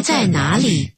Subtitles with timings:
[0.00, 0.97] 在哪里？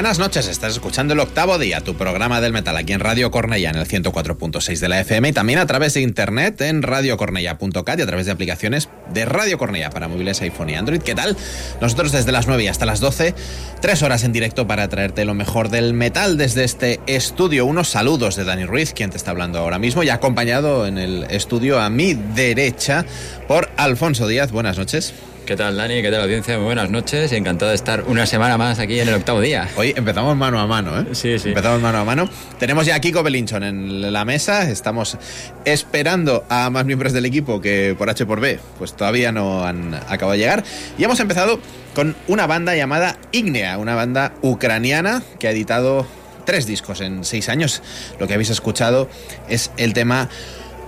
[0.00, 3.68] ？Buenas noches, estás escuchando el octavo día, tu programa del metal aquí en Radio Cornella
[3.68, 8.02] en el 104.6 de la FM y también a través de internet en radiocornella.cat y
[8.02, 11.02] a través de aplicaciones de Radio Cornella para móviles iPhone y Android.
[11.02, 11.36] ¿Qué tal?
[11.82, 13.34] Nosotros desde las 9 hasta las 12,
[13.82, 17.66] tres horas en directo para traerte lo mejor del metal desde este estudio.
[17.66, 21.24] Unos saludos de Dani Ruiz, quien te está hablando ahora mismo, y acompañado en el
[21.24, 23.04] estudio a mi derecha
[23.46, 24.50] por Alfonso Díaz.
[24.50, 25.12] Buenas noches.
[25.50, 26.00] ¿Qué tal, Dani?
[26.00, 26.56] ¿Qué tal, audiencia?
[26.58, 29.68] Muy buenas noches encantado de estar una semana más aquí en el octavo día.
[29.74, 31.06] Hoy empezamos mano a mano, ¿eh?
[31.10, 31.48] Sí, sí.
[31.48, 32.30] Empezamos mano a mano.
[32.60, 34.70] Tenemos ya a Kiko Belinchon en la mesa.
[34.70, 35.18] Estamos
[35.64, 39.92] esperando a más miembros del equipo que por H por B, pues todavía no han
[39.92, 40.62] acabado de llegar.
[40.96, 41.58] Y hemos empezado
[41.96, 46.06] con una banda llamada Ignea, una banda ucraniana que ha editado
[46.46, 47.82] tres discos en seis años.
[48.20, 49.10] Lo que habéis escuchado
[49.48, 50.28] es el tema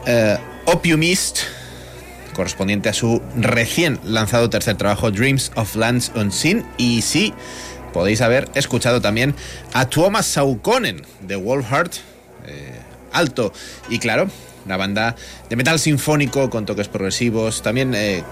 [0.07, 1.41] uh, Opiumist
[2.33, 7.33] correspondiente a su recién lanzado tercer trabajo Dreams of Lands Unseen y sí,
[7.93, 9.35] podéis haber escuchado también
[9.73, 11.95] a Tuomas Saukonen de Wolfheart,
[12.47, 12.81] eh,
[13.13, 13.53] alto
[13.89, 14.29] y claro,
[14.67, 15.17] una banda
[15.49, 18.23] de metal sinfónico con toques progresivos, también eh,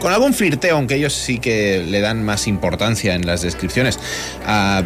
[0.00, 3.98] con algún flirteo, aunque ellos sí que le dan más importancia en las descripciones
[4.46, 4.82] a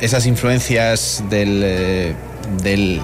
[0.00, 2.14] esas influencias del, eh,
[2.62, 3.00] del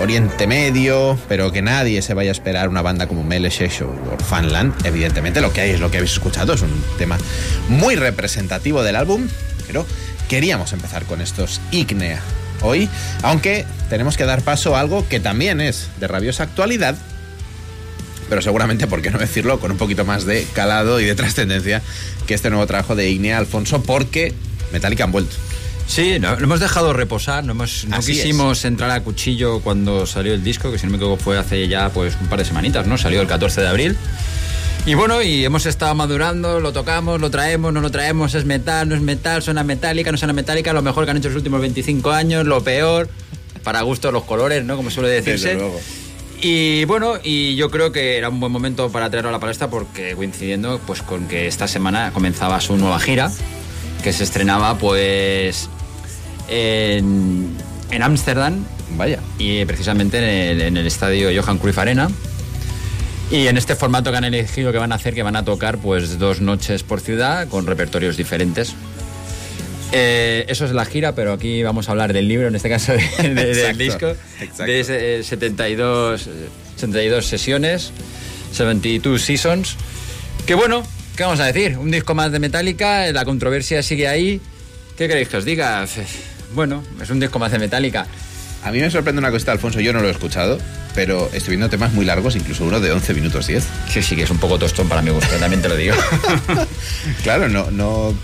[0.00, 3.92] Oriente Medio, pero que nadie se vaya a esperar una banda como Meleshesh o
[4.24, 4.74] Fanland.
[4.86, 7.18] Evidentemente lo que hay es lo que habéis escuchado, es un tema
[7.68, 9.26] muy representativo del álbum,
[9.66, 9.84] pero
[10.28, 12.20] queríamos empezar con estos Ignea
[12.62, 12.88] hoy,
[13.22, 16.96] aunque tenemos que dar paso a algo que también es de rabiosa actualidad,
[18.28, 21.82] pero seguramente, por qué no decirlo, con un poquito más de calado y de trascendencia
[22.26, 24.34] que este nuevo trabajo de Ignea Alfonso, porque
[24.72, 25.34] Metallica han vuelto.
[25.88, 30.34] Sí, no, lo hemos dejado reposar, no, hemos, no quisimos entrar a cuchillo cuando salió
[30.34, 32.86] el disco, que si no me equivoco fue hace ya pues un par de semanitas,
[32.86, 32.98] ¿no?
[32.98, 33.96] Salió el 14 de abril.
[34.84, 38.88] Y bueno, y hemos estado madurando, lo tocamos, lo traemos, no lo traemos, es metal,
[38.88, 41.60] no es metal, suena metálica, no suena metálica, lo mejor que han hecho los últimos
[41.60, 43.08] 25 años, lo peor
[43.64, 44.76] para gusto los colores, ¿no?
[44.76, 45.58] Como suele decirse.
[46.40, 49.68] Y bueno, y yo creo que era un buen momento para traerlo a la palestra
[49.68, 53.32] porque coincidiendo pues con que esta semana comenzaba su nueva gira,
[54.02, 55.68] que se estrenaba pues
[56.48, 58.64] en Ámsterdam.
[58.96, 59.20] Vaya.
[59.38, 62.08] Y precisamente en el, en el estadio Johan Cruyff Arena.
[63.30, 65.78] Y en este formato que han elegido que van a hacer, que van a tocar
[65.78, 68.74] pues dos noches por ciudad con repertorios diferentes.
[69.92, 72.92] Eh, eso es la gira, pero aquí vamos a hablar del libro, en este caso
[73.18, 74.14] del disco,
[74.64, 76.28] de 72,
[76.76, 77.92] 72 sesiones,
[78.52, 79.76] 72 seasons.
[80.46, 80.82] Que bueno,
[81.16, 81.76] ¿qué vamos a decir?
[81.76, 84.40] Un disco más de Metallica, la controversia sigue ahí.
[84.96, 85.86] ¿Qué queréis que os diga?
[86.54, 88.06] Bueno, es un disco más de Metallica.
[88.64, 90.58] A mí me sorprende una cosita, Alfonso, yo no lo he escuchado,
[90.94, 93.64] pero estoy viendo temas muy largos, incluso uno de 11 minutos 10.
[93.88, 95.94] Sí, sí, que es un poco tostón para mi gusto, también te lo digo.
[97.22, 98.14] claro, no, no...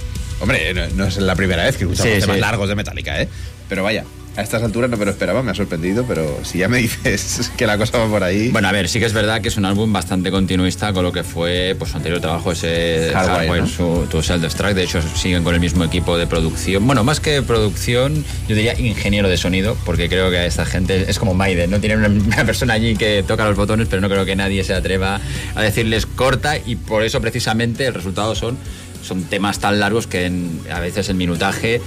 [0.40, 3.28] Hombre, no, es la primera vez que escuchamos temas largos de Metallica, ¿eh?
[3.68, 4.04] Pero vaya,
[4.36, 7.52] a estas alturas no me lo esperaba, me ha sorprendido, pero si ya me dices
[7.56, 8.48] que la cosa va por ahí.
[8.48, 11.12] Bueno, a ver, sí que es verdad que es un álbum bastante continuista con lo
[11.12, 14.74] que fue pues, su anterior trabajo, ese Hardware, su, Self-Destruct.
[14.74, 16.86] De hecho, siguen con el mismo equipo de producción.
[16.86, 21.06] Bueno, más que producción, yo diría ingeniero de sonido, porque creo que a esta gente
[21.08, 21.80] es como Maiden, ¿no?
[21.80, 25.20] Tienen una, persona allí que toca los botones, pero no creo que nadie se atreva
[25.54, 28.58] a decirles corta, y por eso precisamente el resultado son,
[29.02, 30.30] son temas tan largos que
[30.70, 31.80] a veces el minutaje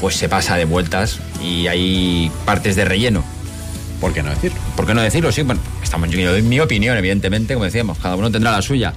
[0.00, 3.24] pues se pasa de vueltas y hay partes de relleno.
[4.00, 4.58] ¿Por qué no decirlo?
[4.76, 5.32] ¿Por qué no decirlo?
[5.32, 8.92] Sí, bueno, estamos, yo doy mi opinión, evidentemente, como decíamos, cada uno tendrá la suya.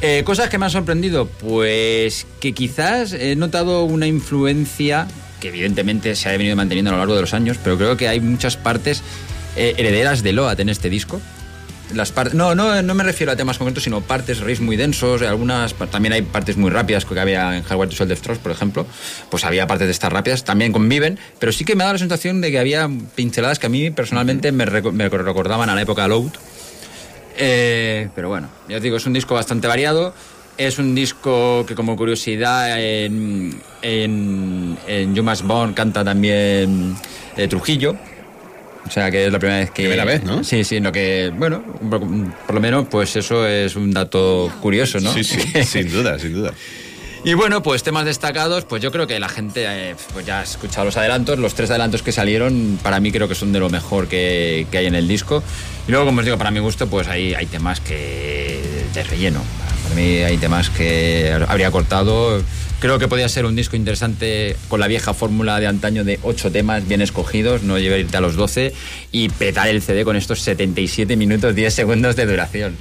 [0.00, 5.06] Eh, cosas que me han sorprendido, pues que quizás he notado una influencia
[5.40, 8.08] que evidentemente se ha venido manteniendo a lo largo de los años, pero creo que
[8.08, 9.02] hay muchas partes
[9.56, 11.20] eh, herederas de Loat en este disco
[11.94, 12.12] las.
[12.34, 15.74] No, no, no me refiero a temas concretos, sino partes, riffs muy densos, algunas.
[15.74, 18.86] También hay partes muy rápidas que había en Hardware to Soul Death por ejemplo.
[19.30, 22.40] Pues había partes de estas rápidas, también conviven, pero sí que me da la sensación
[22.40, 26.32] de que había pinceladas que a mí personalmente me, recordaban a la época de Load.
[27.36, 30.14] Eh, pero bueno, ya os digo, es un disco bastante variado.
[30.56, 36.96] Es un disco que, como curiosidad, en, en, en canta también
[37.36, 37.96] eh, Trujillo
[38.88, 39.82] o sea, que es la primera vez que...
[39.82, 40.42] Primera vez, ¿no?
[40.42, 45.12] Sí, sí, no que, bueno, por, lo menos, pues eso es un dato curioso, ¿no?
[45.12, 46.52] Sí, sí, sin duda, sin duda.
[47.24, 50.42] Y bueno, pues temas destacados, pues yo creo que la gente eh, pues ya ha
[50.44, 51.38] escuchado los adelantos.
[51.38, 54.78] Los tres adelantos que salieron, para mí creo que son de lo mejor que, que
[54.78, 55.42] hay en el disco.
[55.86, 58.60] Y luego, como os digo, para mi gusto, pues hay, hay temas que
[58.94, 59.42] de relleno.
[59.82, 62.42] Para mí hay temas que habría cortado
[62.80, 66.52] Creo que podía ser un disco interesante con la vieja fórmula de antaño de 8
[66.52, 68.72] temas bien escogidos, no llevar irte a los 12
[69.10, 72.76] y petar el CD con estos 77 minutos 10 segundos de duración.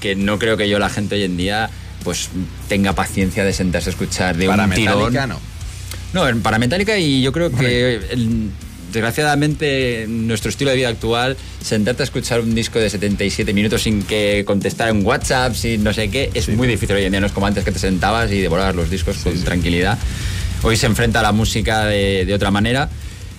[0.00, 1.68] Que no creo que yo la gente hoy en día
[2.04, 2.30] pues
[2.68, 5.12] tenga paciencia de sentarse a escuchar de para un tirón.
[5.12, 5.40] no.
[6.12, 8.00] No, para Metallica y yo creo que
[8.92, 14.02] desgraciadamente, nuestro estilo de vida actual, sentarte a escuchar un disco de 77 minutos sin
[14.02, 17.20] que contestar en WhatsApp, sin no sé qué, es muy difícil hoy en día.
[17.20, 19.98] No es como antes que te sentabas y devorabas los discos con tranquilidad.
[20.62, 22.88] Hoy se enfrenta a la música de, de otra manera.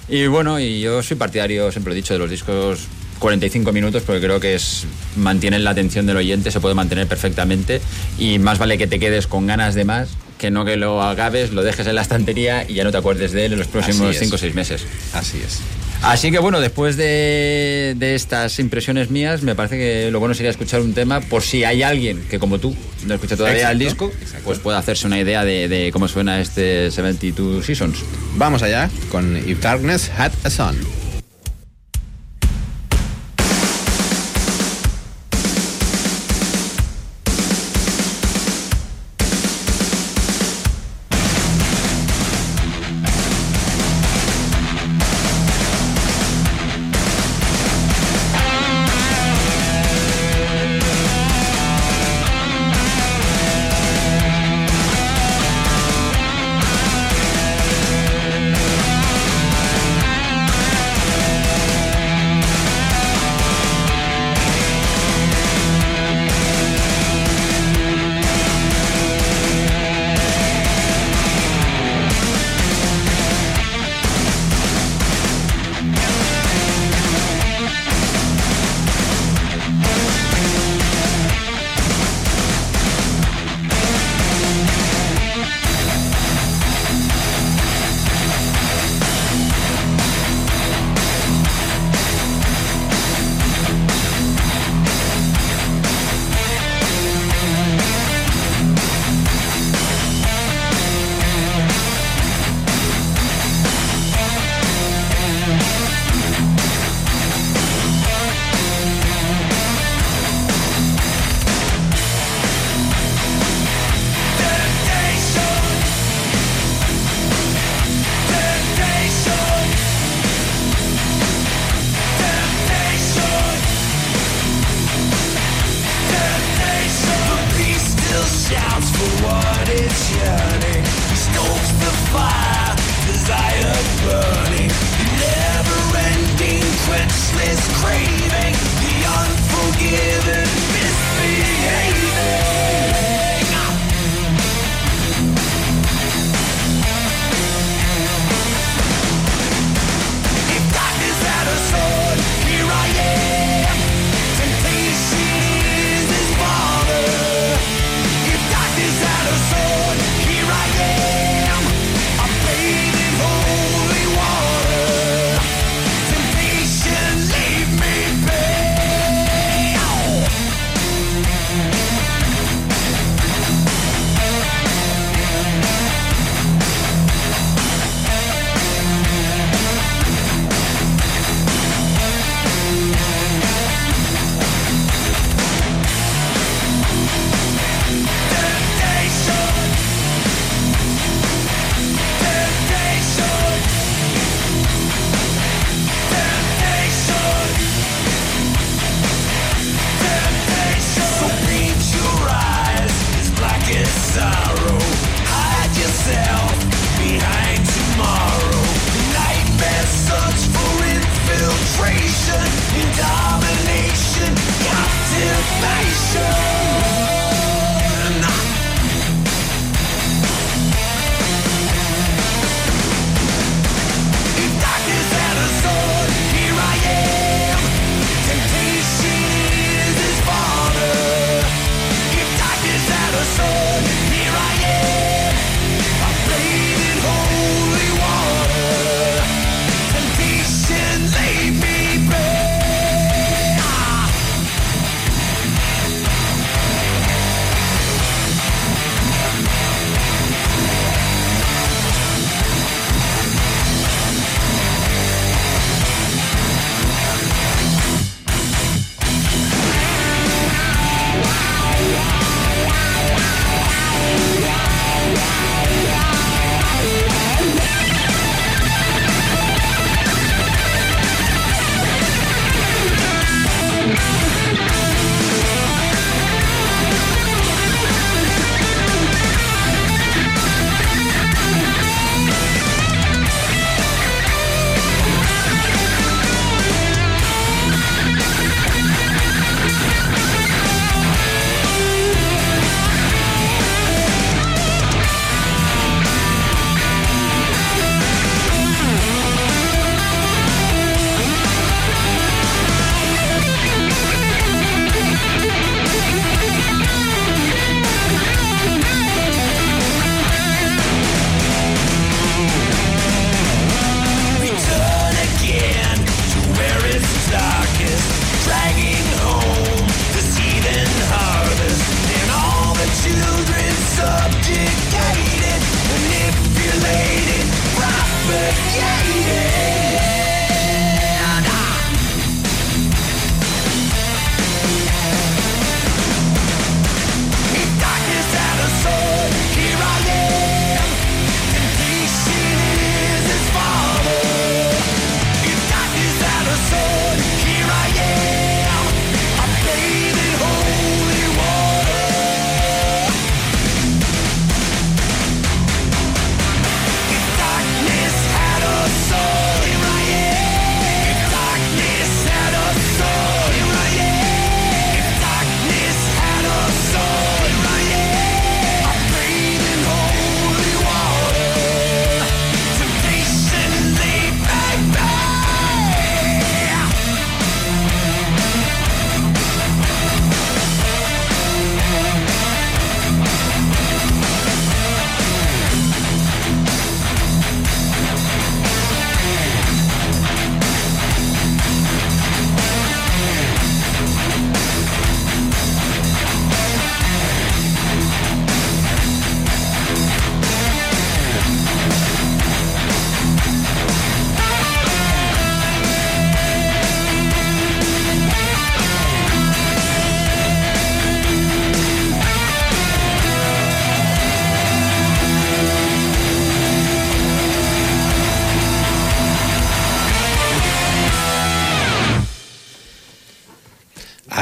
[0.10, 2.88] Y bueno, y yo soy partidario, siempre he dicho, de los discos
[3.20, 7.80] 45 minutos porque creo que es mantienen la atención del oyente, se puede mantener perfectamente
[8.18, 10.10] y más vale que te quedes con ganas de más
[10.42, 13.32] que no que lo acabes, lo dejes en la estantería y ya no te acuerdes
[13.32, 14.88] de él en los próximos 5 o 6 meses.
[15.14, 15.60] Así es.
[16.02, 20.50] Así que bueno, después de, de, estas impresiones mías, me parece que lo bueno sería
[20.50, 24.12] escuchar un tema por si hay alguien que como tú no escucha todavía el disco,
[24.44, 28.00] pues pueda hacerse una idea de, de, cómo suena este 72 Seasons.
[28.36, 30.76] Vamos allá con If Darkness Had a Sun.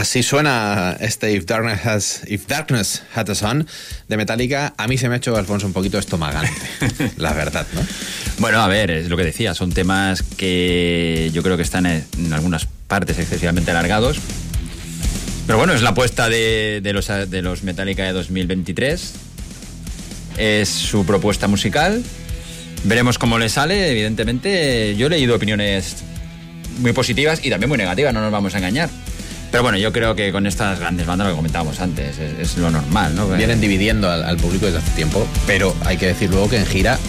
[0.10, 3.67] Así suena este If Darkness, Has, If Darkness Had a Sun
[4.08, 4.74] de Metallica.
[4.76, 6.50] A mí se me ha hecho, Alfonso, un poquito estomagante,
[7.17, 7.82] la verdad, ¿no?
[8.39, 12.34] Bueno, a ver, es lo que decía, son temas que yo creo que están en
[12.34, 14.19] algunas partes excesivamente alargados.
[15.45, 19.13] Pero bueno, es la apuesta de, los, de los Metallica de 2023.
[20.39, 22.04] Es su propuesta musical.
[22.84, 24.95] Veremos cómo le sale, evidentemente.
[24.95, 25.98] Yo he leído opiniones
[26.80, 28.89] muy positivas y también muy negativas, no nos vamos a engañar.
[29.51, 32.69] Pero bueno, yo creo que con estas grandes bandas, lo que comentábamos antes, es, lo
[32.69, 33.27] normal, ¿no?
[33.29, 36.99] Vienen dividiendo al, público desde hace tiempo, pero hay que decir luego que en gira...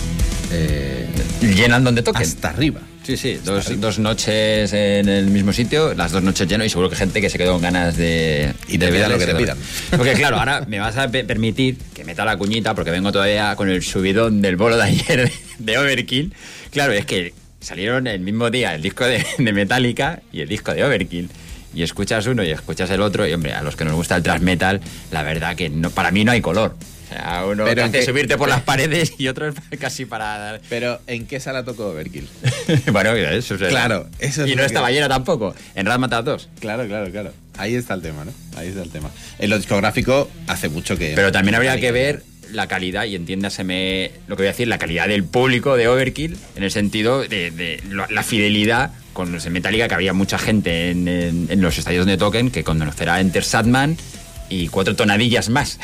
[0.52, 1.06] Eh,
[1.40, 2.22] Llenan donde toquen.
[2.22, 2.80] Hasta arriba.
[3.02, 6.96] Sí, sí, dos, noches en el mismo sitio, las dos noches lleno y seguro que
[6.96, 8.52] gente que se quedó con ganas de...
[8.68, 9.56] Y te pidan lo que te pidan.
[9.90, 13.68] Porque claro, ahora me vas a permitir que meta la cuñita porque vengo todavía con
[13.68, 16.34] el subidón del bolo de ayer de Overkill.
[16.70, 20.72] Claro, es que salieron el mismo día el disco de, de Metallica y el disco
[20.72, 21.30] de Overkill
[21.74, 24.22] y escuchas uno y escuchas el otro, y hombre, a los que nos gusta el
[24.22, 24.80] thrash metal,
[25.10, 26.76] la verdad que no, para mí no hay color.
[27.06, 30.60] O sea, uno Pero hace subirte por las paredes y otro es casi para...
[30.68, 32.28] Pero, ¿en qué sala tocó Overkill?
[32.92, 36.48] bueno, eso es Claro, eso Y no estaba llena tampoco, en Razmataz 2.
[36.60, 37.32] Claro, claro, claro.
[37.58, 38.32] Ahí está el tema, ¿no?
[38.56, 39.10] Ahí está el tema.
[39.38, 41.12] En lo discográfico hace mucho que...
[41.14, 44.78] Pero también habría que ver la calidad, y entiéndaseme lo que voy a decir, la
[44.78, 47.80] calidad del público de Overkill, en el sentido de,
[48.10, 52.64] la fidelidad con los Metallica, que había mucha gente en, los estadios de token que
[52.64, 53.96] conocerá Enter Sadman
[54.48, 55.78] y cuatro tonadillas más.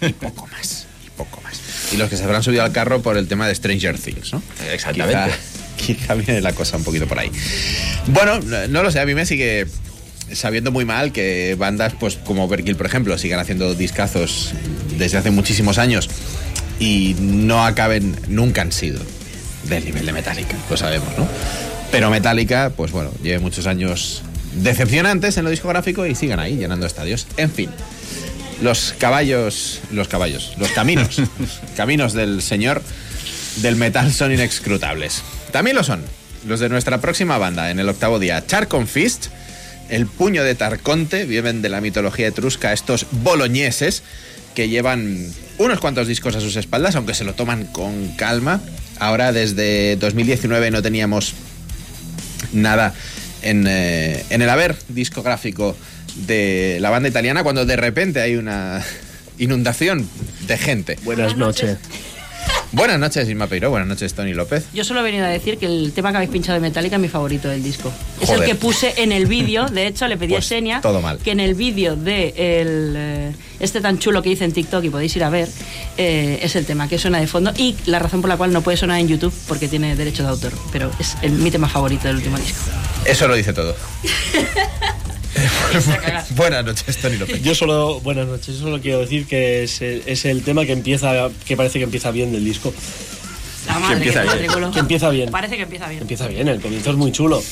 [0.00, 1.60] y poco más, y poco más.
[1.92, 4.42] Y los que se habrán subido al carro por el tema de Stranger Things, ¿no?
[4.72, 5.34] Exactamente.
[5.76, 7.30] Quizá, viene la cosa un poquito por ahí.
[8.08, 9.66] Bueno, no lo sé, a mí me sigue
[10.32, 14.54] sabiendo muy mal que bandas pues como Overkill, por ejemplo, sigan haciendo discazos
[14.98, 16.08] desde hace muchísimos años
[16.78, 19.00] y no acaben, nunca han sido
[19.68, 21.28] del nivel de Metallica, lo sabemos, ¿no?
[21.94, 24.22] Pero Metallica, pues bueno, lleve muchos años
[24.56, 27.28] decepcionantes en lo discográfico y sigan ahí llenando estadios.
[27.36, 27.70] En fin,
[28.60, 31.22] los caballos, los caballos, los caminos,
[31.76, 32.82] caminos del señor
[33.58, 35.22] del metal son inescrutables.
[35.52, 36.02] También lo son
[36.48, 39.26] los de nuestra próxima banda en el octavo día, Charcon Fist
[39.88, 44.02] el puño de Tarconte, viven de la mitología etrusca estos boloñeses
[44.56, 48.60] que llevan unos cuantos discos a sus espaldas, aunque se lo toman con calma.
[48.98, 51.34] Ahora desde 2019 no teníamos
[52.52, 52.94] nada
[53.42, 55.76] en, eh, en el haber discográfico
[56.26, 58.82] de la banda italiana cuando de repente hay una
[59.38, 60.08] inundación
[60.46, 60.98] de gente.
[61.04, 61.78] Buenas noches.
[62.74, 63.70] Buenas noches, Isma Peiro.
[63.70, 64.66] Buenas noches, Tony López.
[64.74, 67.02] Yo solo he venido a decir que el tema que habéis pinchado de Metallica es
[67.02, 67.92] mi favorito del disco.
[68.20, 69.66] Es el que puse en el vídeo.
[69.66, 70.82] De hecho, le pedí a pues Xenia
[71.22, 74.90] que en el vídeo de el, eh, este tan chulo que hice en TikTok y
[74.90, 75.48] podéis ir a ver,
[75.96, 78.60] eh, es el tema que suena de fondo y la razón por la cual no
[78.62, 80.52] puede sonar en YouTube porque tiene derecho de autor.
[80.72, 82.58] Pero es mi tema favorito del último disco.
[83.04, 83.76] Eso lo dice todo.
[86.36, 87.42] buenas noches, Tony López.
[87.42, 91.56] Yo solo, buenas noches, solo quiero decir que es, es, el tema que empieza, que
[91.56, 92.72] parece que empieza bien del disco.
[93.66, 94.72] La madre, que, empieza bien.
[94.72, 95.30] que empieza bien.
[95.30, 96.02] Parece que empieza bien.
[96.02, 97.42] Empieza bien, el comienzo es muy chulo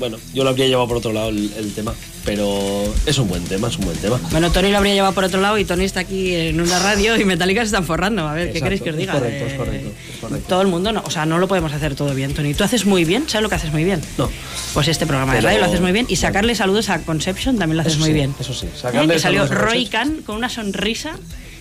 [0.00, 3.68] bueno, yo lo habría llevado por otro lado el, tema, pero es un buen tema,
[3.68, 4.18] es un buen tema.
[4.30, 7.20] Bueno, Tony lo habría llevado por otro lado y Tony está aquí en una radio
[7.20, 8.26] y Metallica se están forrando.
[8.26, 9.12] A ver, ¿qué queréis que os diga?
[9.12, 9.90] correcto, es correcto,
[10.22, 12.54] correcto, Todo el mundo, no, o sea, no lo podemos hacer todo bien, Tony.
[12.54, 13.28] ¿Tú haces muy bien?
[13.28, 14.00] ¿Sabes lo que haces muy bien?
[14.16, 14.30] No.
[14.72, 17.76] Pues este programa de radio lo haces muy bien y sacarle saludos a Conception también
[17.76, 18.34] lo haces muy bien.
[18.40, 21.12] Eso sí, sacarle Que salió Roy Khan con una sonrisa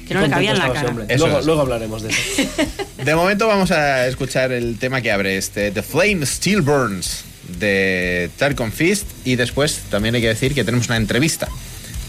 [0.08, 0.93] que no le cabía en la cara.
[1.17, 2.49] Luego, luego, hablaremos de eso.
[3.04, 7.25] De momento vamos a escuchar el tema que abre este The Flame Still Burns
[7.57, 11.47] de Tarkon Fist y después también hay que decir que tenemos una entrevista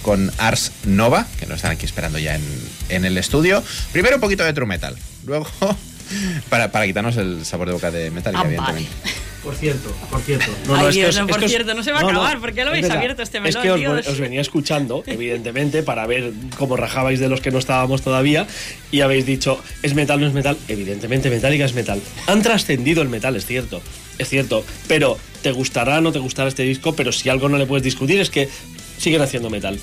[0.02, 2.38] con Ars Nova, que nos están aquí esperando ya
[2.88, 3.62] en, el estudio.
[3.92, 5.46] Primero un poquito de true metal, luego
[6.48, 8.90] para, para quitarnos el sabor de boca de metal, ah, evidentemente.
[9.42, 10.50] Por cierto, por cierto.
[10.66, 12.40] No, Ay, Dios, no, por cierto, no se va a acabar.
[12.40, 13.64] ¿Por qué lo habéis abierto este melón?
[13.64, 18.02] Es que os, venía escuchando, evidentemente, para ver cómo rajabais de los que no estábamos
[18.02, 18.46] todavía
[18.90, 20.56] y habéis dicho, ¿es metal no es metal?
[20.68, 22.00] Evidentemente, Metallica es metal.
[22.26, 23.80] Han trascendido el metal, es cierto.
[24.18, 27.56] Es cierto, pero te gustará o no te gustará este disco, pero si algo no
[27.56, 28.48] le puedes discutir es que
[28.98, 29.78] siguen haciendo metal.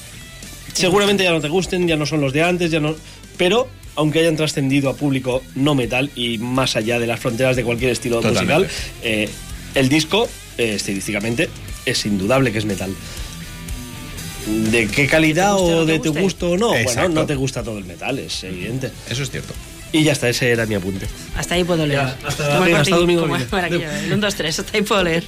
[0.73, 2.95] Seguramente ya no te gusten, ya no son los de antes, ya no.
[3.37, 7.63] Pero aunque hayan trascendido a público no metal y más allá de las fronteras de
[7.63, 8.67] cualquier estilo musical,
[9.01, 9.27] eh,
[9.75, 11.49] el disco, eh, estilísticamente,
[11.85, 12.93] es indudable que es metal.
[14.71, 16.69] ¿De qué calidad o de tu gusto o no?
[16.69, 18.91] Bueno, no te gusta todo el metal, es evidente.
[19.09, 19.53] Eso es cierto.
[19.91, 21.07] Y ya está, ese era mi apunte.
[21.35, 22.01] Hasta ahí puedo leer.
[22.01, 23.23] hasta, hasta domingo.
[23.23, 25.23] 1, 2, 3, hasta ahí puedo leer.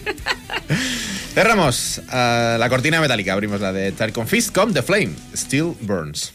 [1.34, 6.34] Cerramos uh, la cortina metálica, abrimos la de Tarkon Fist con The Flame, Still Burns.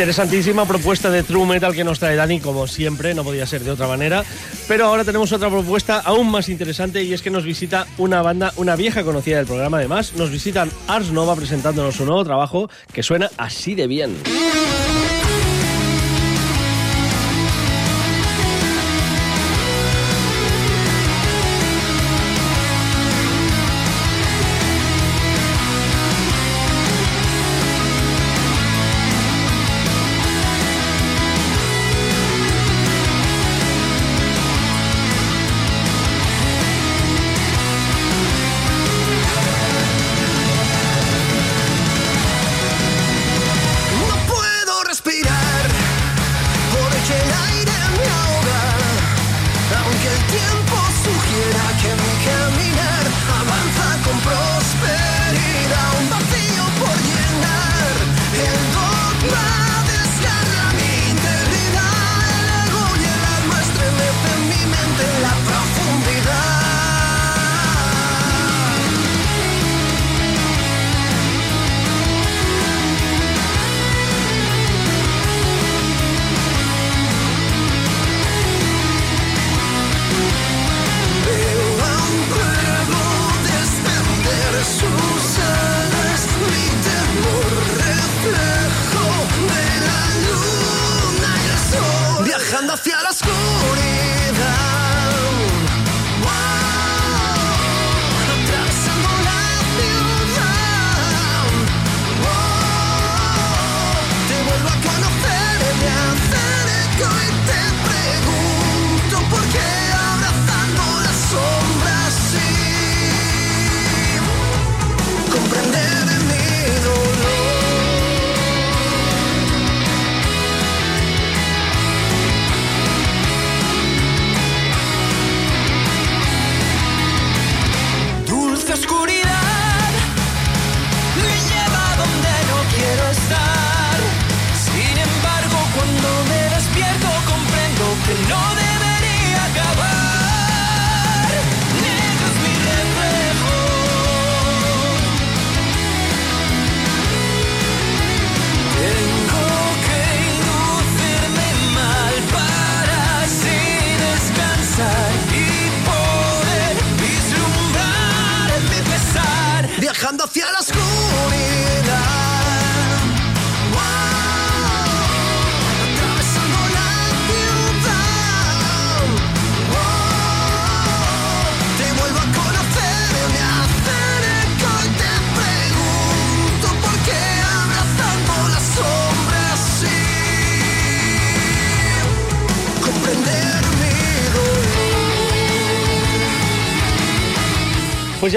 [0.00, 3.70] Interesantísima propuesta de True Metal que nos trae Dani, como siempre, no podía ser de
[3.70, 4.24] otra manera.
[4.66, 8.54] Pero ahora tenemos otra propuesta aún más interesante y es que nos visita una banda,
[8.56, 10.14] una vieja conocida del programa además.
[10.16, 14.16] Nos visitan Ars Nova presentándonos su nuevo trabajo que suena así de bien.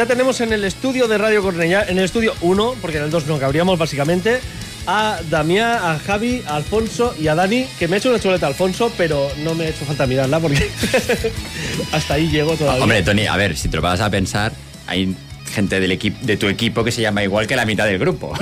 [0.03, 3.09] Ya tenemos en el estudio de Radio Cornellá, en el estudio 1, porque en el
[3.09, 4.41] 2 no cabríamos básicamente,
[4.85, 8.47] a Damián, a Javi, a Alfonso y a Dani, que me ha hecho una chuleta
[8.47, 10.69] Alfonso, pero no me ha hecho falta mirarla porque
[11.93, 12.83] hasta ahí llego todavía.
[12.83, 14.51] Hombre, Tony, a ver, si te lo vas a pensar,
[14.87, 15.15] hay
[15.53, 18.33] gente del equipo de tu equipo que se llama igual que la mitad del grupo.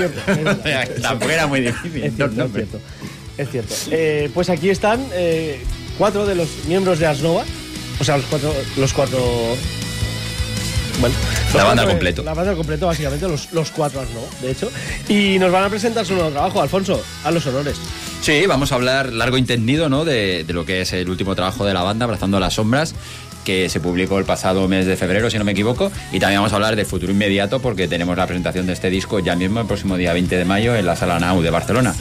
[1.03, 2.05] Tampoco era muy difícil.
[2.05, 2.79] Es cierto, es cierto.
[3.37, 3.75] Es cierto.
[3.91, 5.61] Eh, pues aquí están eh,
[5.99, 7.43] cuatro de los miembros de Asnova,
[7.99, 9.55] o sea, los cuatro, los cuatro
[11.01, 11.15] bueno,
[11.53, 12.23] la banda al completo.
[12.23, 14.45] La banda al completo, básicamente, los, los cuatro, ¿no?
[14.45, 14.71] De hecho.
[15.09, 16.61] Y nos van a presentar su nuevo trabajo.
[16.61, 17.77] Alfonso, a los honores.
[18.21, 20.05] Sí, vamos a hablar largo y entendido, ¿no?
[20.05, 22.95] De, de lo que es el último trabajo de la banda, Abrazando las Sombras
[23.43, 26.53] que se publicó el pasado mes de febrero, si no me equivoco, y también vamos
[26.53, 29.65] a hablar del futuro inmediato porque tenemos la presentación de este disco ya mismo el
[29.65, 31.95] próximo día 20 de mayo en la Sala Nau de Barcelona.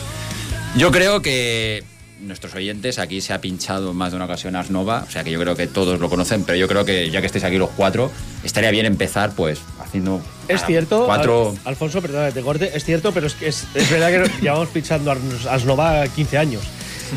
[0.77, 1.83] Yo creo que
[2.23, 5.41] nuestros oyentes, aquí se ha pinchado más de una ocasión Asnova, o sea que yo
[5.41, 8.11] creo que todos lo conocen, pero yo creo que ya que estéis aquí los cuatro,
[8.45, 10.21] estaría bien empezar pues haciendo...
[10.49, 11.55] Es cierto, cuatro...
[11.65, 15.15] Alfonso, perdona que te corte, es cierto, pero es, que es, verdad que llevamos pinchando
[15.51, 16.63] Asnova 15 años.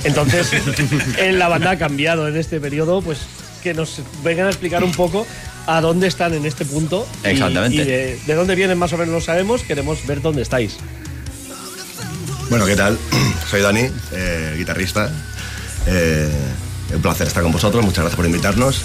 [0.04, 0.52] Entonces,
[1.18, 3.20] en la banda ha cambiado en este periodo, pues
[3.62, 5.26] que nos vengan a explicar un poco
[5.68, 7.08] a dónde están en este punto.
[7.24, 7.76] Exactamente.
[7.76, 10.78] Y, de, de, dónde vienen más o menos lo sabemos, queremos ver dónde estáis.
[12.50, 12.98] Bueno, ¿qué tal?
[13.50, 15.10] Soy Dani, eh, guitarrista.
[15.88, 16.30] Eh,
[16.94, 18.82] un placer estar con vosotros, muchas gracias por invitarnos.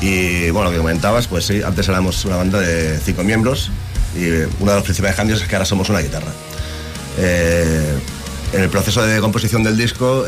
[0.00, 3.70] Y bueno, lo que comentabas, pues sí, antes éramos una banda de cinco miembros
[4.16, 4.26] y
[4.60, 6.32] uno de los principales cambios es que ahora somos una guitarra.
[7.18, 7.98] Eh,
[8.52, 10.26] en el proceso de composición del disco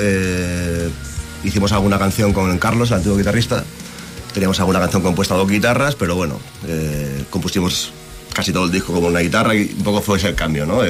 [1.43, 3.64] hicimos alguna canción con Carlos, el antiguo guitarrista.
[4.32, 6.39] Teníamos alguna canción compuesta a dos guitarras, pero bueno,
[7.30, 7.93] compusimos
[8.32, 10.82] casi todo el disco como una guitarra y un poco fue ese el cambio, ¿no?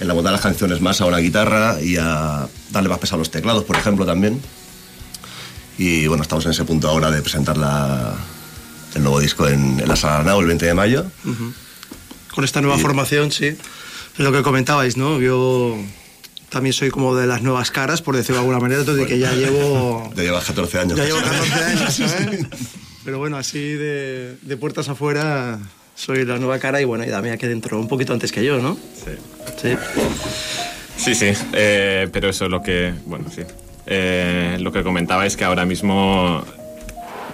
[0.00, 3.30] En la las canciones más a una guitarra y a darle más peso a los
[3.30, 4.40] teclados, por ejemplo, también.
[5.76, 7.56] Y bueno, estamos en ese punto ahora de presentar
[8.94, 11.04] el nuevo disco en, la Sala Nau el 20 de mayo.
[12.34, 13.46] Con esta nueva formación, sí.
[13.46, 15.20] Es lo que comentabais, ¿no?
[15.20, 15.76] Yo
[16.48, 19.32] también soy como de las nuevas caras, por decirlo de alguna manera, entonces que ya
[19.32, 20.10] llevo...
[20.16, 20.98] Ya llevas 14 años.
[20.98, 22.46] Ya llevo 14 años, ¿sabes?
[23.04, 25.58] Pero bueno, así de, de puertas afuera
[26.00, 28.58] soy la nueva cara y bueno, y Damián que dentro un poquito antes que yo,
[28.58, 28.74] ¿no?
[28.94, 29.10] Sí.
[29.60, 29.76] Sí.
[30.96, 33.42] Sí, sí, eh, pero eso es lo que, bueno, sí.
[33.86, 36.42] Eh, lo que comentaba es que ahora mismo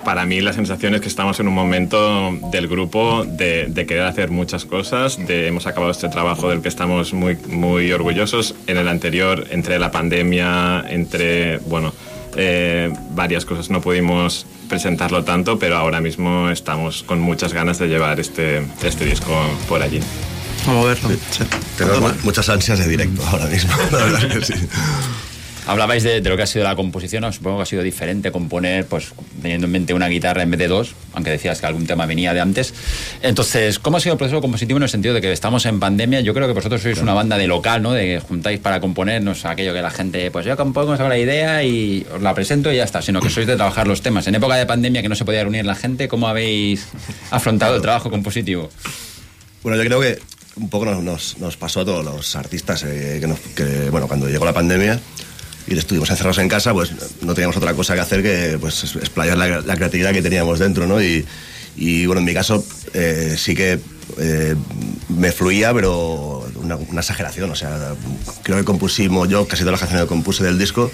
[0.04, 4.30] para mí la sensación es que estamos en un momento del grupo de, querer hacer
[4.30, 5.16] muchas cosas.
[5.26, 8.54] De, hemos acabado este trabajo del que estamos muy, muy orgullosos.
[8.66, 11.92] En el anterior, entre la pandemia, entre, bueno,
[12.36, 17.88] eh, varias cosas no pudimos presentarlo tanto, pero ahora mismo estamos con muchas ganas de
[17.88, 19.32] llevar este, este disco
[19.68, 20.00] por allí.
[20.66, 21.10] Vamos a verlo.
[21.78, 24.54] Tengo muchas ansias de directo ahora mismo, la verdad que sí.
[25.66, 29.12] Hablabais de, lo que ha sido la composición, supongo que ha sido diferente componer, pues
[29.42, 32.32] teniendo en mente una guitarra en vez de dos, aunque decías que algún tema venía
[32.32, 32.72] de antes.
[33.20, 36.20] Entonces, ¿cómo ha sido el proceso compositivo en el sentido de que estamos en pandemia?
[36.20, 37.92] Yo creo que vosotros sois una banda de local, ¿no?
[37.92, 41.00] De que juntáis para componer, no es aquello que la gente, pues yo compongo, os
[41.00, 43.88] hago la idea y os la presento y ya está, sino que sois de trabajar
[43.88, 44.28] los temas.
[44.28, 46.86] En época de pandemia que no se podía reunir la gente, ¿cómo habéis
[47.32, 48.70] afrontado el trabajo compositivo?
[49.64, 50.20] Bueno, yo creo que
[50.54, 54.44] un poco nos, nos, pasó a todos los artistas eh, que, que, bueno, cuando llegó
[54.44, 55.00] la pandemia
[55.66, 56.92] y estuvimos encerrados en casa, pues
[57.22, 61.02] no teníamos otra cosa que hacer que pues, explayar la, creatividad que teníamos dentro, ¿no?
[61.02, 61.24] Y,
[61.76, 62.64] y bueno, en mi caso
[62.94, 63.78] eh, sí que
[64.18, 64.54] eh,
[65.08, 67.50] me fluía, pero una, exageración.
[67.50, 67.94] O sea,
[68.42, 70.90] creo que compusimos, yo casi todas las canciones que compuse del disco,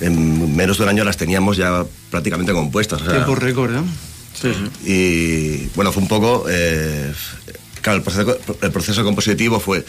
[0.00, 3.02] en menos de un año las teníamos ya prácticamente compuestas.
[3.02, 3.82] O Tiempo récord, ¿eh?
[4.40, 4.90] Sí, sí.
[4.90, 6.46] Y bueno, fue un poco...
[6.48, 7.12] Eh,
[7.82, 9.84] claro, el proceso, el proceso compositivo fue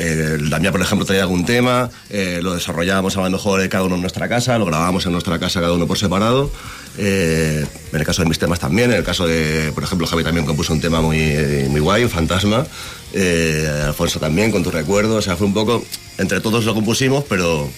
[0.00, 3.96] el Damián, por ejemplo, traía algún tema, eh, lo desarrollábamos a lo mejor cada uno
[3.96, 6.50] en nuestra casa, lo grabábamos en nuestra casa cada uno por separado.
[6.98, 10.24] Eh, en el caso de mis temas también, en el caso de, por ejemplo, Javi
[10.24, 11.36] también compuso un tema muy,
[11.68, 12.66] muy guay, fantasma.
[13.12, 15.16] Eh, Alfonso también, con tu recuerdo.
[15.16, 15.84] O sea, fue un poco,
[16.18, 17.68] entre todos lo compusimos, pero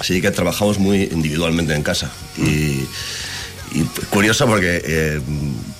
[0.00, 2.10] sí que trabajamos muy individualmente en casa.
[2.36, 2.86] Y
[3.74, 5.20] y curioso porque eh,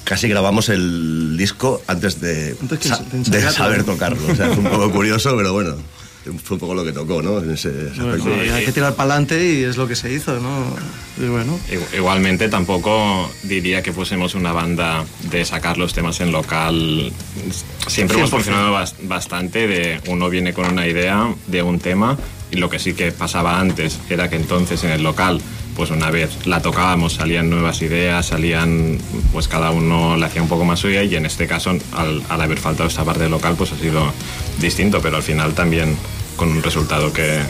[0.04, 4.20] casi grabamos el disco antes de, de saber tocarlo.
[4.30, 5.76] O sea, fue un poco curioso, pero bueno,
[6.42, 7.38] fue un poco lo que tocó, ¿no?
[7.38, 7.90] En ese,
[8.52, 10.64] hay que tirar para adelante y es lo que se hizo, ¿no?
[11.22, 11.58] Y bueno.
[11.94, 17.12] Igualmente tampoco diría que fuésemos una banda de sacar los temas en local.
[17.86, 22.16] Siempre hemos funcionado bastante de uno viene con una idea de un tema
[22.50, 25.40] y lo que sí que pasaba antes era que entonces en el local
[25.76, 28.98] pues una vez la tocábamos salían nuevas ideas, salían,
[29.32, 32.58] pues cada uno la hacía un poco más suya y en este caso al, haber
[32.58, 34.12] faltado esta parte local pues ha sido
[34.60, 35.96] distinto, pero al final también
[36.36, 37.40] con un resultado que,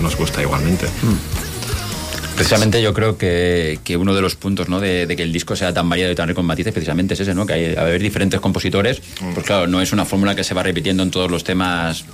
[0.00, 0.86] nos gusta igualmente.
[0.86, 2.36] Mm.
[2.36, 4.78] Precisamente yo creo que, uno de los puntos ¿no?
[4.78, 7.34] de, que el disco sea tan variado y tan rico en matices precisamente es ese,
[7.34, 7.46] ¿no?
[7.46, 9.34] que hay a haber diferentes compositores, mm.
[9.34, 12.04] pues claro, no es una fórmula que se va repitiendo en todos los temas.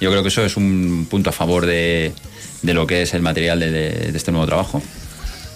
[0.00, 2.12] Yo creo que eso es un punto a favor de,
[2.62, 4.82] de lo que es el material de, este nuevo trabajo.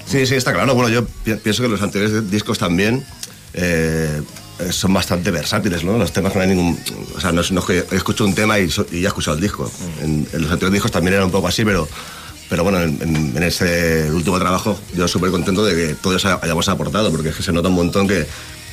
[0.06, 0.74] Sí, sí, está claro.
[0.74, 1.06] Bueno, yo
[1.38, 3.04] pienso que los anteriores discos también
[3.54, 4.20] eh,
[4.70, 5.96] son bastante versátiles, ¿no?
[5.96, 6.78] Los temas no hay ningún...
[7.16, 9.70] O sea, no es, que escucho un tema y, ya he escuchado el disco.
[10.00, 10.04] Mm.
[10.04, 11.88] En, los anteriores discos también era un poco así, pero...
[12.48, 17.10] Pero bueno, en, en este último trabajo yo súper contento de que todos hayamos aportado,
[17.10, 18.26] porque es que se nota un montón que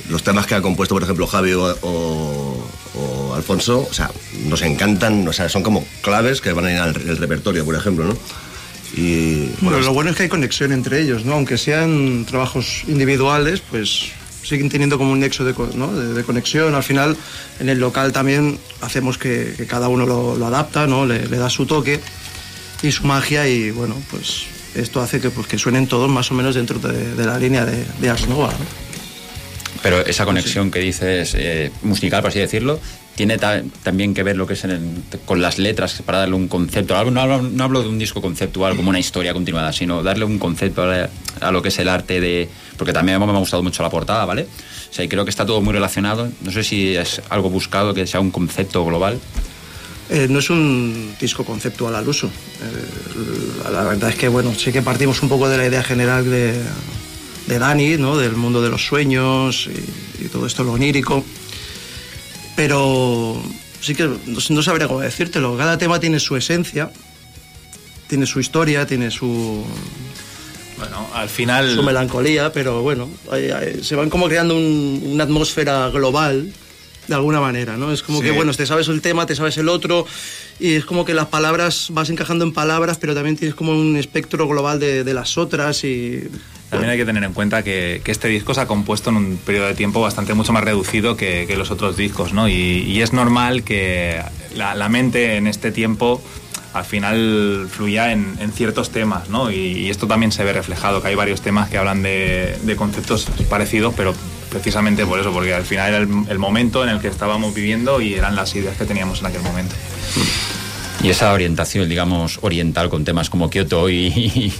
[0.10, 4.12] los temas que ha compuesto, por ejemplo, Javi o, Alfonso, o sea,
[4.46, 8.06] nos encantan, o sea, son como claves que van a ir al repertorio, por ejemplo,
[8.06, 8.18] ¿no?
[8.96, 11.34] Y, bueno, lo bueno es que hay conexión entre ellos, ¿no?
[11.34, 14.12] Aunque sean trabajos individuales, pues
[14.44, 16.74] siguen teniendo como un nexo de, de, conexión.
[16.74, 17.16] Al final,
[17.60, 21.06] en el local también hacemos que, cada uno lo, adapta, ¿no?
[21.06, 22.00] Le, da su toque
[22.82, 26.34] y su magia y bueno, pues esto hace que, pues, que suenen todos más o
[26.34, 28.52] menos dentro de, la línea de, de Ars Nova.
[29.82, 32.80] Pero esa conexión que dices, eh, musical, por así decirlo,
[33.20, 34.66] tiene también que ver lo que es
[35.26, 36.94] con las letras para darle un concepto.
[37.12, 40.40] No hablo, no hablo de un disco conceptual como una historia continuada, sino darle un
[40.40, 42.48] concepto a, lo que es el arte de.
[42.78, 44.44] Porque también me ha gustado mucho la portada, ¿vale?
[44.90, 46.32] O sea, y creo que está todo muy relacionado.
[46.40, 49.20] No sé si es algo buscado que sea un concepto global.
[50.10, 52.28] Eh, no es un disco conceptual al uso.
[52.28, 56.24] Eh, la verdad es que, bueno, sí que partimos un poco de la idea general
[56.24, 56.54] de,
[57.48, 58.16] de Dani, ¿no?
[58.16, 59.68] del mundo de los sueños
[60.22, 61.26] y, todo esto, lo onírico.
[62.60, 63.42] Pero
[63.80, 64.10] sí que
[64.50, 65.56] no, sabría cómo decírtelo.
[65.56, 66.92] Cada tema tiene su esencia,
[68.10, 69.64] tiene su historia, tiene su.
[70.78, 71.74] Bueno, al final.
[71.74, 73.10] Su melancolía, pero bueno,
[73.82, 76.52] se van como creando una atmósfera global
[77.08, 77.94] de alguna manera, ¿no?
[77.94, 80.06] Es como que, bueno, te sabes el tema, te sabes el otro,
[80.60, 83.96] y es como que las palabras vas encajando en palabras, pero también tienes como un
[83.96, 86.28] espectro global de, de las otras y
[86.70, 89.68] también hay que tener en cuenta que, este disco se ha compuesto en un periodo
[89.68, 92.48] de tiempo bastante mucho más reducido que, los otros discos, ¿no?
[92.48, 94.22] Y, es normal que
[94.56, 96.22] la, mente en este tiempo
[96.74, 99.52] al final fluya en, ciertos temas, ¿no?
[99.52, 103.94] Y, esto también se ve reflejado, que hay varios temas que hablan de, conceptos parecidos,
[103.98, 104.14] pero
[104.52, 108.14] precisamente por eso, porque al final era el, momento en el que estábamos viviendo y
[108.14, 109.76] eran las ideas que teníamos en aquel momento.
[111.02, 114.54] Y esa orientación, digamos, oriental con temas como Kyoto y, y,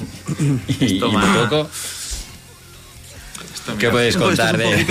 [0.80, 1.00] y,
[3.78, 4.86] ¿Qué puedes contar de.?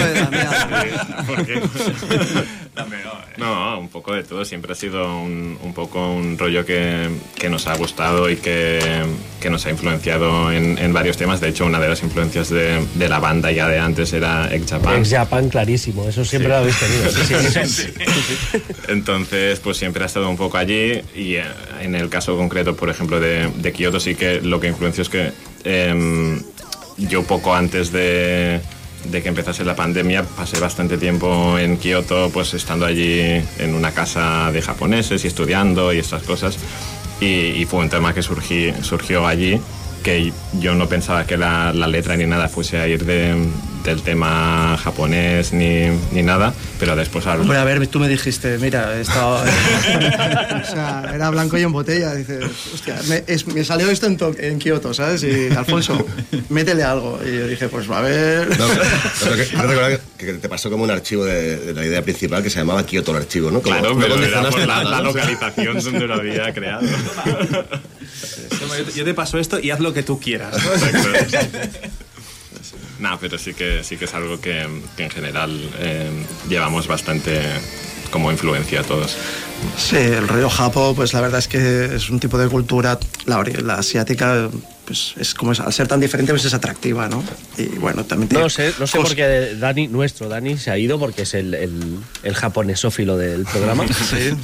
[3.37, 4.45] no, un poco de todo.
[4.45, 9.05] Siempre ha sido un, un poco un rollo que, que, nos ha gustado y que,
[9.41, 11.41] que nos ha influenciado en, en, varios temas.
[11.41, 14.71] De hecho, una de las influencias de, de la banda ya de antes era Ex
[14.71, 14.99] Japan.
[14.99, 16.09] Ex Japan, clarísimo.
[16.09, 17.11] Eso siempre lo habéis tenido.
[18.89, 21.01] Entonces, pues siempre ha estado un poco allí.
[21.15, 21.45] Y eh,
[21.81, 25.09] en el caso concreto, por ejemplo, de, de Kyoto, sí que lo que influenció es
[25.09, 25.33] que.
[25.65, 26.41] Eh,
[26.99, 28.61] yo poco antes de,
[29.11, 33.21] que empezase la pandemia pasé bastante tiempo en Kioto, pues estando allí
[33.59, 36.59] en una casa de japoneses y estudiando y estas cosas.
[37.21, 39.61] Y, fue un tema que surgió allí
[40.03, 43.05] que yo no pensaba que la, letra ni nada fuese a ir
[43.89, 47.51] del tema japonés ni, ni, nada, pero después al...
[47.51, 49.43] a ver, tú me dijiste, mira, estaba...
[49.43, 54.93] o sea, era blanco y en botella, dices, hostia, me, salió esto en, en, Kioto,
[54.93, 55.23] ¿sabes?
[55.23, 56.07] Y Alfonso,
[56.51, 57.19] métele algo.
[57.25, 58.49] Y yo dije, pues a ver...
[58.59, 58.67] No,
[59.37, 63.13] que, que, te pasó como un archivo de, la idea principal que se llamaba Kioto
[63.13, 63.63] el archivo, ¿no?
[63.63, 66.83] claro, pero era la, la, localización donde lo había creado.
[68.95, 70.55] yo te paso esto y haz lo que tú quieras.
[70.63, 70.71] ¿no?
[73.21, 76.11] Pero sí que, sí que es algo que, en general eh,
[76.49, 77.43] llevamos bastante
[78.11, 79.17] como influencia a todos.
[79.77, 83.43] Sí, el río Japo, pues la verdad es que es un tipo de cultura, la,
[83.63, 84.49] la asiática,
[84.85, 87.23] pues es como al ser tan diferente, pues es atractiva, ¿no?
[87.57, 90.99] Y bueno, también No sé, no sé por qué Dani, nuestro Dani, se ha ido
[90.99, 93.87] porque es el, el, el japonesófilo del programa.
[94.11, 94.37] sí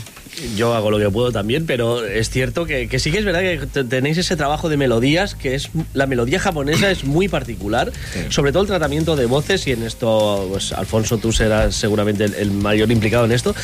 [0.57, 3.85] yo hago lo que puedo también, pero es cierto que, sí que es verdad que
[3.85, 7.93] tenéis ese trabajo de melodías, que es la melodía japonesa es muy particular,
[8.28, 12.51] sobre todo el tratamiento de voces, y en esto, pues Alfonso, tú serás seguramente el,
[12.51, 13.55] mayor implicado en esto.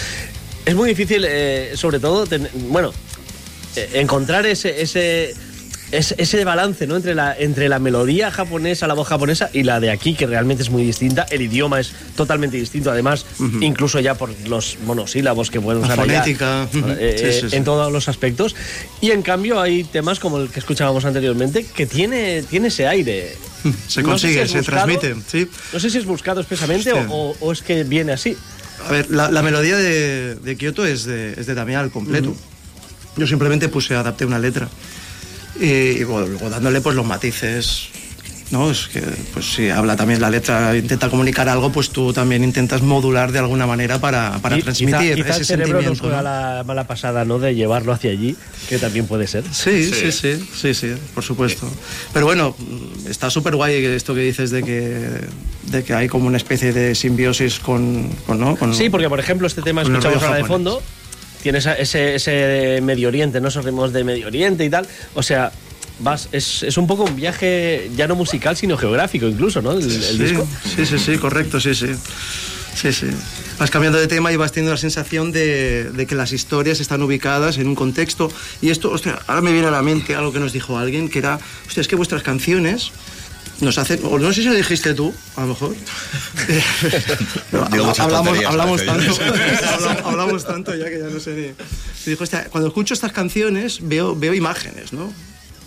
[0.66, 2.26] Es muy difícil, eh, sobre todo,
[2.68, 2.92] bueno,
[3.76, 5.34] eh, encontrar ese, ese
[5.92, 6.96] es, ese balance ¿no?
[6.96, 10.62] entre, la, entre la melodía japonesa, la voz japonesa y la de aquí, que realmente
[10.62, 11.26] es muy distinta.
[11.30, 13.26] El idioma es totalmente distinto, además,
[13.60, 16.68] incluso ya por los monosílabos que pueden usar fonética.
[16.74, 18.54] Eh, en todos los aspectos.
[19.00, 23.34] Y en cambio hay temas como el que escuchábamos anteriormente que tiene, tiene ese aire.
[23.88, 25.14] Se consigue, se transmite.
[25.26, 25.46] ¿sí?
[25.72, 28.36] No sé si es buscado expresamente o, es que viene así.
[28.86, 32.34] A ver, la, melodía de, de, Kyoto es de, es de Damián al completo.
[33.16, 34.70] Yo simplemente puse, adapté una letra
[35.60, 37.90] y, luego dándole pues los matices
[38.50, 38.70] ¿no?
[38.70, 39.00] Es que,
[39.32, 43.38] pues si habla también la letra, intenta comunicar algo, pues tú también intentas modular de
[43.38, 46.08] alguna manera para, para transmitir ese sentimiento.
[46.08, 46.22] ¿no?
[46.22, 47.38] la mala pasada, ¿no?
[47.38, 48.36] De llevarlo hacia allí,
[48.68, 49.44] que también puede ser.
[49.52, 51.70] Sí, sí, sí, sí, sí, por supuesto.
[52.12, 52.56] Pero bueno,
[53.08, 55.08] está súper guay esto que dices de que,
[55.70, 58.56] de que hay como una especie de simbiosis con, con ¿no?
[58.56, 60.82] Con, sí, porque por ejemplo este tema escuchamos ahora de fondo
[61.42, 63.48] tienes ese, ese Medio Oriente, ¿no?
[63.48, 64.86] Esos ritmos de Medio Oriente y tal.
[65.14, 65.52] O sea,
[66.00, 69.72] vas, es, es, un poco un viaje ya no musical, sino geográfico incluso, ¿no?
[69.72, 70.46] El, sí, disco.
[70.76, 71.88] Sí, sí, sí, correcto, sí, sí.
[72.74, 73.06] Sí, sí.
[73.58, 77.02] Vas cambiando de tema y vas teniendo la sensación de, de, que las historias están
[77.02, 78.30] ubicadas en un contexto.
[78.62, 81.18] Y esto, hostia, ahora me viene a la mente algo que nos dijo alguien, que
[81.18, 82.92] era, hostia, es que vuestras canciones
[83.60, 85.74] nos hacen, o no sé si lo dijiste tú, a lo mejor.
[87.98, 87.98] hablamos,
[88.44, 89.18] hablamos tanto,
[90.04, 92.10] hablamos, tanto ya que ya no sé ni.
[92.10, 95.12] Dijo, cuando escucho estas canciones veo, veo imágenes, ¿no?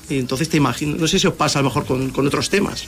[0.09, 2.49] Y entonces te imagino, no sé si os pasa a lo mejor con, con otros
[2.49, 2.87] temas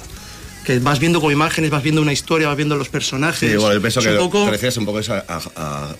[0.65, 3.51] que vas viendo como imágenes, vas viendo una historia, vas viendo los personajes.
[3.51, 4.49] Sí, bueno, yo pienso que un poco...
[4.49, 5.23] te un poco a,
[5.55, 5.95] a,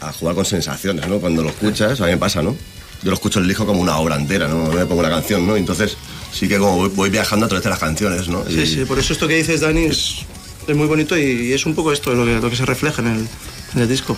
[0.00, 1.20] a, jugar con sensaciones, ¿no?
[1.20, 2.56] Cuando lo escuchas, a mí me pasa, ¿no?
[3.02, 4.66] Yo lo escucho el disco como una obra entera, ¿no?
[4.66, 5.56] me pongo una canción, ¿no?
[5.56, 5.96] Entonces
[6.32, 8.44] sí que como voy, viajando a través de las canciones, ¿no?
[8.48, 10.24] Sí, sí, por eso esto que dices, Dani, es,
[10.66, 13.08] es muy bonito y, es un poco esto lo que, lo que se refleja en
[13.08, 13.28] el,
[13.74, 14.16] en el disco.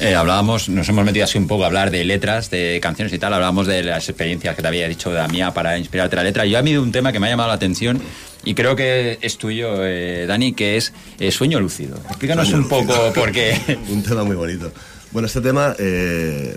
[0.00, 3.18] Eh, hablábamos, nos hemos metido así un poco a hablar de letras, de canciones y
[3.18, 6.24] tal, hablábamos de las experiencias que te había dicho de la mía para inspirarte la
[6.24, 6.44] letra.
[6.46, 8.00] Yo a mí un tema que me ha llamado la atención
[8.44, 11.96] y creo que es tuyo, eh, Dani, que es eh, Sueño Lúcido.
[12.08, 13.78] Explícanos un poco por qué.
[13.88, 14.72] un tema muy bonito.
[15.12, 15.76] Bueno, este tema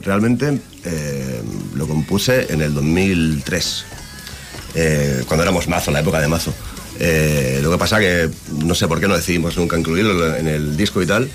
[0.02, 0.60] realmente
[1.76, 3.86] lo compuse en el 2003,
[5.28, 6.54] cuando éramos mazo, la época de mazo.
[7.62, 8.30] lo que pasa que
[8.64, 11.30] no sé por qué no decidimos nunca incluirlo en el disco y tal.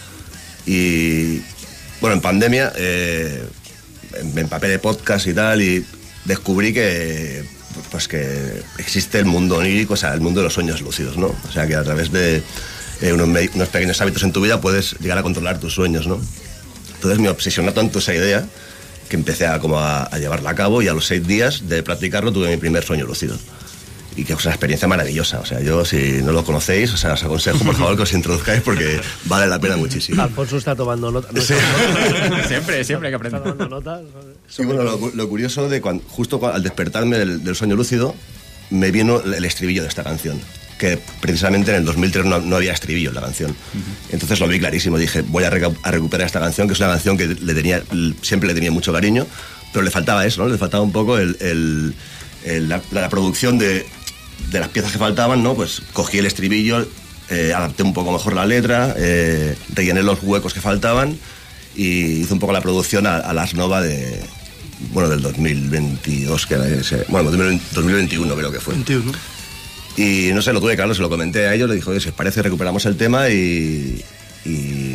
[0.67, 1.43] Y,
[2.01, 3.45] bueno, en pandemia eh,
[4.35, 5.85] me empapé de podcast y tal y
[6.25, 7.45] descubrí que
[7.91, 11.27] pues que existe el mundo onírico, o sea, el mundo de los sueños lúcidos, ¿no?
[11.29, 12.43] O sea, que a través de
[13.01, 16.21] eh, unos, pequeños hábitos en tu vida puedes llegar a controlar tus sueños, ¿no?
[16.95, 18.45] Entonces me obsesionó tanto esa idea
[19.13, 22.33] que empecé a, como a llevarla a cabo y a los seis días de practicarlo
[22.33, 23.37] tuve mi primer sueño lúcido
[24.17, 25.41] y que es una experiencia maravillosa.
[25.41, 28.13] O sea, yo si no lo conocéis, o sea, os aconsejo por favor que os
[28.15, 30.23] introduzcáis porque vale la pena muchísimo.
[30.23, 31.45] Alfonso está tomando notas.
[32.49, 33.41] siempre, siempre hay que aprender.
[33.41, 34.01] Está tomando notas.
[34.49, 38.15] Sí, bueno, lo, curioso de cuando, justo al despertarme del, sueño lúcido,
[38.71, 40.41] me vino el estribillo de esta canción.
[40.83, 43.55] Que precisamente en el 2003 no, había estribillo en la canción.
[44.11, 44.99] Entonces lo vi clarísimo.
[44.99, 47.85] Dije, voy a, recuperar esta canción, que es una canción que le tenía,
[48.21, 49.25] siempre le tenía mucho cariño,
[49.73, 50.49] pero le faltaba eso, ¿no?
[50.49, 51.95] Le faltaba un poco el,
[52.45, 53.87] la, producción de
[54.51, 55.55] de las piezas que faltaban, ¿no?
[55.55, 56.87] Pues cogí el estribillo,
[57.31, 61.17] eh, adapté un poco mejor la letra, eh, rellené los huecos que faltaban
[61.75, 64.21] y hice un poco la producción a, las Nova de,
[64.93, 68.75] bueno, del 2022, que era ese, bueno, 2021 creo que fue.
[68.75, 69.13] 21.
[69.97, 72.15] Y no sé, lo tuve claro, se lo comenté a ellos, le dijo, si os
[72.15, 74.03] parece recuperamos el tema y,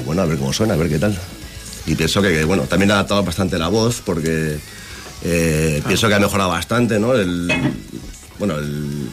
[0.06, 1.18] bueno, a ver cómo suena, a ver qué tal.
[1.86, 4.58] Y pienso que, bueno, también ha adaptado bastante la voz porque
[5.24, 7.14] eh, pienso que ha mejorado bastante, ¿no?
[7.14, 7.48] El,
[8.40, 9.10] bueno, el,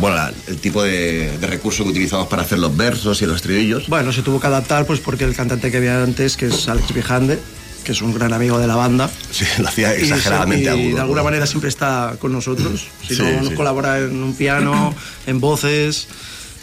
[0.00, 3.88] bueno, el tipo de, recurso que utilizamos para hacer los versos y los estribillos.
[3.88, 6.92] Bueno, se tuvo que adaptar pues porque el cantante que había antes, que es Alex
[6.94, 7.38] Vijande,
[7.86, 9.08] que es un gran amigo de la banda.
[9.30, 12.88] Sí, lo hacía exageradamente y, de alguna manera siempre está con nosotros.
[13.06, 14.92] Si no, nos colabora en un piano,
[15.26, 16.08] en voces,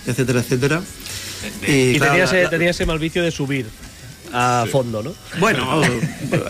[0.05, 0.81] etcétera, etcétera.
[1.61, 3.67] Y, tenía, ese, tenía ese mal vicio de subir
[4.33, 5.13] a fondo, ¿no?
[5.39, 5.81] Bueno,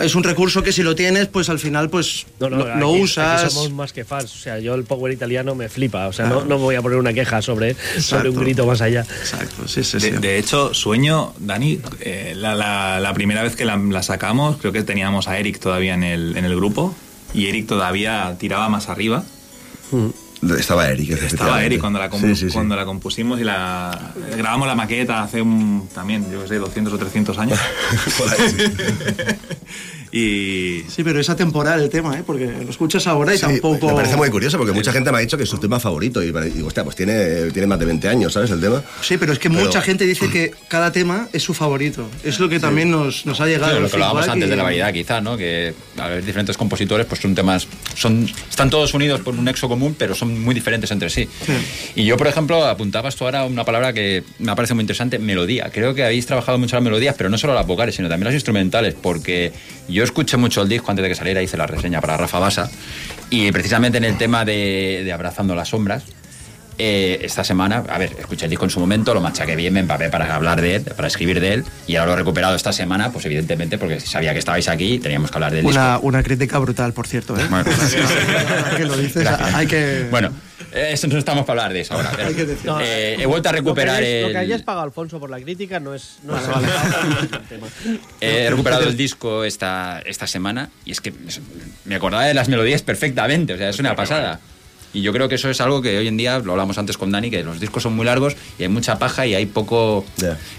[0.01, 3.51] es un recurso que si lo tienes, pues al final pues lo, usas.
[3.51, 6.45] somos más que fans, o sea, yo el power italiano me flipa, o sea, no,
[6.45, 9.01] no, voy a poner una queja sobre, sobre un grito más allá.
[9.01, 10.17] Exacto, sí, sí, de, sí.
[10.17, 15.27] De hecho, Sueño, Dani, eh, la, la, primera vez que la, sacamos, creo que teníamos
[15.27, 16.95] a Eric todavía en el, en el grupo
[17.34, 19.23] y Eric todavía tiraba más arriba.
[19.91, 20.22] Mm.
[20.58, 21.12] Estaba Eric.
[21.12, 26.32] Estaba Eric cuando la, cuando la compusimos y la grabamos la maqueta hace un, también,
[26.32, 27.60] yo sé, 200 o 300 años.
[30.14, 30.84] Y...
[30.89, 32.24] Sí, pero es atemporal el tema, ¿eh?
[32.24, 33.88] porque lo escuchas ahora y tampoco...
[33.88, 36.22] Me parece muy curioso porque mucha gente me ha dicho que es su tema favorito
[36.22, 38.51] y digo, hostia, pues tiene, tiene más de 20 años, ¿sabes?
[38.51, 38.84] El tema.
[39.01, 42.07] Sí, pero es que mucha gente dice que cada tema es su favorito.
[42.24, 43.76] Es lo que también nos, nos ha llegado.
[43.76, 45.36] Sí, lo que hablábamos antes de la variedad, quizá, ¿no?
[45.36, 47.68] Que a ver, diferentes compositores, pues son temas.
[47.95, 51.28] Son, están todos unidos por un nexo común, pero son muy diferentes entre sí.
[51.95, 55.72] Y yo, por ejemplo, apuntaba esto ahora una palabra que me parece muy interesante: melodía.
[55.74, 58.36] Creo que habéis trabajado mucho las melodías, pero no solo las vocales, sino también las
[58.36, 59.51] instrumentales, porque
[59.88, 62.38] yo yo escuché mucho el disco antes de que saliera, hice la reseña para Rafa
[62.38, 62.70] Basa.
[63.30, 66.04] Y precisamente en el tema de, Abrazando las Sombras,
[66.78, 69.80] eh, esta semana, a ver, escuché el disco en su momento, lo machaqué bien, me
[69.80, 72.74] empapé para hablar de él, para escribir de él, y ahora lo he recuperado esta
[72.74, 76.08] semana, pues evidentemente, porque sabía que estabais aquí, teníamos que hablar del una, disco.
[76.08, 77.45] Una crítica brutal, por cierto, ¿eh?
[77.49, 77.64] Bueno,
[78.76, 80.08] que lo dices, hay que...
[80.12, 80.32] Bueno,
[80.74, 82.11] eso no estamos para hablar de eso ahora.
[82.82, 84.28] Eh, he vuelto a recuperar lo que, el...
[84.28, 86.19] Lo que hayas pagado Alfonso por la crítica no es...
[86.24, 86.34] No
[88.19, 91.13] he recuperado el disco esta, esta semana y es que
[91.86, 94.39] me acordaba de las melodías perfectamente, o sea, es una pasada.
[94.93, 97.11] Y yo creo que eso es algo que hoy en día, lo hablamos antes con
[97.11, 100.05] Dani, que los discos son muy largos y hay mucha paja y hay poco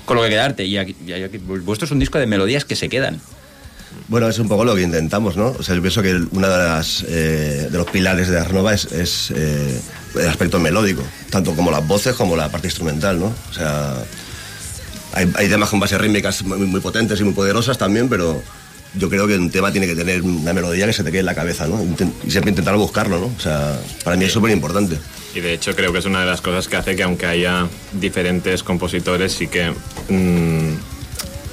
[0.05, 0.65] con lo que quedarte.
[0.65, 0.97] Y, aquí,
[1.39, 3.21] vuestro es un disco de melodías que se quedan.
[4.09, 5.55] Bueno, es un poco lo que intentamos, ¿no?
[5.59, 9.81] O sea, yo pienso que uno de, eh, de los pilares de Arnova es, eh,
[10.15, 13.33] el aspecto melódico, tanto como las voces como la parte instrumental, ¿no?
[13.51, 13.95] O sea,
[15.13, 18.43] hay, hay temas con bases rítmicas muy, potentes y muy poderosas también, pero
[18.95, 21.27] yo creo que un tema tiene que tener una melodía que se te quede en
[21.27, 21.83] la cabeza, ¿no?
[22.25, 23.27] Y siempre intentar buscarlo, ¿no?
[23.27, 24.99] O sea, para mí es súper importante.
[25.35, 27.67] Y de hecho creo que es una de las cosas que hace que aunque haya
[27.93, 29.73] diferentes compositores, sí que
[30.09, 30.75] mmm,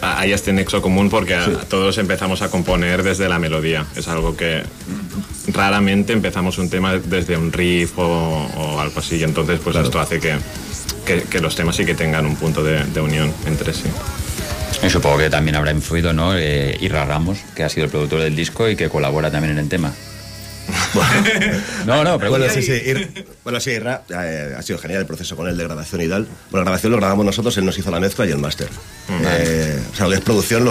[0.01, 1.37] haya este nexo común porque
[1.69, 3.85] todos empezamos a componer desde la melodía.
[3.95, 4.63] Es algo que
[5.53, 9.17] raramente empezamos un tema desde un riff o, algo así.
[9.17, 10.37] Y entonces pues esto hace que,
[11.29, 13.89] que, los temas sí que tengan un punto de, unión entre sí.
[14.83, 16.35] Y supongo que también habrá influido, ¿no?
[16.35, 19.59] Eh, Irra Ramos, que ha sido el productor del disco y que colabora también en
[19.59, 19.93] el tema.
[21.85, 22.81] No, no, pero bueno, sí, sí.
[23.43, 26.27] bueno, sí, Irra, eh, ha sido genial el proceso con él de grabación y tal.
[26.49, 28.69] Bueno, la grabación lo grabamos nosotros, él nos hizo la mezcla y el máster.
[29.09, 30.65] Eh, o sea, lo que es producción,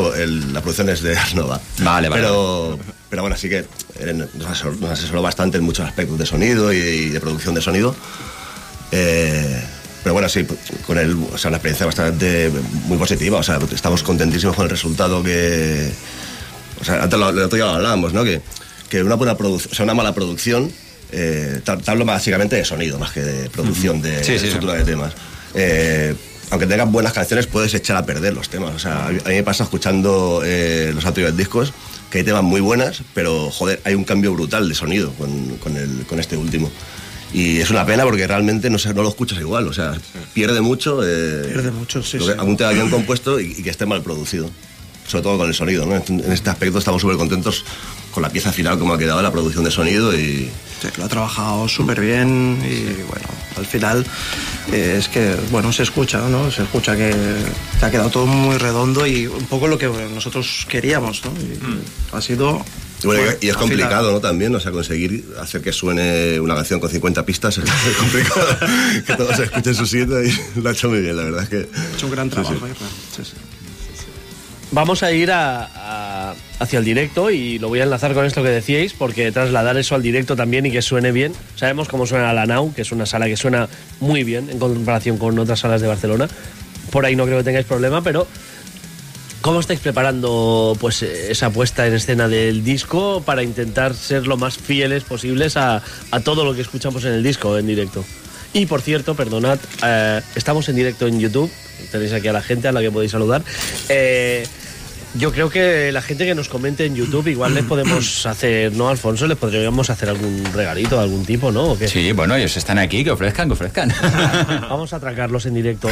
[0.53, 1.61] la producción es de Arnova.
[1.79, 2.23] Vale, vale.
[2.23, 3.65] Pero, pero bueno, sí que
[4.35, 7.95] nos asesoró, bastante en muchos aspectos de sonido y, de producción de sonido.
[8.93, 9.63] Eh,
[10.03, 10.47] pero bueno, sí,
[10.87, 12.51] con él, o sea, una experiencia bastante
[12.87, 13.39] muy positiva.
[13.39, 15.93] O sea, estamos contentísimos con el resultado que.
[16.81, 18.25] O sea, antes lo, lo, ya lo hablábamos, ¿no?
[18.25, 18.41] Que
[18.91, 20.71] que una buena producción, o sea, una mala producción,
[21.13, 25.15] eh, te, hablo básicamente de sonido más que de producción, de, estructura de temas.
[25.55, 26.15] Eh,
[26.51, 28.75] aunque tengas buenas canciones, puedes echar a perder los temas.
[28.75, 31.73] O sea, a mí me pasa escuchando eh, los anteriores discos
[32.11, 35.77] que hay temas muy buenas, pero joder, hay un cambio brutal de sonido con, con,
[35.77, 36.71] el, con este último.
[37.33, 39.95] Y es una pena porque realmente no, no lo escuchas igual, o sea,
[40.35, 41.01] pierde mucho.
[41.05, 42.19] Eh, pierde mucho, sí.
[42.19, 42.31] sí.
[42.37, 44.51] Algún tema bien compuesto y, y, que esté mal producido.
[45.07, 45.97] Sobre todo con el sonido, ¿no?
[45.97, 47.65] En este aspecto estamos súper contentos
[48.11, 50.51] con la pieza final como ha quedado la producción de sonido y...
[50.81, 54.07] Sí, lo ha trabajado súper bien y bueno, al final
[54.73, 56.51] eh, es que, bueno, se escucha, ¿no?
[56.51, 57.15] Se escucha que,
[57.83, 61.33] ha quedado todo muy redondo y un poco lo que nosotros queríamos, ¿no?
[61.33, 61.83] Y mm.
[62.13, 62.65] Ha sido
[63.41, 64.21] y, es complicado, ¿no?
[64.21, 67.65] También, o sea, conseguir hacer que suene una canción con 50 pistas es
[67.99, 68.47] complicado.
[69.07, 71.69] que todos escuchen su sitio y lo ha hecho muy bien, la verdad es que...
[71.79, 72.55] Ha hecho un gran trabajo,
[73.17, 73.33] sí, sí
[74.73, 78.93] vamos a ir hacia el directo y lo voy a enlazar con esto que decíais,
[78.93, 81.33] porque trasladar eso al directo también y que suene bien.
[81.57, 83.69] Sabemos cómo suena la Nau, que es una sala que suena
[84.01, 86.29] muy bien en comparación con otras salas de Barcelona.
[86.91, 88.27] Por ahí no creo que tengáis problema, pero
[89.41, 94.59] ¿cómo estáis preparando pues esa puesta en escena del disco para intentar ser lo más
[94.59, 95.83] fieles posibles a,
[96.25, 98.05] todo lo que escuchamos en el disco en directo?
[98.53, 101.51] Y por cierto, perdonad, eh, estamos en directo en YouTube,
[101.93, 103.45] tenéis aquí a la gente a la que podéis saludar.
[103.89, 104.45] Eh,
[105.15, 108.89] yo creo que la gente que nos comente en YouTube, igual les podemos hacer, ¿no,
[108.89, 109.27] Alfonso?
[109.27, 111.77] Les podríamos hacer algún regalito de algún tipo, ¿no?
[111.87, 113.93] Sí, bueno, ellos están aquí, que ofrezcan, que ofrezcan.
[114.69, 115.89] Vamos a atracarlos en directo.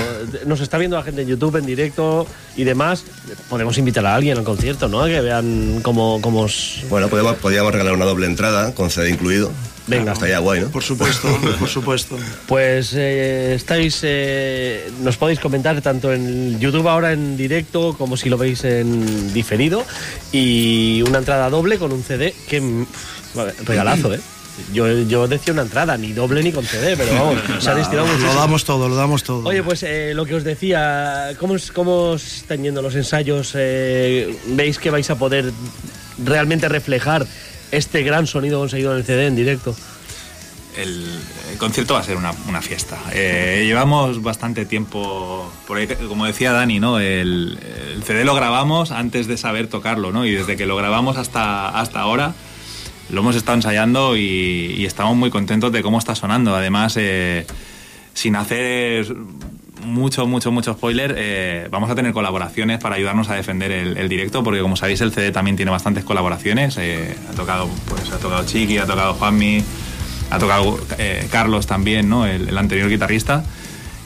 [0.46, 3.04] Nos está viendo la gente en YouTube en directo y demás.
[3.48, 5.02] Podemos invitar a alguien al concierto, ¿no?
[5.02, 6.20] A que vean cómo.
[6.20, 6.46] cómo
[6.88, 9.50] Bueno, podríamos, podríamos regalar una doble entrada con CD incluido.
[9.88, 10.12] Venga.
[10.12, 10.68] Hasta ya guay, ¿no?
[10.68, 11.28] Por supuesto,
[11.58, 12.18] por supuesto.
[12.46, 18.28] Pues eh, estáis, eh, nos podéis comentar tanto en YouTube ahora en directo como si
[18.28, 19.84] lo veis en diferido
[20.30, 22.84] y una entrada doble con un CD que
[23.64, 24.20] regalazo, ¿eh?
[24.72, 28.08] Yo, yo, decía una entrada, ni doble ni con CD, pero vamos, se ha estirado
[28.08, 28.26] mucho.
[28.26, 29.48] Lo damos todo, lo damos todo.
[29.48, 33.54] Oye, pues eh, lo que os decía, ¿cómo, cómo están yendo los ensayos?
[33.54, 35.52] ¿Veis que vais a poder
[36.24, 37.24] realmente reflejar
[37.72, 39.74] este gran sonido conseguido en el CD en directo?
[40.76, 41.04] El,
[41.58, 42.98] concierto va a ser una, fiesta.
[43.12, 47.00] Eh, llevamos bastante tiempo, por como decía Dani, ¿no?
[47.00, 47.58] El,
[48.06, 50.24] CD lo grabamos antes de saber tocarlo, ¿no?
[50.24, 52.34] Y desde que lo grabamos hasta, hasta ahora
[53.10, 56.54] lo hemos estado ensayando y, estamos muy contentos de cómo está sonando.
[56.54, 57.46] Además, eh,
[58.14, 59.06] sin hacer
[59.84, 64.42] mucho, mucho, mucho spoiler, eh, vamos a tener colaboraciones para ayudarnos a defender el, directo,
[64.42, 66.76] porque como sabéis el CD también tiene bastantes colaboraciones.
[66.78, 69.62] Eh, ha tocado, pues, ha tocado Chiqui, ha tocado Juanmi,
[70.30, 72.26] ha tocado eh, Carlos también, ¿no?
[72.26, 73.44] El, anterior guitarrista.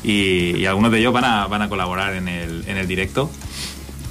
[0.04, 3.30] Y, algunos de ellos van a, colaborar en el, en el directo.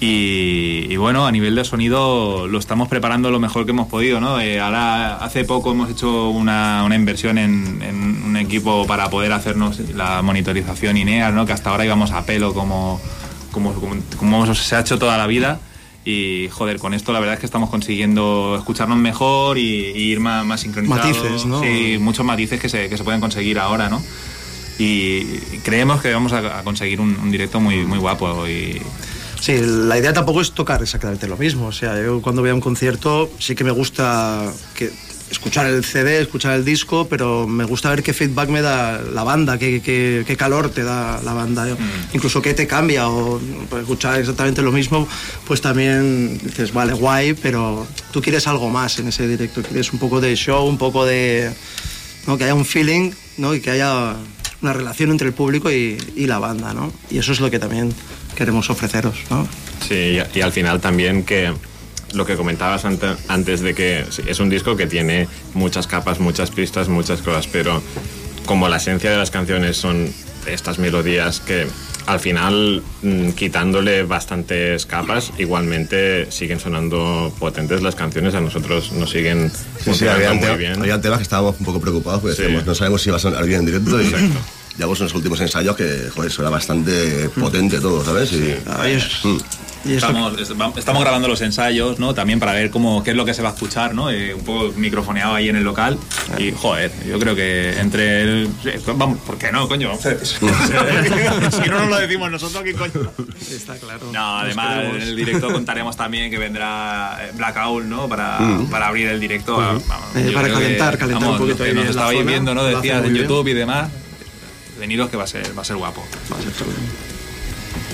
[0.03, 4.41] Y, bueno, a nivel de sonido lo estamos preparando lo mejor que hemos podido, ¿no?
[4.41, 7.83] Eh, ahora, hace poco hemos hecho una, una inversión en,
[8.25, 11.45] un equipo para poder hacernos la monitorización INEA, ¿no?
[11.45, 12.99] Que hasta ahora íbamos a pelo como,
[13.51, 13.75] como,
[14.17, 15.59] como, se ha hecho toda la vida.
[16.03, 20.43] Y joder, con esto la verdad es que estamos consiguiendo escucharnos mejor y, ir más,
[20.43, 21.05] más sincronizados.
[21.05, 21.61] Matices, ¿no?
[21.61, 24.01] Sí, muchos matices que se, que se pueden conseguir ahora, ¿no?
[24.79, 25.21] Y
[25.63, 28.81] creemos que vamos a, conseguir un, un directo muy, muy guapo y
[29.41, 31.67] Sí, la idea tampoco es tocar exactamente lo mismo.
[31.67, 34.91] O sea, yo cuando voy a un concierto sí que me gusta que
[35.31, 39.23] escuchar el CD, escuchar el disco, pero me gusta ver qué feedback me da la
[39.23, 42.13] banda, qué, qué, calor te da la banda, mm.
[42.15, 45.07] incluso qué te cambia o pues, escuchar exactamente lo mismo,
[45.47, 49.97] pues también dices, vale, guay, pero tú quieres algo más en ese directo, quieres un
[49.97, 51.51] poco de show, un poco de...
[52.27, 52.37] ¿no?
[52.37, 53.55] que haya un feeling ¿no?
[53.55, 54.15] y que haya
[54.61, 56.93] una relación entre el público y, y la banda, ¿no?
[57.09, 57.91] Y eso es lo que también
[58.35, 59.15] queremos ofreceros.
[59.29, 59.47] ¿no?
[59.87, 61.53] Sí, y, al final también que
[62.13, 66.89] lo que comentabas antes de que es un disco que tiene muchas capas, muchas pistas,
[66.89, 67.81] muchas cosas, pero
[68.45, 70.09] como la esencia de las canciones son
[70.45, 71.67] estas melodías que
[72.07, 79.11] al final, mm, quitándole bastantes capas, igualmente siguen sonando potentes las canciones, a nosotros nos
[79.11, 79.51] siguen
[79.83, 80.79] sí, sí, había, muy bien.
[80.81, 83.59] Había temas que estábamos un poco preocupados porque no sabemos si va a sonar bien
[83.61, 84.11] en directo y
[84.77, 88.31] ya vos en los últimos ensayos que, joder, eso era bastante potente todo, ¿sabes?
[88.33, 88.55] Y,
[89.27, 89.37] mm.
[89.83, 90.39] Estamos,
[90.77, 92.13] estamos, grabando los ensayos, ¿no?
[92.13, 94.11] También para ver cómo, qué es lo que se va a escuchar, ¿no?
[94.11, 95.97] Eh, un poco microfoneado ahí en el local.
[96.37, 98.49] Y, joder, yo creo que entre el...
[98.95, 99.91] Vamos, ¿por qué no, coño?
[100.21, 100.45] si
[101.69, 103.11] no nos lo decimos nosotros, ¿qué coño?
[103.39, 104.11] Está claro.
[104.11, 108.07] No, además, en el directo contaremos también que vendrá eh, Blackout, ¿no?
[108.07, 108.69] Para, mm.
[108.69, 109.59] para abrir el directo.
[110.15, 111.73] Eh, para calentar, calentar un poquito ahí.
[111.73, 112.63] Nos estabais viendo, ¿no?
[112.65, 113.89] Decías en YouTube y demás.
[114.81, 116.03] Venidos que va a ser, va a ser guapo.
[116.33, 116.51] Va a ser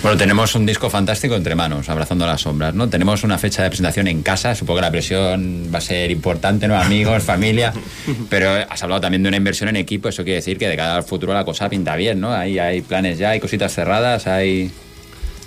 [0.01, 2.87] bueno, tenemos un disco fantástico entre manos, abrazando las sombras, ¿no?
[2.87, 6.65] Tenemos una fecha de presentación en casa, supongo que la presión va a ser importante,
[6.67, 6.77] ¿no?
[6.79, 7.73] Amigos, familia,
[8.29, 10.95] pero has hablado también de una inversión en equipo, eso quiere decir que de cara
[10.95, 12.31] al futuro la cosa pinta bien, ¿no?
[12.31, 14.71] Ahí hay planes ya, hay cositas cerradas, hay...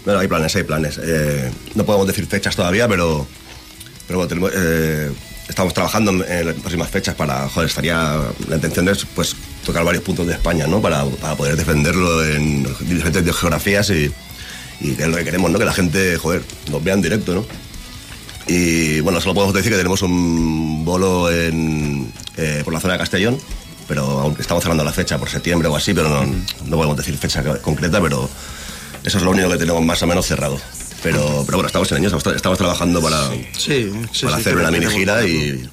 [0.04, 1.00] Bueno, hay planes, hay planes.
[1.02, 3.26] Eh, no podemos decir fechas todavía, pero,
[4.06, 5.10] pero bueno, tenemos, eh,
[5.48, 8.18] estamos trabajando en las próximas fechas para, joder, estaría,
[8.48, 9.34] la intención es pues
[9.64, 10.80] tocar varios puntos de España, ¿no?
[10.80, 14.10] Para, para poder defenderlo en diferentes geografías y
[14.80, 15.58] y que es lo que queremos, ¿no?
[15.58, 17.44] Que la gente, joder, nos vea en directo, ¿no?
[18.46, 22.98] Y bueno, solo podemos decir que tenemos un bolo en, eh, por la zona de
[22.98, 23.38] Castellón,
[23.86, 26.24] pero aunque estamos cerrando la fecha por septiembre o así, pero no,
[26.66, 28.28] no podemos decir fecha concreta, pero
[29.04, 30.58] eso es lo único que tenemos más o menos cerrado.
[31.02, 33.90] Pero, pero bueno, estamos en ello, estamos, trabajando para, sí,
[34.22, 35.68] para hacer una mini gira y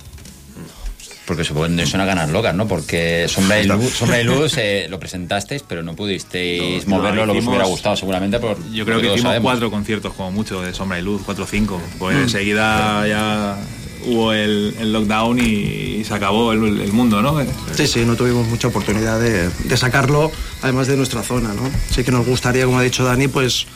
[1.28, 2.70] porque supongo son a ganas locas, ¿no?
[2.70, 7.34] Porque Sombra y Luz, Sombra y Luz eh, lo presentasteis, pero no pudisteis moverlo lo
[7.34, 8.40] que os hubiera gustado seguramente.
[8.40, 11.48] Por, yo creo que hicimos cuatro conciertos como mucho de Sombra y Luz, cuatro o
[11.48, 11.82] cinco.
[12.00, 12.22] Pues mm.
[12.22, 13.58] enseguida ya
[14.06, 17.38] hubo el, lockdown y, se acabó el, mundo, ¿no?
[17.74, 21.70] Sí, sí, no tuvimos mucha oportunidad de, de, sacarlo, además de nuestra zona, ¿no?
[21.92, 23.68] Sí que nos gustaría, como ha dicho Dani, pues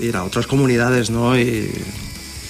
[0.00, 1.38] ir a otras comunidades, ¿no?
[1.38, 1.70] Y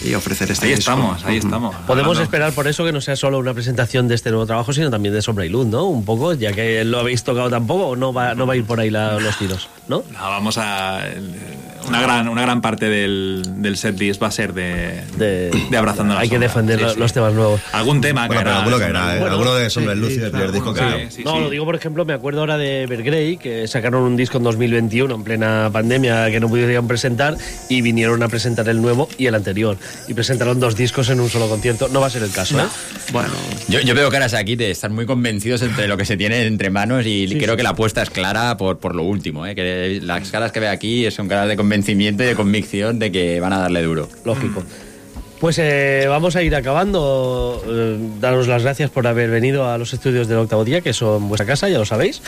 [0.04, 1.74] y ofrecer este Ahí estamos, ahí estamos.
[1.86, 4.90] Podemos esperar por eso que no sea solo una presentación de este nuevo trabajo, sino
[4.90, 5.86] también de Sombra y Luz, ¿no?
[5.86, 8.64] Un poco, ya que lo habéis tocado tampoco, ¿o no va, no va a ir
[8.64, 10.02] por ahí los tiros, ¿no?
[10.12, 11.02] vamos a...
[11.88, 16.16] Una gran, una gran parte del, del set list va a ser de, de, Abrazando
[16.16, 17.60] Hay que defender los temas nuevos.
[17.72, 19.20] Algún tema bueno, pero alguno caerá, ¿eh?
[19.20, 22.04] alguno de Sombra y Luz y del primer disco que No, lo digo, por ejemplo,
[22.04, 26.38] me acuerdo ahora de Evergrey, que sacaron un disco en 2021, en plena pandemia, que
[26.38, 27.36] no pudieron presentar,
[27.68, 29.76] y vinieron a presentar el nuevo y el anterior
[30.08, 31.88] y presentaron dos discos en un solo concierto.
[31.88, 32.64] No va a ser el caso, ¿eh?
[33.12, 33.30] Bueno.
[33.68, 36.70] Yo, yo, veo caras aquí de estar muy convencidos entre lo que se tiene entre
[36.70, 39.54] manos y creo que la apuesta es clara por, por lo último, ¿eh?
[39.54, 43.40] Que las caras que veo aquí son caras de convencimiento y de convicción de que
[43.40, 44.08] van a darle duro.
[44.24, 44.62] Lógico.
[45.40, 47.60] Pues eh, vamos a ir acabando.
[47.66, 51.28] Eh, daros las gracias por haber venido a los estudios del octavo día, que son
[51.28, 52.22] vuestra casa, ya lo sabéis.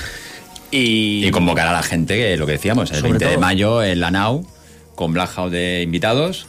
[0.72, 4.10] Y, convocar a la gente, que lo que decíamos, el 20 de mayo en la
[4.10, 4.44] NAU,
[4.96, 6.48] con Black House de invitados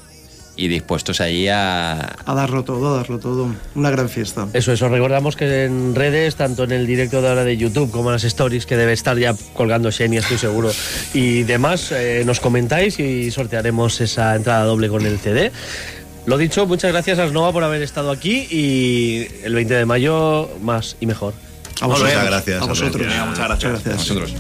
[0.56, 2.16] y dispuestos allí a...
[2.26, 3.54] A darlo todo, a darlo todo.
[3.76, 4.48] Una gran fiesta.
[4.54, 4.90] Eso, eso.
[4.90, 8.24] Recordamos que en redes, tanto en el directo de ahora de YouTube como en las
[8.24, 10.72] stories, que debe estar ya colgando Xenia, estoy seguro,
[11.14, 15.52] y demás, eh, nos comentáis y sortearemos esa entrada doble con el CD.
[16.26, 20.50] Lo dicho, muchas gracias a Nova por haber estado aquí y el 20 de mayo
[20.62, 21.34] más y mejor.
[21.82, 22.14] A vosotros.
[22.14, 22.62] Muchas gracias.
[22.62, 23.08] A vosotros.
[23.28, 23.88] Muchas gracias.
[23.88, 24.34] A vosotros.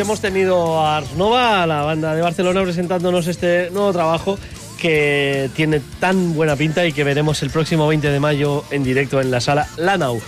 [0.00, 4.38] Hemos tenido a Ars Nova, la banda de Barcelona, presentándonos este nuevo trabajo
[4.78, 9.20] que tiene tan buena pinta y que veremos el próximo 20 de mayo en directo
[9.20, 10.20] en la sala Lanau.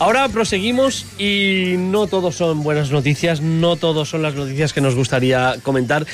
[0.00, 4.96] Ahora proseguimos y no todos son buenas noticias, no todos son las noticias que nos
[4.96, 6.06] gustaría comentar.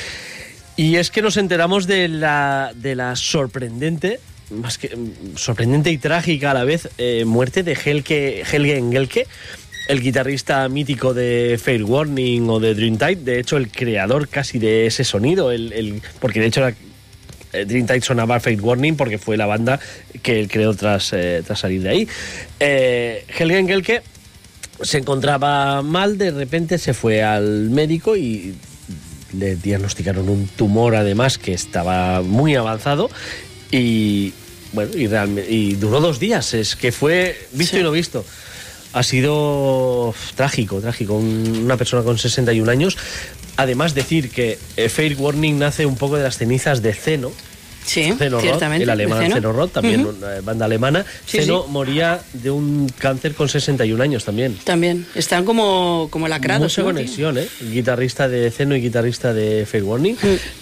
[0.76, 4.94] Y es que nos enteramos de la, de la sorprendente, más que
[5.36, 9.26] sorprendente y trágica a la vez, eh, muerte de Helge, Helge Engelke,
[9.88, 14.86] el guitarrista mítico de Fair Warning o de Dreamtime, de hecho el creador casi de
[14.86, 16.74] ese sonido, el, porque de hecho era,
[17.52, 19.78] eh, Dreamtime sonaba Fair Warning porque fue la banda
[20.22, 22.08] que él creó tras, eh, tras salir de ahí.
[22.58, 24.02] Eh, Helge Engelke
[24.80, 28.54] se encontraba mal, de repente se fue al médico y
[29.32, 33.10] le diagnosticaron un tumor además que estaba muy avanzado
[33.70, 34.32] y
[34.72, 35.08] bueno y,
[35.48, 38.24] y duró dos días es que fue visto y no visto
[38.96, 41.14] ha sido trágico trágico.
[41.14, 42.96] Una persona con 61 años.
[43.58, 47.30] Además decir que Fair Warning nace un poco de las cenizas de Ceno
[47.86, 48.84] Sí, ciertamente.
[48.84, 51.04] el alemán Zeno Roth, también una banda alemana.
[51.24, 54.56] Zeno moría de un cáncer con 61 años también.
[54.64, 55.06] También.
[55.14, 56.76] Están como, como lacrados.
[56.76, 57.48] Mucha conexión, ¿eh?
[57.60, 60.16] Guitarrista de Zeno y guitarrista de Fair Warning.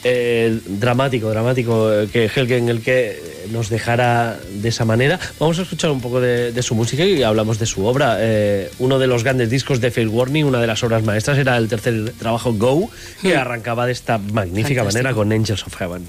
[0.05, 3.19] Eh, dramático, dramático eh, que Helgen el que
[3.51, 5.19] nos dejara de esa manera.
[5.39, 8.17] Vamos a escuchar un poco de, su música y hablamos de su obra.
[8.21, 11.57] Eh, uno de los grandes discos de Fair Warning, una de las obras maestras, era
[11.57, 16.05] el tercer trabajo Go, que arrancaba de esta magnífica manera con Angels of Heaven.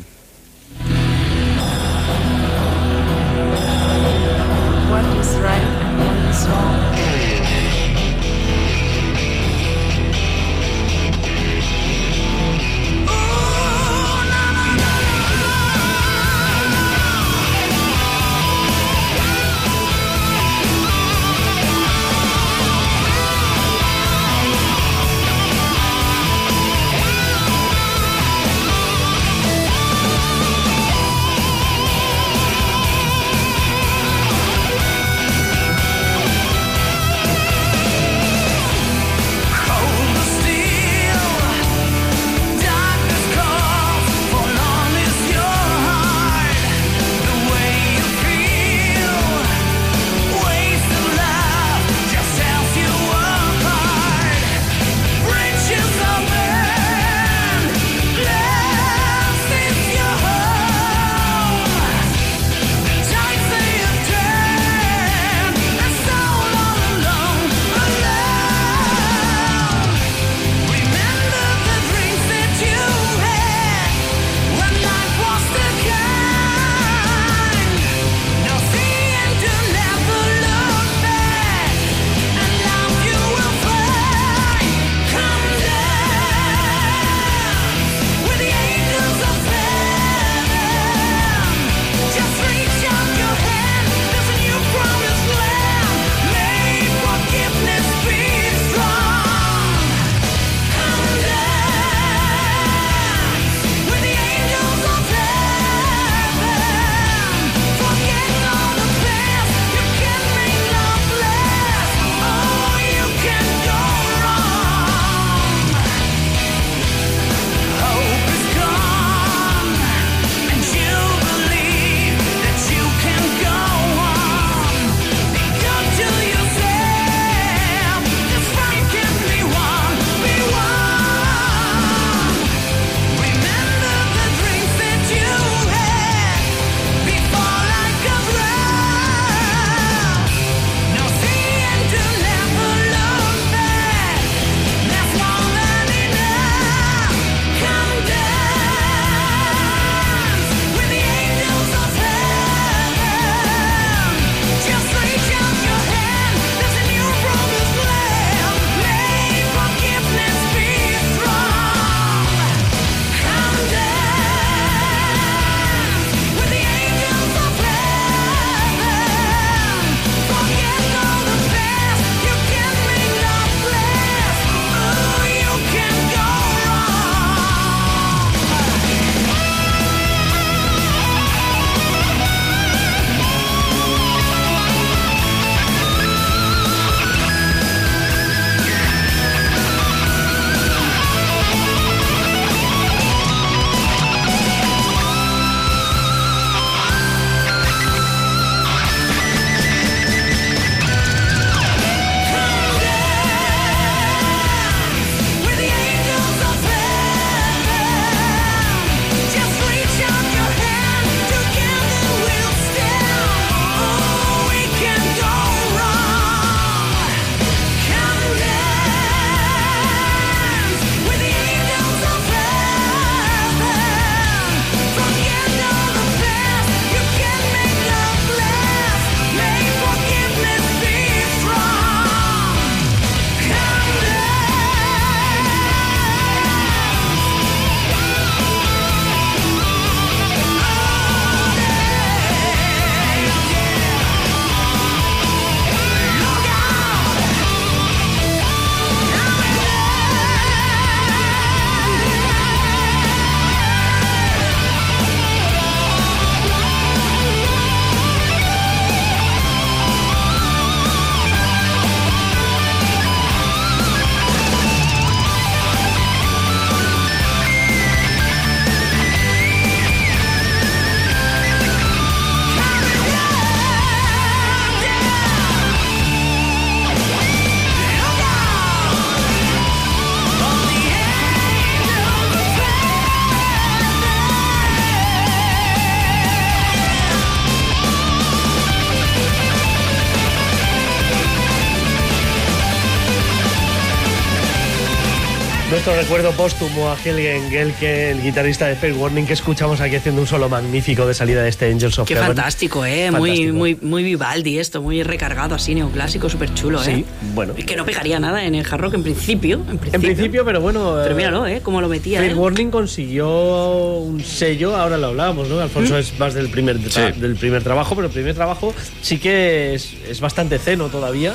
[296.06, 300.28] Recuerdo póstumo a Helgen Gelke, el guitarrista de Fair Warning, que escuchamos aquí haciendo un
[300.28, 303.10] solo magnífico de salida de este Angels of Qué fantástico, ¿eh?
[303.10, 306.86] Muy, muy, muy Vivaldi esto, muy recargado así, neoclásico, súper chulo, ¿eh?
[306.86, 307.56] Sí, bueno.
[307.58, 309.56] Y que no pegaría nada en el hard rock en principio.
[309.56, 311.00] En principio, en principio pero bueno...
[311.02, 311.62] Pero míralo, ¿eh?
[311.64, 312.36] Cómo lo metía, Fair ¿eh?
[312.36, 315.60] Warning consiguió un sello, ahora lo hablábamos, ¿no?
[315.60, 319.96] Alfonso es más del primer, del primer trabajo, pero el primer trabajo sí que es,
[320.08, 321.34] es bastante ceno todavía.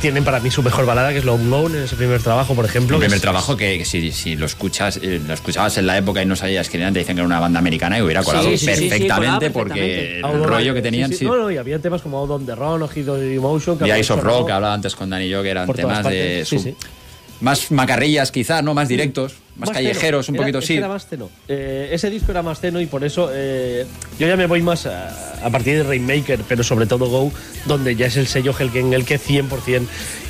[0.00, 2.64] Tienen para mí su mejor balada, que es Long Lone, en ese primer trabajo, por
[2.64, 2.96] ejemplo.
[2.96, 6.22] El primer es- trabajo que, si, si lo escuchas eh, lo escuchabas en la época
[6.22, 8.44] y no sabías quién era, te dicen que era una banda americana y hubiera colado
[8.50, 10.20] Sí, sí, sí, sí, perfectamente porque perfectamente.
[10.38, 11.18] el rollo que tenían, sí, sí.
[11.20, 11.24] sí.
[11.26, 13.78] No, no, y había temas como Out on the Run o Hit of the Emotion.
[13.78, 16.04] que han Eyes of Rock, que hablaba antes con Dani y yo, que eran temas
[16.04, 16.44] de.
[16.44, 16.74] su- sí.
[17.40, 18.72] Más macarrillas, quizás, ¿no?
[18.74, 20.76] Más directos, más, Más callejeros, un poquito Era- sí.
[20.76, 21.06] Era más.
[21.48, 23.86] Eh, ese disco era más ceno y por eso eh,
[24.18, 27.32] yo ya me voy más a, a partir de Rainmaker, pero sobre todo Go,
[27.66, 29.86] donde ya es el sello Helgen el que 100%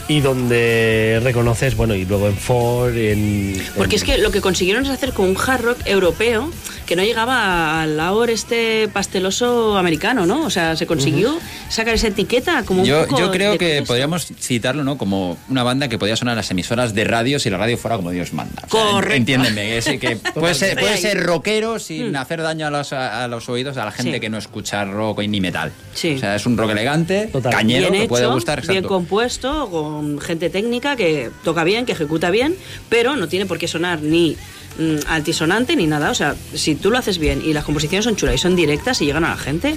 [0.09, 3.61] y donde reconoces, bueno, y luego en Ford, en.
[3.77, 6.49] Porque en- es que lo que consiguieron es hacer como un hard rock europeo
[6.87, 10.45] que no llegaba al laor este pasteloso americano, ¿no?
[10.45, 11.37] O sea, se consiguió
[11.69, 13.89] sacar esa etiqueta como un Yo, poco yo creo que esto.
[13.89, 14.97] podríamos citarlo, ¿no?
[14.97, 17.97] Como una banda que podía sonar en las emisoras de radio si la radio fuera
[17.97, 18.63] como Dios manda.
[18.69, 19.16] O sea, Correcto.
[19.17, 23.49] Entiéndeme, ese que puede ser, puede ser rockero sin hacer daño a los, a, los
[23.49, 24.21] oídos a la gente Sí.
[24.21, 25.73] que no escucha rock ni metal.
[25.95, 26.15] Sí.
[26.15, 28.61] O sea, es un rock elegante, cañero, bien que puede hecho, gustar.
[28.61, 28.89] bien Exacto.
[28.89, 32.55] compuesto, con gente técnica que toca bien, que ejecuta bien,
[32.89, 34.37] pero no tiene por qué sonar ni
[34.79, 36.11] mm, altisonante ni nada.
[36.11, 39.01] O sea, si tú lo haces bien y las composiciones son chulas y son directas
[39.03, 39.77] y llegan a la gente,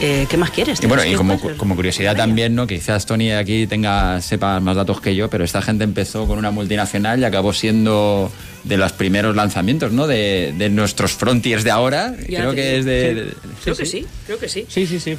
[0.00, 0.78] eh, ¿qué más quieres?
[0.82, 1.38] Y bueno, y como,
[1.76, 2.66] curiosidad también, ¿no?
[2.66, 6.50] Quizás Tony aquí tenga, sepa más datos que yo, pero esta gente empezó con una
[6.50, 8.30] multinacional y acabó siendo
[8.64, 10.06] de los primeros lanzamientos, ¿no?
[10.06, 12.14] De, de nuestros frontiers de ahora.
[12.28, 12.78] Ya Creo que digo.
[12.78, 13.08] es de...
[13.08, 13.14] Sí.
[13.14, 14.66] de- Creo que sí, creo que sí.
[14.68, 15.16] Sí, sí, sí,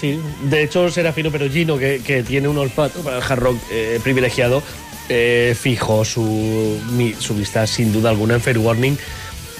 [0.00, 0.18] sí.
[0.44, 4.62] De hecho, Serafino Perugino, que, que tiene un olfato para el hard rock eh, privilegiado,
[5.08, 8.98] eh, fijó su, mi- su vista sin duda alguna en Fair Warning,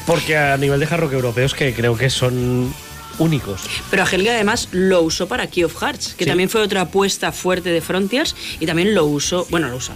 [0.07, 2.73] porque a nivel de hard rock europeos que creo que son
[3.19, 3.62] únicos.
[3.90, 6.28] Pero Helga además lo usó para Key of Hearts, que Sí.
[6.31, 9.93] también fue otra apuesta fuerte de Frontiers y también lo usó, bueno, lo usó,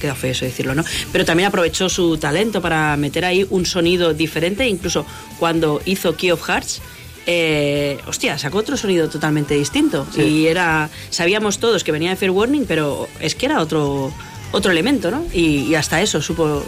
[0.00, 0.84] queda feo eso decirlo, ¿no?
[1.12, 5.06] Pero también aprovechó su talento para meter ahí un sonido diferente, incluso
[5.38, 6.80] cuando hizo Key of Hearts.
[7.28, 10.06] eh, hostia, sacó otro sonido totalmente distinto.
[10.14, 10.22] Sí.
[10.22, 10.88] Y era.
[11.10, 14.12] Sabíamos todos que venía de Fair Warning, pero es que era otro,
[14.52, 15.24] otro elemento, ¿no?
[15.32, 16.62] Y, y hasta eso supo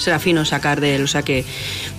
[0.00, 1.04] Serafino sacar de él.
[1.04, 1.44] O sea que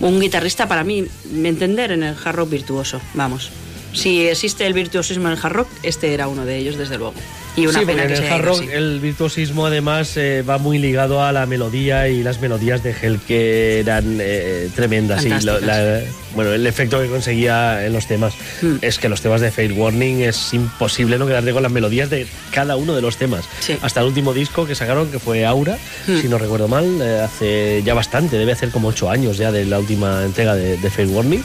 [0.00, 3.00] un guitarrista, para mí, entender, en el hard rock virtuoso.
[3.14, 3.50] Vamos.
[3.92, 7.14] Si existe el virtuosismo en el hard rock, este era uno de ellos, desde luego.
[7.54, 10.78] Y una sí, pena que en el hard rock el virtuosismo además eh, va muy
[10.78, 15.22] ligado a la melodía y las melodías de Hell que eran eh, tremendas.
[15.24, 15.66] Y lo- Fantásticas.
[15.66, 16.00] la-
[16.34, 18.32] bueno, el efecto que conseguía en los temas
[18.62, 18.76] Hmm.
[18.80, 22.26] es que los temas de Fair Warning es imposible no quedarte con las melodías de
[22.52, 23.44] cada uno de los temas.
[23.82, 26.18] Hasta el último disco que sacaron, que fue Aura, Hmm.
[26.22, 29.66] si no recuerdo mal, eh, hace ya bastante, debe hacer como ocho años ya de
[29.66, 31.44] la última entrega de, de Warning.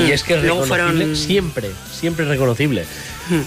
[0.00, 0.06] Hmm.
[0.08, 2.84] Y es que es Luego reconocible fueron- siempre, siempre reconocible.
[3.28, 3.40] Hmm.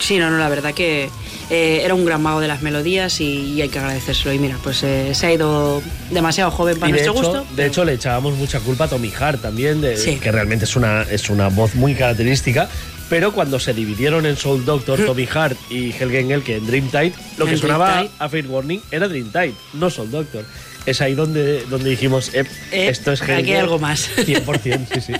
[0.00, 1.08] Sí, no, no, la verdad que
[1.50, 4.34] eh, era un gran mago de las melodías y, y hay que agradecérselo.
[4.34, 5.80] Y mira, pues eh, se ha ido
[6.10, 7.46] demasiado joven para Y nuestro hecho, gusto.
[7.54, 10.16] de hecho, le echábamos mucha culpa a Tommy Hart también, de, Sí.
[10.16, 12.68] que realmente es una, es una voz muy característica.
[13.08, 17.12] Pero cuando se dividieron en Soul Doctor, Tommy Hart y Helge Engel, que en Dreamtide,
[17.36, 20.44] lo que sonaba a Fair Warning era Dreamtide, no Soul Doctor.
[20.86, 24.10] Es ahí donde, donde dijimos, "Ep, Eh, esto es aquí hay algo más.
[24.16, 25.12] 100%, sí, sí.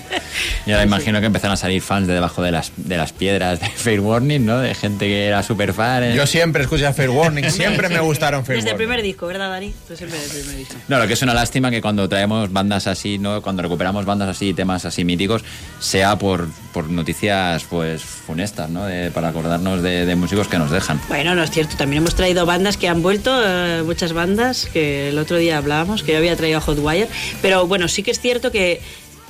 [0.66, 3.60] Y ahora imagino que empezaron a salir fans de debajo de las, de las piedras
[3.60, 4.58] de Fair Warning, ¿no?
[4.60, 6.02] De gente que era super fan.
[6.04, 6.14] ¿eh?
[6.14, 8.88] Yo siempre escuché a Fair Warning, siempre me gustaron Fair Desde el Warning.
[8.88, 9.72] primer disco, ¿verdad, Dani?
[9.88, 10.74] Tú siempre del primer disco.
[10.88, 13.40] No, lo que es una lástima que cuando traemos bandas así, ¿no?
[13.40, 15.42] Cuando recuperamos bandas así, temas así míticos,
[15.80, 18.84] sea por, por noticias pues funestas, ¿no?
[18.84, 21.00] De- para acordarnos de, de músicos que nos dejan.
[21.08, 21.76] Bueno, no es cierto.
[21.78, 26.02] También hemos traído bandas que han vuelto, eh, muchas bandas que el otro día hablábamos,
[26.02, 27.08] que yo había traído a Hotwire.
[27.40, 28.82] Pero bueno, sí que es cierto que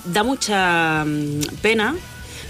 [0.06, 1.94] da mucha mm, pena,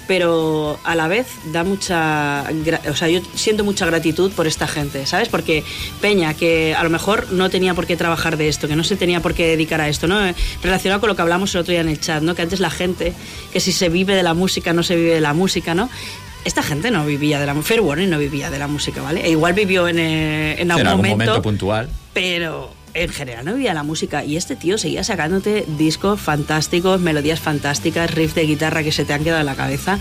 [0.06, 2.44] pero a la vez da mucha.
[2.90, 5.28] O sea, yo siento mucha gratitud por esta gente, ¿sabes?
[5.28, 5.64] Porque
[6.00, 8.96] Peña, que a lo mejor no tenía por qué trabajar de esto, que no se
[8.96, 10.24] tenía por qué dedicar a esto, ¿no?
[10.24, 12.34] Eh, Relacionado con lo que hablamos el otro día en el chat, ¿no?
[12.34, 13.12] Que antes la gente,
[13.52, 15.88] que si se vive de la música, no se vive de la música, ¿no?
[16.44, 17.68] Esta gente no vivía de la música.
[17.68, 19.24] Fair Warning no vivía de la música, ¿vale?
[19.24, 21.88] E igual vivió en, eh, en algún, en algún momento, momento puntual.
[22.12, 24.24] pero en general no vivía la música.
[24.24, 29.12] Y este tío seguía sacándote discos fantásticos, melodías fantásticas, riffs de guitarra que se te
[29.12, 29.98] han quedado en la cabeza.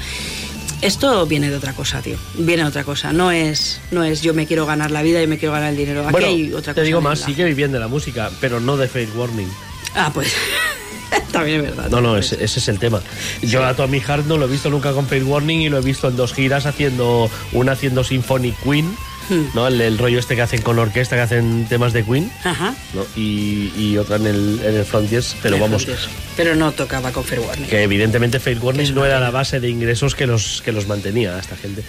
[0.82, 2.18] Esto viene de otra cosa, tío.
[2.38, 3.14] Viene de otra cosa.
[3.14, 5.78] No es, no es yo me quiero ganar la vida y me quiero ganar el
[5.78, 6.02] dinero.
[6.04, 6.86] Aquí Bueno, hay otra te cosa.
[6.86, 9.48] digo de más, sí que vivían de la música, pero no de Fair Warning.
[9.96, 10.34] Ah, pues.
[11.32, 11.90] También es verdad.
[11.90, 13.02] No, no, ese, ese es el tema.
[13.42, 15.82] Yo a Tommy Hart no lo he visto nunca con Fair Warning y lo he
[15.82, 18.94] visto en dos giras haciendo una haciendo Symphony Queen
[19.30, 19.46] Hmm.
[19.54, 19.68] ¿no?
[19.68, 22.32] El, rollo este que hacen con orquesta, que hacen temas de Queen.
[22.44, 22.74] Ajá.
[23.16, 25.88] Y, otra en el, en el Frontiers, pero vamos.
[26.36, 27.68] Pero no tocaba con Fair Warning.
[27.68, 31.36] Que evidentemente Fair Warning no era la base de ingresos que los, que los mantenía
[31.36, 31.84] a esta gente.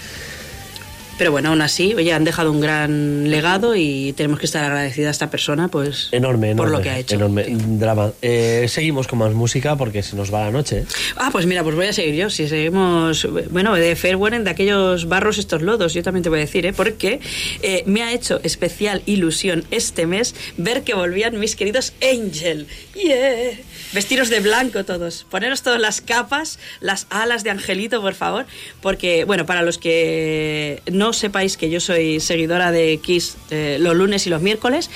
[1.17, 5.09] Pero bueno, aún así, oye, han dejado un gran legado y tenemos que estar agradecida
[5.09, 6.09] a esta persona, pues.
[6.13, 7.15] Enorme, Por lo que ha hecho.
[7.15, 8.13] Enorme drama.
[8.21, 10.85] Eh, seguimos con más música porque se nos va la noche.
[11.17, 12.31] Ah, pues mira, pues voy a seguir yo.
[12.31, 16.43] Si seguimos, bueno, de Fairweather, de aquellos barros, estos lodos, yo también te voy a
[16.43, 16.73] decir, ¿eh?
[16.73, 17.21] Porque
[17.63, 22.67] eh, me ha hecho especial ilusión este mes ver que volvían mis queridos Angel.
[22.95, 23.53] Yeah.
[23.95, 25.25] Vestiros de blanco todos.
[25.31, 28.45] Poneros todas las capas, las alas de Angelito, por favor.
[28.83, 33.95] Porque, bueno, para los que no sepáis que yo soy seguidora de Kiss eh, los
[33.95, 34.91] lunes y los miércoles,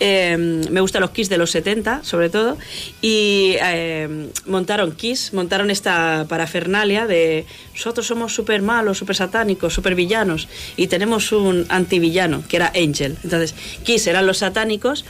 [0.00, 2.56] em, me gustan los Kiss de los 70, sobre todo.
[3.02, 7.44] Y em, montaron Kiss, montaron esta parafernalia de
[7.74, 10.48] nosotros somos súper malos, súper satánicos, súper villanos.
[10.74, 13.18] Y tenemos un antivillano, que era Angel.
[13.22, 13.54] Entonces,
[13.84, 15.04] Kiss eran los satánicos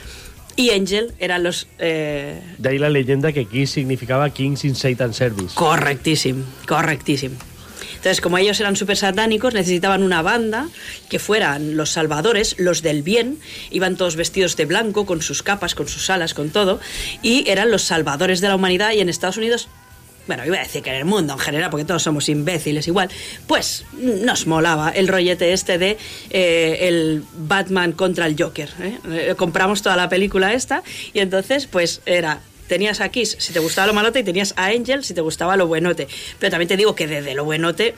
[0.59, 1.69] y Angel eran los...
[1.79, 2.43] Eh...
[2.59, 5.55] De ahí la leyenda que Kiss significaba Kings in Satan Service.
[5.55, 7.37] Correctísimo, correctísimo.
[7.91, 10.69] Entonces, como ellos eran súper satánicos, necesitaban una banda
[11.09, 13.39] que fueran los salvadores, los del bien.
[13.71, 16.81] Iban todos vestidos de blanco, con sus capas, con sus alas, con todo.
[17.23, 18.93] Y eran los salvadores de la humanidad.
[18.95, 19.69] Y en Estados Unidos
[20.29, 23.09] bueno, iba a decir que en el mundo en general, porque todos somos imbéciles igual,
[23.47, 25.97] pues nos molaba el rollete este de
[26.31, 28.69] eh, el Batman contra el Joker.
[28.81, 28.99] ¿eh?
[29.11, 30.83] Eh, compramos toda la película esta
[31.15, 34.67] y entonces pues era tenías a Kiss si te gustaba lo malote y tenías a
[34.67, 36.07] Angel si te gustaba lo buenote.
[36.39, 37.95] Pero también te digo que desde lo buenote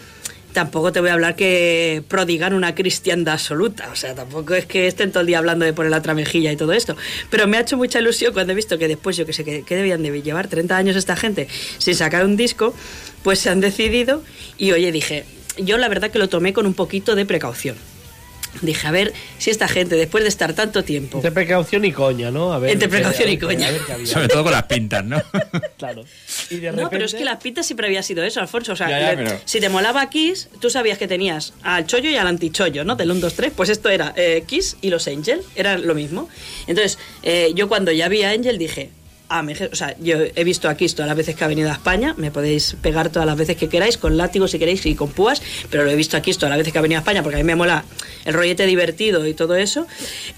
[0.53, 3.89] tampoco te voy a hablar que prodigan una cristiandad absoluta.
[3.93, 6.57] O sea, tampoco es que estén todo el día hablando de poner la tramejilla y
[6.57, 6.97] todo esto.
[7.31, 9.65] Pero me ha hecho mucha ilusión cuando he visto que después, yo que sé, que,
[9.69, 11.49] debían de llevar 30 años esta gente
[11.79, 12.75] sin sacar un disco,
[13.23, 14.23] pues se han decidido
[14.59, 15.25] y oye, dije,
[15.59, 17.77] yo la verdad que lo tomé con un poquito de precaución.
[18.63, 21.19] Dije, a ver si esta gente, después de estar tanto tiempo.
[21.19, 22.53] Entre precaución y coña, ¿no?
[22.53, 23.69] A ver, Entre precaución y coña.
[24.05, 25.23] Sobre todo con las pintas, ¿no?
[25.79, 26.05] claro.
[26.75, 28.73] No, pero es que las pintas siempre había sido eso, Alfonso.
[28.73, 32.85] O sea, si te molaba Kiss, tú sabías que tenías al chollo y al antichollo,
[32.85, 32.97] ¿no?
[32.97, 33.53] Del 1, 2, 3.
[33.57, 36.29] Pues esto era eh, Kiss y los Angel, era lo mismo.
[36.67, 38.91] Entonces, eh, yo cuando ya vi a Angel dije,
[39.31, 42.15] O sea, yo he visto a Kiss todas las veces que ha venido a España,
[42.17, 45.41] me podéis pegar todas las veces que queráis, con látigos si queréis y con púas,
[45.71, 47.37] pero lo he visto a Kiss todas las veces que ha venido a España porque
[47.37, 47.85] a mí me mola
[48.25, 49.87] el rollete divertido y todo eso.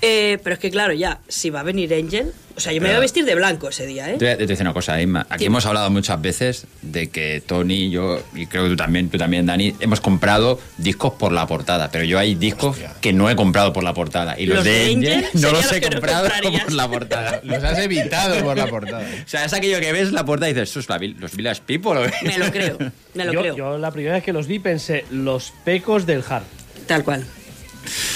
[0.03, 2.89] Eh, pero es que claro, ya, si va a venir Angel, o sea, yo me
[2.89, 4.17] voy a vestir de blanco ese día, ¿eh?
[4.19, 5.27] Te voy a decir una cosa, Inma.
[5.29, 9.19] Aquí hemos hablado muchas veces de que Tony, yo, y creo que tú también, tú
[9.19, 13.37] también, Dani, hemos comprado discos por la portada, pero yo hay discos que no he
[13.37, 14.39] comprado por la portada.
[14.39, 16.29] Y los, de Angel, no los he comprado
[16.65, 17.41] por la portada.
[17.45, 19.03] los has evitado por la portada.
[19.25, 20.89] o sea, es aquello que ves la portada y dices,
[21.19, 22.11] los Village People?
[22.23, 22.79] Me lo creo,
[23.15, 23.57] me lo creo.
[23.57, 26.45] Yo la primera vez que los vi pensé, los pecos del hard.
[26.87, 27.25] Tal cual.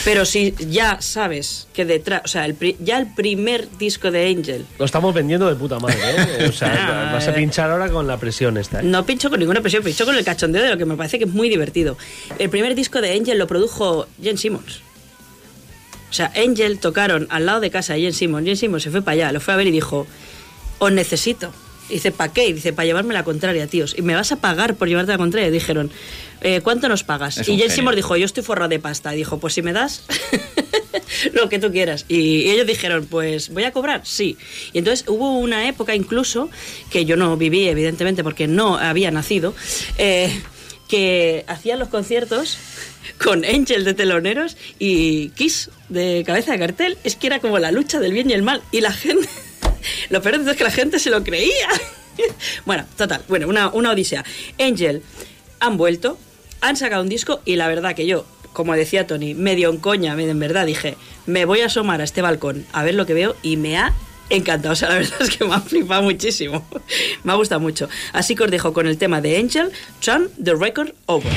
[0.05, 2.47] Pero si ya sabes que detrás, o sea,
[2.81, 4.67] ya el primer disco de Angel.
[4.79, 6.49] Lo estamos vendiendo de puta madre, ¿eh?
[6.49, 8.81] O sea, vas a pinchar ahora con la presión esta.
[8.81, 8.85] ¿eh?
[8.85, 11.25] No pincho con ninguna presión, pincho con el cachondeo de lo que me parece que
[11.25, 11.97] es muy divertido.
[12.39, 14.81] El primer disco de Angel lo produjo Jen Simmons.
[16.11, 18.47] O sea, Angel tocaron al lado de casa de Jen Simmons.
[18.47, 20.07] Jen Simmons se fue para allá, lo fue a ver y dijo:
[20.79, 21.53] Os necesito.
[21.89, 22.49] Y dice, ¿para qué?
[22.49, 23.95] Y dice, para llevarme la contraria, tíos.
[23.97, 25.49] ¿Y me vas a pagar por llevarte la contraria?
[25.49, 25.91] Y dijeron,
[26.41, 27.47] eh, ¿cuánto nos pagas?
[27.49, 29.15] y James Seymour dijo, yo estoy forrado de pasta.
[29.15, 30.05] Y dijo, pues si me das
[31.33, 32.05] lo que tú quieras.
[32.09, 34.37] Y, ellos dijeron, pues voy a cobrar, sí.
[34.73, 36.51] Y entonces hubo una época incluso,
[36.91, 39.55] que yo no viví evidentemente porque no había nacido,
[39.99, 40.43] eh,
[40.89, 42.59] que hacían los conciertos
[43.23, 46.99] con Angel de teloneros y Kiss de cabeza de cartel.
[47.05, 48.63] Es que era como la lucha del bien y el mal.
[48.73, 49.29] Y la gente
[50.11, 51.69] lo peor es que la gente se lo creía.
[52.65, 54.25] bueno, total, bueno, una, una odisea.
[54.59, 55.03] Angel
[55.61, 56.19] han vuelto,
[56.61, 60.15] han sacado un disco y la verdad que yo, como decía Tony, medio en coña,
[60.15, 60.97] medio en verdad, dije,
[61.27, 63.93] me voy a asomar a este balcón a ver lo que veo y me ha
[64.31, 64.73] encantado.
[64.73, 66.67] O sea, la verdad es que me ha flipado muchísimo.
[67.25, 67.89] me ha gustado mucho.
[68.13, 69.71] Así que os dejo con el tema de Angel,
[70.01, 71.33] Turn the Record Over.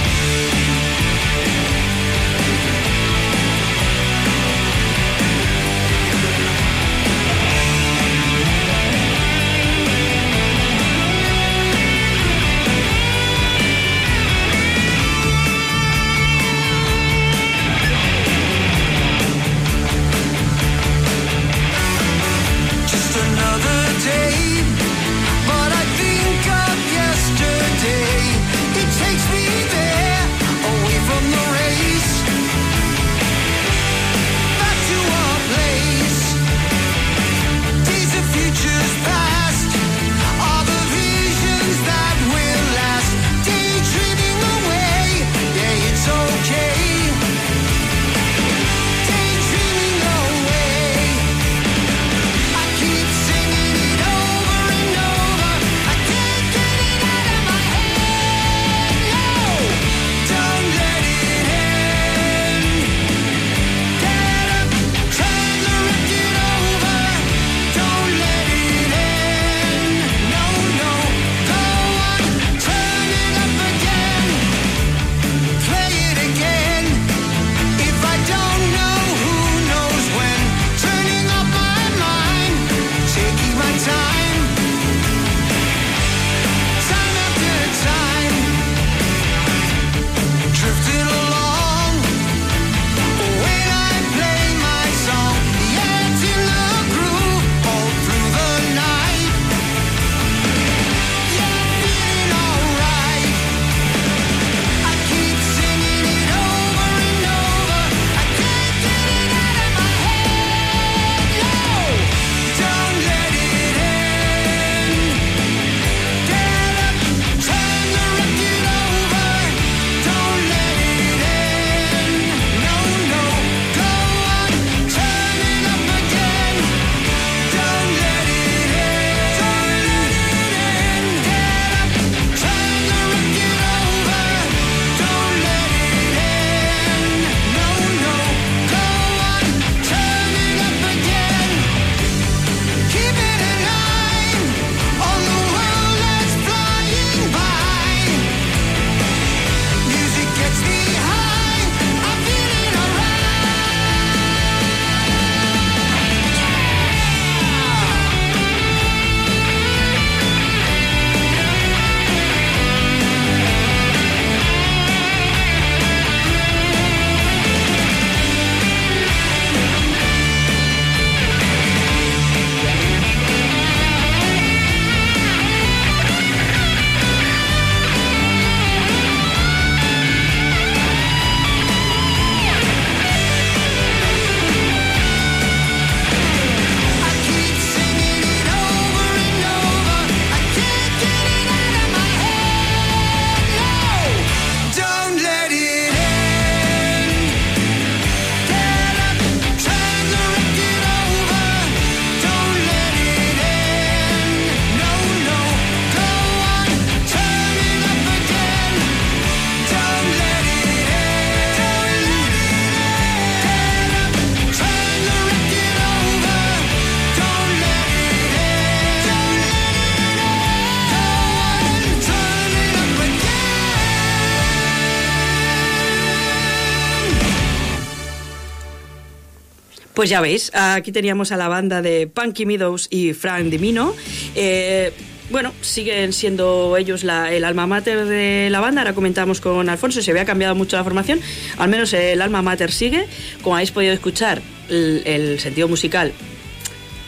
[229.99, 233.93] Pues ya veis, aquí teníamos a la banda de Punky Meadows y Frank Dimino.
[234.33, 234.93] Eh,
[235.29, 238.79] bueno, siguen siendo ellos el alma mater de la banda.
[238.79, 241.19] Ahora comentábamos con Alfonso, se había cambiado mucho la formación.
[241.57, 243.07] Al menos el alma mater sigue.
[243.41, 246.13] Como habéis podido escuchar, el, sentido musical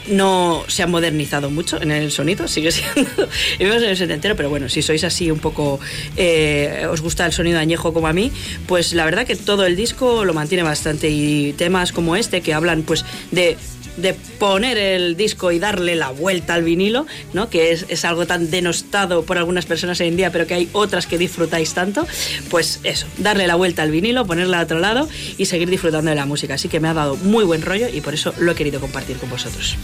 [0.07, 3.29] no se ha modernizado mucho en el sonido, sigue siendo
[3.59, 5.79] y vemos en el setentero, pero bueno, si sois así un poco,
[6.17, 8.31] eh, os gusta el sonido añejo como a mí,
[8.67, 12.53] pues la verdad que todo el disco lo mantiene bastante y temas como este que
[12.53, 13.57] hablan pues de
[13.97, 17.49] de poner el disco y darle la vuelta al vinilo, ¿no?
[17.49, 20.69] que es, es, algo tan denostado por algunas personas hoy en día, pero que hay
[20.73, 22.07] otras que disfrutáis tanto,
[22.49, 25.07] pues eso, darle la vuelta al vinilo, ponerla a otro lado
[25.37, 26.55] y seguir disfrutando de la música.
[26.55, 29.17] Así que me ha dado muy buen rollo y por eso lo he querido compartir
[29.17, 29.77] con vosotros.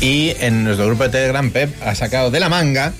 [0.00, 2.92] Y en nuestro grupo de Telegram, Pep ha sacado de la manga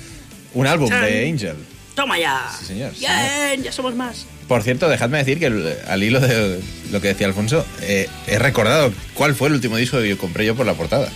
[0.53, 1.55] un álbum de Angel.
[1.95, 2.49] ¡Toma ya!
[2.59, 2.91] Sí, señor.
[2.97, 4.25] Bien, ya somos más.
[4.47, 5.47] Por cierto, dejadme decir que
[5.87, 6.59] al hilo de
[6.91, 10.45] lo que decía Alfonso, eh, he recordado cuál fue el último disco que yo compré
[10.45, 11.09] yo por la portada.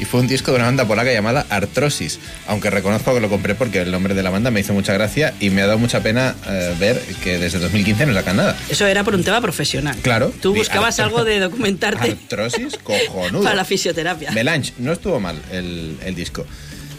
[0.00, 2.18] Y fue un disco de una banda polaca llamada Artrosis.
[2.48, 5.34] Aunque reconozco que lo compré porque el nombre de la banda me hizo mucha gracia
[5.38, 8.56] y me ha dado mucha pena eh, ver que desde 2015 no sacan nada.
[8.68, 9.96] Eso era por un tema profesional.
[10.02, 10.32] Claro.
[10.42, 12.10] Tú buscabas algo de documentarte.
[12.10, 13.44] Artrosis, cojonudo.
[13.44, 14.32] Para la fisioterapia.
[14.32, 16.44] Melange, no estuvo mal el, el disco.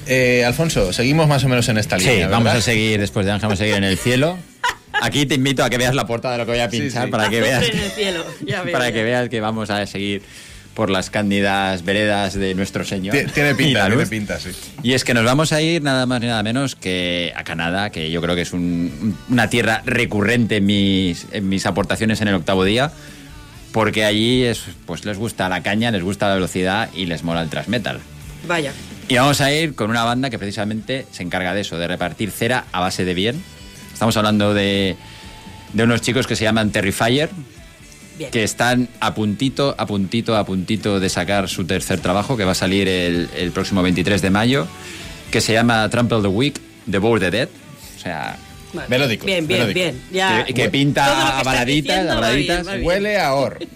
[0.07, 2.27] Eh, Alfonso, seguimos más o menos en esta línea.
[2.27, 4.37] Sí, vamos a seguir después de Ángel, vamos a seguir en el cielo.
[5.01, 7.29] Aquí te invito a que veas la portada de lo que voy a pinchar para
[7.29, 7.63] que veas.
[8.71, 10.23] para que veas que vamos a seguir
[10.75, 13.15] por las cándidas veredas de nuestro Señor.
[13.33, 14.51] Tiene pinta, tiene pinta, sí.
[14.83, 17.89] Y es que nos vamos a ir nada más ni nada menos que a Canadá,
[17.89, 22.35] que yo creo que es una tierra recurrente en mis, en mis aportaciones en el
[22.35, 22.91] octavo día,
[23.71, 27.41] porque allí es, pues les gusta la caña, les gusta la velocidad y les mola
[27.41, 27.99] el transmetal.
[28.45, 28.73] Vaya.
[29.07, 32.31] Y vamos a ir con una banda que precisamente se encarga de eso, de repartir
[32.31, 33.41] cera a base de bien.
[33.95, 34.97] Estamos hablando de,
[35.71, 37.29] de unos chicos que se llaman Terrifier,
[38.29, 42.51] que están a puntito, a puntito, a puntito de sacar su tercer trabajo, que va
[42.51, 44.67] a salir el, el próximo 23 de mayo,
[45.31, 47.47] que se llama Trample the Week, Devour the Dead.
[47.95, 48.37] O sea,
[48.89, 49.25] melódico.
[49.25, 50.01] Bien, bien, bien.
[50.11, 50.43] Ya.
[50.43, 52.67] Que, pinta a baladitas, a baladitas.
[52.81, 53.59] Huele a or.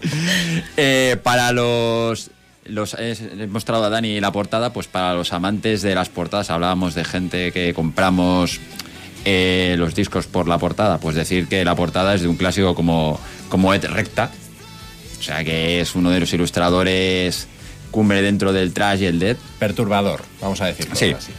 [0.76, 2.30] eh, para los
[2.68, 6.94] los, he mostrado a Dani la portada, pues para los amantes de las portadas, hablábamos
[6.94, 8.60] de gente que compramos
[9.24, 12.74] eh, los discos por la portada, pues decir que la portada es de un clásico
[12.74, 13.18] como,
[13.48, 14.30] como Ed Recta,
[15.18, 17.48] o sea que es uno de los ilustradores
[17.90, 19.36] cumbre dentro del trash y el dead.
[19.58, 21.12] Perturbador, vamos a decirlo sí.
[21.16, 21.32] así.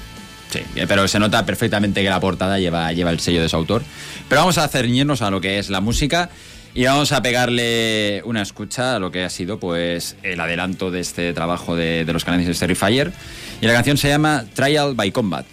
[0.52, 3.84] Sí, pero se nota perfectamente que la portada lleva, lleva el sello de su autor.
[4.28, 6.32] Pero vamos a ceñirnos a lo que es la música
[6.80, 11.02] y vamos a pegarle una escucha a lo que ha sido pues el adelanto de
[11.02, 13.12] este trabajo de, los canadienses Terrifier.
[13.60, 15.46] Y la canción se llama Trial by Combat.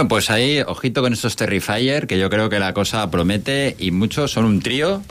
[0.00, 3.90] Bueno, pues ahí, ojito con estos Terrifier, que yo creo que la cosa promete y
[3.90, 5.02] muchos son un trío.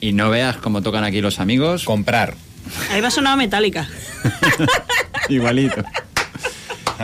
[0.00, 1.84] Y no veas cómo tocan aquí los amigos.
[1.84, 2.32] Comprar.
[2.90, 3.86] Ahí va sonado metálica.
[5.28, 5.84] Igualito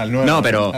[0.06, 0.72] no, pero.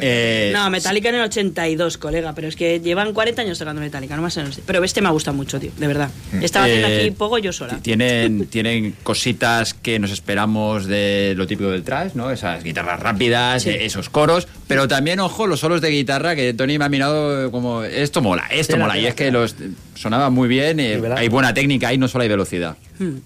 [0.00, 4.16] Eh, no, Metallica en el 82, colega, pero es que llevan 40 años tocando Metallica,
[4.16, 6.10] no más en Pero este me ha gustado mucho, tío, de verdad.
[6.32, 6.42] Mm.
[6.42, 7.78] Estaba haciendo aquí eh, poco yo sola.
[7.82, 12.30] Tienen, tienen cositas que nos esperamos de lo típico del trash, ¿no?
[12.30, 16.84] Esas guitarras rápidas, esos coros, pero también, ojo, los solos de guitarra que Tony me
[16.84, 17.84] ha mirado como.
[17.84, 18.98] Esto mola, esto mola.
[18.98, 19.54] y es que los
[19.94, 22.76] sonaba muy bien, eh, hay buena técnica ahí, no solo hay velocidad.
[22.98, 23.18] Hmm.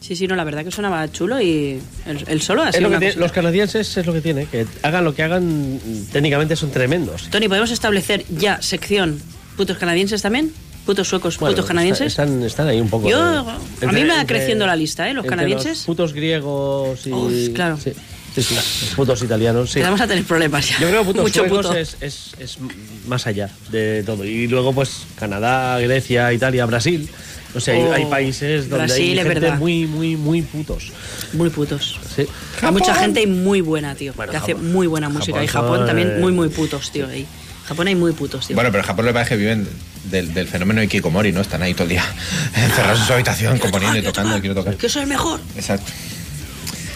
[0.00, 3.96] Sí, sí, no, la verdad que sonaba chulo y el, solo ha sido Los canadienses
[3.96, 5.78] es lo que tiene, que hagan lo que hagan,
[6.10, 7.28] técnicamente son tremendos.
[7.30, 9.20] Tony, ¿podemos establecer ya sección
[9.56, 10.52] putos canadienses también?
[10.86, 12.06] ¿Putos suecos, putos canadienses?
[12.06, 13.08] Están, están ahí un poco.
[13.10, 15.14] Yo, a mí me va creciendo la lista, ¿eh?
[15.14, 15.84] Los canadienses.
[15.84, 17.52] putos griegos y.
[17.52, 17.76] claro.
[17.76, 17.92] Sí.
[18.34, 18.54] Sí,
[18.94, 19.80] putos italianos, sí.
[19.80, 20.78] Vamos a tener problemas ya.
[20.78, 22.58] Yo creo que putos suecos es, es, es,
[23.06, 24.24] más allá de todo.
[24.24, 27.08] Y luego, pues, Canadá, Grecia, Italia, Brasil.
[27.54, 30.92] O sea, hay, oh, países donde hay gente muy, muy, muy putos.
[31.32, 31.98] Muy putos.
[32.14, 32.26] Sí.
[32.62, 34.12] Hay mucha gente muy buena, tío.
[34.14, 35.42] que hace muy buena música.
[35.42, 37.08] y Japón también muy, muy putos, tío.
[37.08, 37.26] Ahí.
[37.66, 38.56] Japón hay muy putos, tío.
[38.56, 39.68] Bueno, pero en Japón lo que pasa es que viven
[40.04, 41.40] del, del fenómeno Ikikomori, ¿no?
[41.40, 42.04] Están ahí todo el día
[42.54, 44.38] encerrados en su habitación, componiendo y tocando.
[44.40, 44.76] quiero tocar.
[44.76, 45.40] Que soy el mejor.
[45.56, 45.90] Exacto.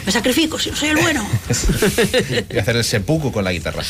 [0.07, 1.27] Me sacrifico, soy el bueno.
[2.51, 3.83] y hacer el seppuku con la guitarra.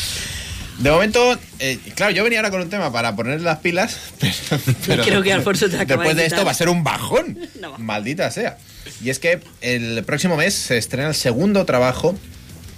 [0.79, 3.97] De momento, eh, claro, yo venía ahora con un tema para poner las pilas,
[4.87, 7.39] pero, creo que Alfonso te después de, esto va a ser un bajón.
[7.77, 8.57] Maldita sea.
[9.01, 12.15] Y es que el próximo mes se estrena el segundo trabajo,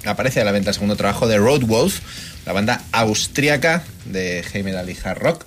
[0.06, 2.00] aparece a la venta el segundo trabajo de Road Wolf,
[2.46, 5.46] la banda austríaca de Jaime Metal Hard Rock.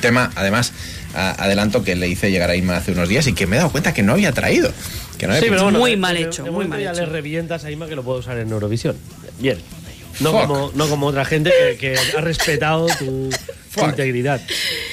[0.00, 0.72] Tema, además,
[1.14, 3.70] adelanto que le hice llegar a Ima hace unos días y que me he dado
[3.70, 4.70] cuenta que no había traído.
[5.18, 7.00] Que no había muy mal hecho, muy mal ya hecho.
[7.00, 8.96] le revientas a Ima que lo puedo usar en Eurovisión.
[9.38, 9.58] Bien.
[10.20, 13.30] No como, no como otra gente que, ha respetado tu,
[13.82, 14.40] integridad.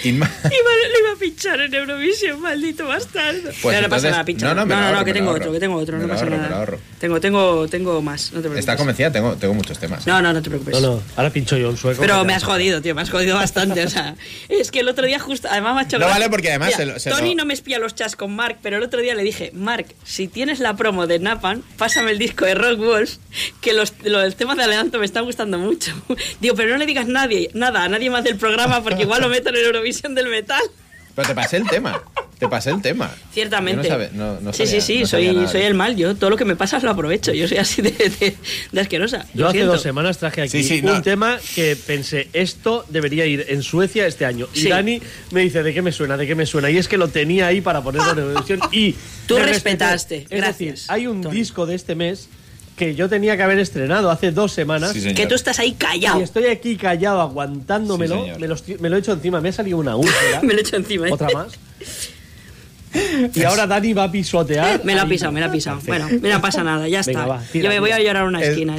[0.04, 0.18] Y le
[1.00, 3.52] iba a pinchar en Eurovisión, maldito bastardo.
[3.62, 4.54] Pues no, pasa nada, pincha.
[4.54, 6.66] No, no, no, que tengo otro, que tengo otro, no pasa nada.
[7.00, 10.06] Tengo, tengo, tengo más, no te Está convencida, tengo, tengo muchos temas.
[10.06, 10.80] No, no, no te preocupes.
[10.80, 12.02] No, no, ahora pincho yo un sueco.
[12.02, 13.84] Pero me has jodido, tío, me has jodido bastante.
[13.84, 14.16] o sea,
[14.50, 16.74] es que el otro día justo, además me ha hecho No vale porque además
[17.10, 19.88] Tony no me espía los chats con Mark, pero el otro día le dije, Mark,
[20.04, 23.18] si tienes la promo de Napan, pásame el disco de Rock Wolf,
[23.62, 25.92] que los, los temas de adelanto me están gustando mucho.
[26.40, 29.30] Digo, pero no le digas nadie, nada, a nadie más del programa, porque igual lo
[29.30, 30.62] meto en el Eurovisión del metal.
[31.16, 32.02] Pero te pasé el tema.
[32.40, 33.14] Te pasé el tema.
[33.34, 33.88] Ciertamente.
[34.54, 35.96] sí, sí, sí, soy, soy el mal.
[35.96, 37.34] Yo todo lo que me pasa lo aprovecho.
[37.34, 38.36] Yo soy así de,
[38.80, 39.26] asquerosa.
[39.34, 44.08] Yo hace dos semanas traje aquí un tema que pensé, esto debería ir en Suecia
[44.08, 44.48] este año.
[44.54, 46.18] Y Dani me dice, ¿de qué me suena?
[46.18, 46.72] ¿De qué me suena?
[46.72, 48.96] Y es que lo tenía ahí para ponerlo en Eurovisión y...
[49.28, 50.26] Tú respetaste.
[50.30, 50.90] Gracias.
[50.90, 52.28] hay un disco de este mes
[52.82, 54.92] que yo tenía que haber estrenado hace dos semanas.
[54.94, 56.20] que tú estás ahí callado.
[56.20, 58.26] Y estoy aquí callado aguantándomelo.
[58.40, 58.48] me,
[58.80, 59.40] me, lo he hecho encima.
[59.40, 60.42] Me ha salido una úlcera.
[60.44, 61.08] me lo he hecho encima.
[61.12, 61.54] Otra más.
[63.34, 64.84] Y ahora Dani va a pisotear.
[64.84, 65.80] Me la ha pisado, me la ha pisado.
[65.86, 67.42] Bueno, no pasa nada, ya está.
[67.54, 68.76] Yo me voy a llorar a una esquina.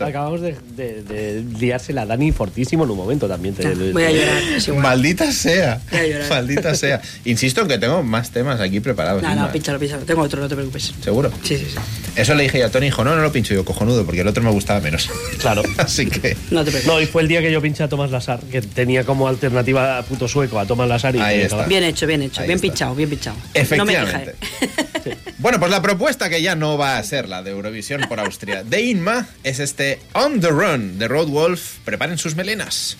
[0.00, 3.54] acabamos, de, de, de, liarse la Dani fortísimo en un momento también.
[3.92, 4.76] voy a llorar.
[4.76, 5.80] Maldita sea.
[6.28, 7.00] Maldita sea.
[7.24, 9.22] Insisto en que tengo más temas aquí preparados.
[9.22, 10.02] No, no, pínchalo, pínchalo.
[10.02, 10.92] Tengo otro, no te preocupes.
[11.00, 11.30] ¿Seguro?
[11.42, 11.78] Sí, sí, sí.
[12.14, 14.42] Eso le dije a Tony, dijo, no, no lo pincho yo, cojonudo, porque el otro
[14.42, 15.10] me gustaba menos.
[15.42, 15.62] Claro.
[15.78, 16.36] Así que...
[16.50, 16.86] No te preocupes.
[16.86, 19.98] No, y fue el día que yo pinché a Tomás Lasar, que tenía como alternativa
[19.98, 21.16] a puto sueco a Tomás Lasar.
[21.16, 21.66] Y Ahí está.
[21.66, 22.42] Bien hecho, bien hecho.
[22.42, 23.31] bien pinchado, bien pinchado.
[23.54, 24.34] Efectivamente.
[25.38, 28.62] Bueno, pues la propuesta que ya no va a ser la de Eurovisión por Austria
[28.62, 31.78] de Inma es este On the Run de Road Wolf.
[31.84, 32.96] Preparen sus melenas.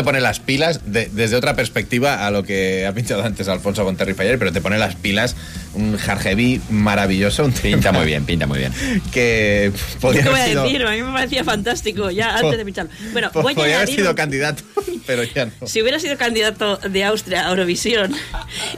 [0.00, 3.96] Te pone las pilas desde otra perspectiva a lo que ha pinchado antes Alfonso con
[3.96, 5.36] Terry Fire, pero te pone las pilas
[5.74, 6.26] un hard
[6.70, 7.44] maravilloso.
[7.44, 8.72] Un pinta muy bien, pinta muy bien.
[9.12, 9.70] Que
[10.00, 10.86] podría ¿Qué voy a decir?
[10.86, 12.90] A mí me parecía fantástico, ya antes de pincharlo.
[13.12, 14.62] Bueno, voy podría haber sido candidato,
[15.06, 15.66] pero ya no.
[15.66, 18.14] Si hubiera sido candidato de Austria a Eurovisión,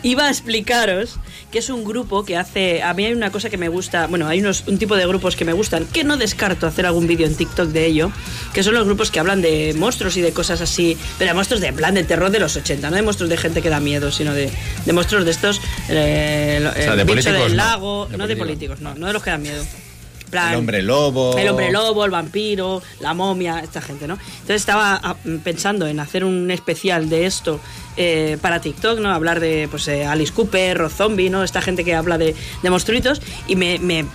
[0.02, 1.20] iba a explicaros
[1.52, 2.82] que es un grupo que hace.
[2.82, 4.06] A mí hay una cosa que me gusta.
[4.06, 7.06] Bueno, hay unos, un tipo de grupos que me gustan, que no descarto hacer algún
[7.06, 8.10] vídeo en TikTok de ello,
[8.54, 10.96] que son los grupos que hablan de monstruos y de cosas así.
[11.18, 13.60] Pero de monstruos de plan de terror de los 80, no de monstruos de gente
[13.60, 14.50] que da miedo, sino de,
[14.84, 15.60] de monstruos de estos.
[15.88, 18.08] Eh, el bicho del lago.
[18.16, 19.62] no de políticos, no, no de los que dan miedo
[20.32, 21.36] el hombre lobo.
[21.36, 24.14] El hombre lobo, el vampiro, la momia, esta gente, ¿no?
[24.14, 27.60] Entonces estaba ah, pensando en hacer un especial de esto
[27.96, 29.10] eh, para TikTok, ¿no?
[29.10, 31.44] Hablar de pues, eh, Alice Cooper, Rob Zombie, ¿no?
[31.44, 33.20] Esta gente que habla de, monstruitos.
[33.46, 34.06] Y me, me,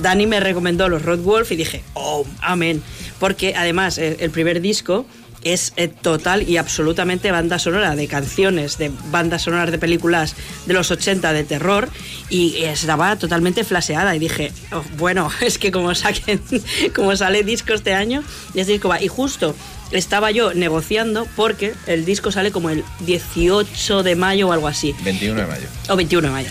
[0.00, 2.82] Dani me recomendó los Rod Wolf y dije, oh, amén.
[3.20, 5.06] Porque además eh, el primer disco
[5.44, 10.34] es total y absolutamente banda sonora de canciones, de bandas sonoras de películas
[10.66, 11.90] de los 80 de terror
[12.30, 16.40] y estaba totalmente flaseada y dije, oh, bueno, es que como saquen,
[16.94, 18.24] como sale disco este año,
[18.54, 19.00] y es disco va.
[19.02, 19.54] Y justo
[19.94, 24.94] estaba yo negociando porque el disco sale como el 18 de mayo o algo así.
[25.04, 25.66] 21 de mayo.
[25.88, 26.50] O 21 de mayo.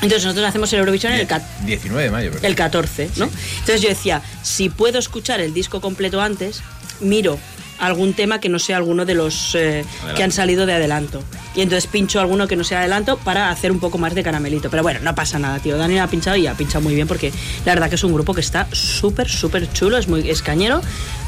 [0.00, 1.26] Entonces nosotros hacemos el Eurovisión el
[1.66, 2.30] 19 de mayo.
[2.40, 3.24] El 14, ¿no?
[3.24, 6.62] Entonces yo decía, si puedo escuchar el disco completo antes,
[7.00, 7.38] miro
[7.80, 9.84] algún tema que no sea alguno de los eh,
[10.16, 11.22] que han salido de adelanto.
[11.58, 14.70] Y entonces pincho alguno que no sea adelanto para hacer un poco más de caramelito.
[14.70, 15.76] Pero bueno, no pasa nada, tío.
[15.76, 17.32] Dani ha pinchado y ha pinchado muy bien porque
[17.66, 20.80] la verdad que es un grupo que está súper, súper chulo, es muy escañero.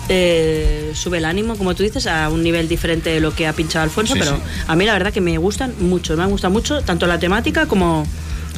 [0.09, 3.53] Eh, sube el ánimo, como tú dices, a un nivel diferente de lo que ha
[3.55, 4.39] pinchado Alfonso, pero
[4.69, 8.07] a mí la verdad que me gustan mucho, me gusta mucho tanto la temática como,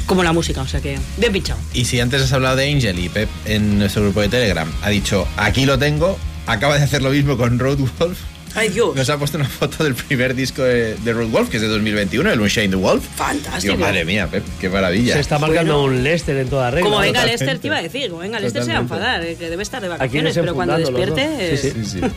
[0.05, 1.59] como la música, o sea que bien pinchado.
[1.73, 4.91] Y si antes has hablado de Angel y Pep en nuestro grupo de Telegram, ha
[4.91, 8.19] dicho, aquí lo tengo, acaba de hacer lo mismo con Road Wolf.
[8.55, 8.95] Ay, Dios.
[8.95, 12.31] Nos ha puesto una foto del primer disco de, Road Wolf, que es de 2021,
[12.31, 13.05] el Unchained the Wolf.
[13.17, 13.77] Fantástico.
[13.77, 15.15] madre mía, Pep, qué maravilla.
[15.15, 16.89] Se está marcando un Lester en toda regla.
[16.89, 19.37] Como venga Lester, te iba a decir, como venga Lester se va a enfadar, eh,
[19.37, 21.57] que debe estar de vacaciones, pero cuando despierte...
[21.57, 22.01] Sí, sí, sí.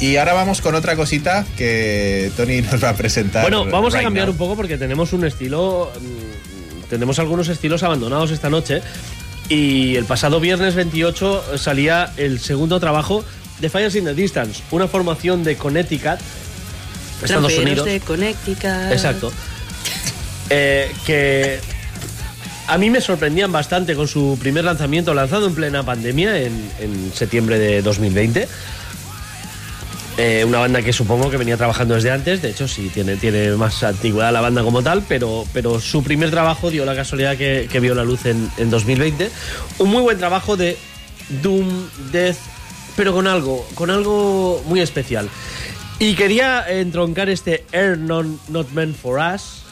[0.00, 3.42] Y ahora vamos con otra cosita que Tony nos va a presentar.
[3.42, 5.92] Bueno, vamos a cambiar un poco porque tenemos un estilo.
[6.00, 8.80] Mm, tenemos algunos estilos abandonados esta noche.
[9.50, 13.24] Y el pasado viernes 28 salía el segundo trabajo
[13.60, 16.18] de Fires in the Distance, una formación de Connecticut,
[17.22, 17.86] Estados Unidos.
[17.86, 18.90] de Connecticut.
[18.90, 19.32] Exacto.
[20.48, 21.60] Eh, que
[22.66, 27.12] a mí me sorprendían bastante con su primer lanzamiento, lanzado en plena pandemia en, en
[27.14, 28.48] septiembre de 2020.
[30.22, 33.52] Eh, una banda que supongo que venía trabajando desde antes, de hecho sí, tiene, tiene
[33.52, 37.80] más antigüedad la banda como tal, pero, pero su primer trabajo dio la casualidad que,
[37.80, 39.30] vio la luz en, 2020.
[39.78, 40.76] Un muy buen trabajo de
[41.42, 42.36] Doom, Death,
[43.00, 45.30] pero con algo, con algo muy especial.
[45.98, 49.62] Y quería entroncar este Air Not Meant For Us,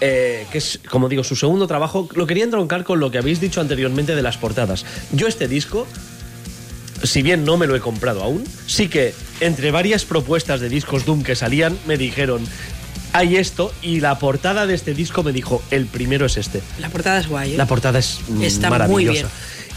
[0.00, 3.40] eh, que es, como digo, su segundo trabajo, lo quería entroncar con lo que habéis
[3.40, 4.86] dicho anteriormente de las portadas.
[5.10, 5.84] Yo este disco
[7.02, 11.04] si bien no me lo he comprado aún, sí que entre varias propuestas de discos
[11.04, 12.46] Doom que salían, me dijeron,
[13.12, 16.62] hay esto y la portada de este disco me dijo, el primero es este.
[16.78, 17.54] La portada es guay.
[17.54, 17.56] ¿eh?
[17.56, 18.92] La portada es Está maravillosa.
[18.92, 19.26] Muy bien.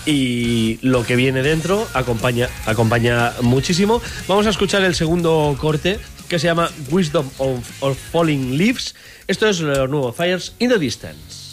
[0.05, 4.01] Y lo que viene dentro acompaña, acompaña muchísimo.
[4.27, 8.95] Vamos a escuchar el segundo corte que se llama Wisdom of, Falling Leaves.
[9.27, 11.43] Esto es lo nuevo, Fires in the Distance.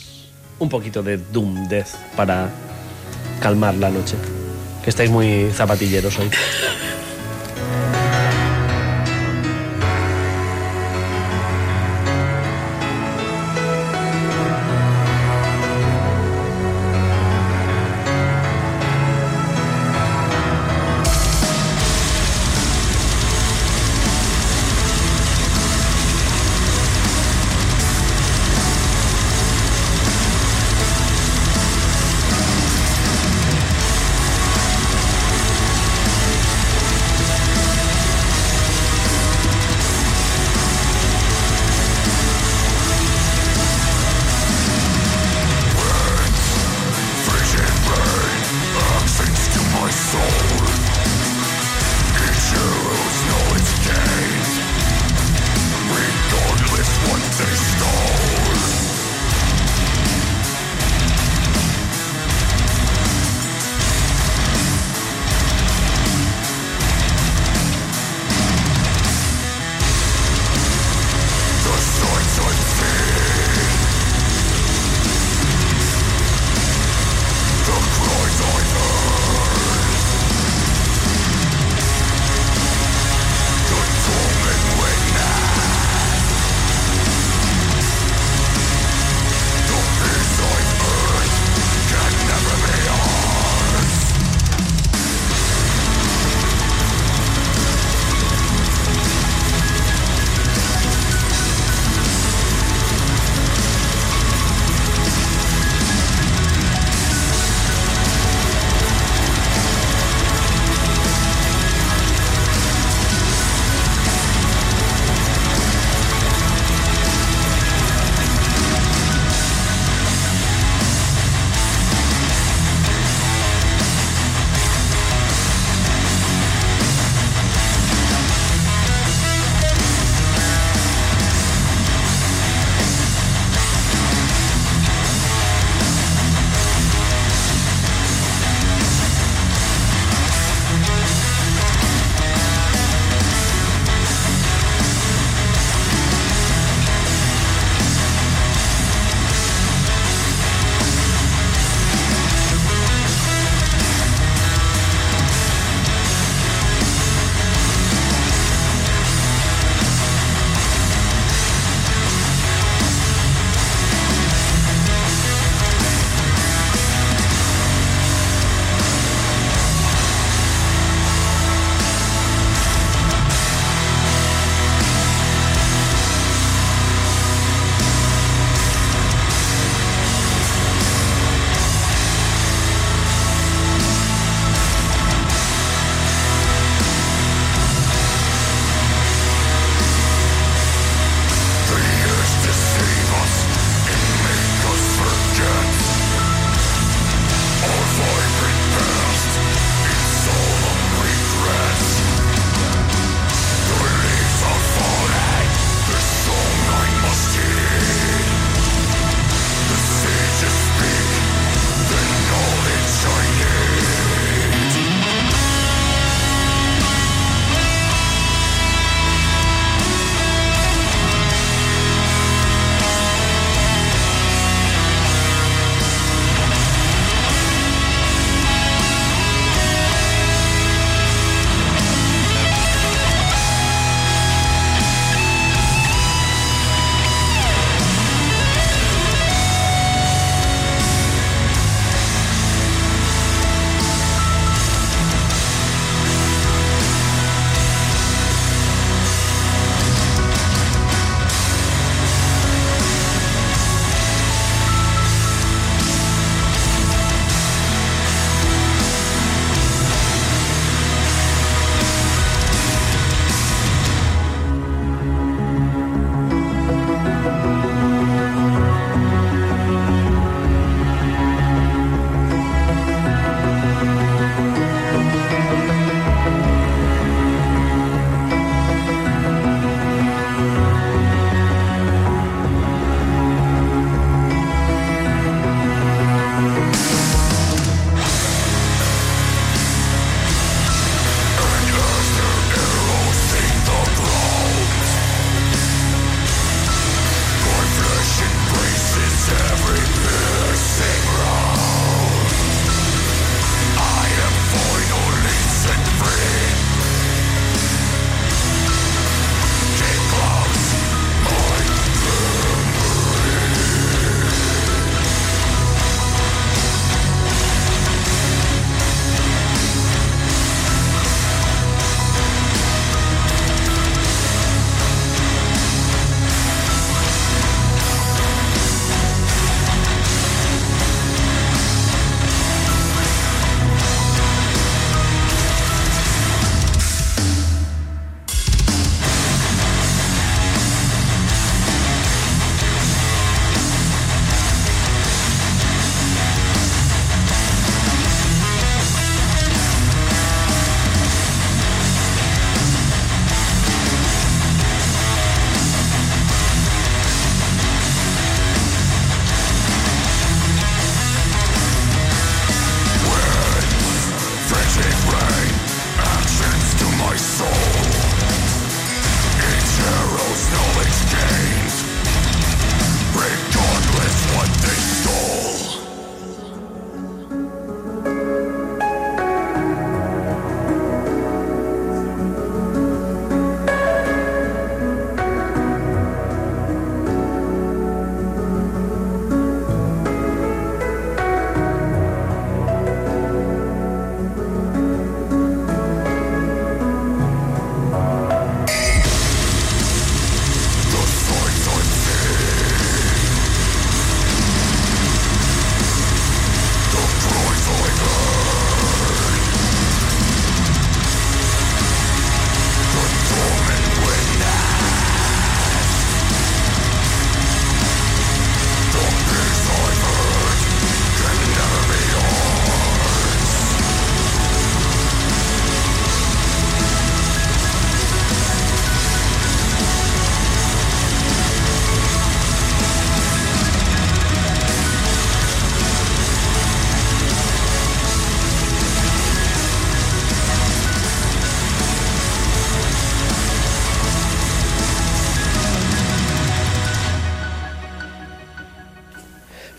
[0.59, 2.51] Un poquito de Doom Death para
[3.41, 4.17] calmar la noche
[4.83, 6.31] que estáis muy zapatilleros hoy.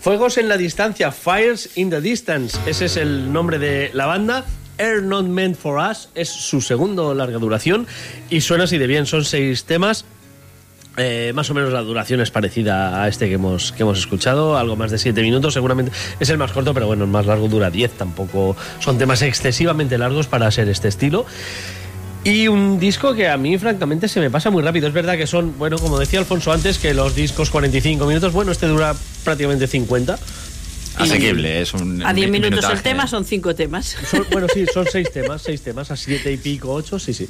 [0.02, 2.58] Fuegos en la distancia, Fires in the Distance.
[2.66, 4.44] Ese es el nombre de la banda.
[4.76, 7.86] Air Not Meant for Us es su segundo larga duración
[8.28, 9.06] y suena así de bien.
[9.06, 10.04] Son seis temas.
[10.96, 14.58] Eh, más o menos la duración es parecida a este que hemos, que hemos escuchado,
[14.58, 17.46] algo más de siete minutos, seguramente es el más corto, pero bueno, el más largo
[17.46, 21.26] dura 10, tampoco son temas excesivamente largos para ser este estilo.
[22.24, 24.88] Y un disco que a mí, francamente, se me pasa muy rápido.
[24.88, 28.50] Es verdad que son, bueno, como decía Alfonso antes, que los discos 45 minutos, bueno,
[28.50, 28.94] este dura
[29.24, 30.18] prácticamente 50.
[30.96, 32.04] Asequible, es un.
[32.04, 33.96] A 10 minutos el tema son 5 temas.
[34.30, 37.28] bueno, sí, son 6 temas, 6 temas, a 7 y pico, 8, sí, sí.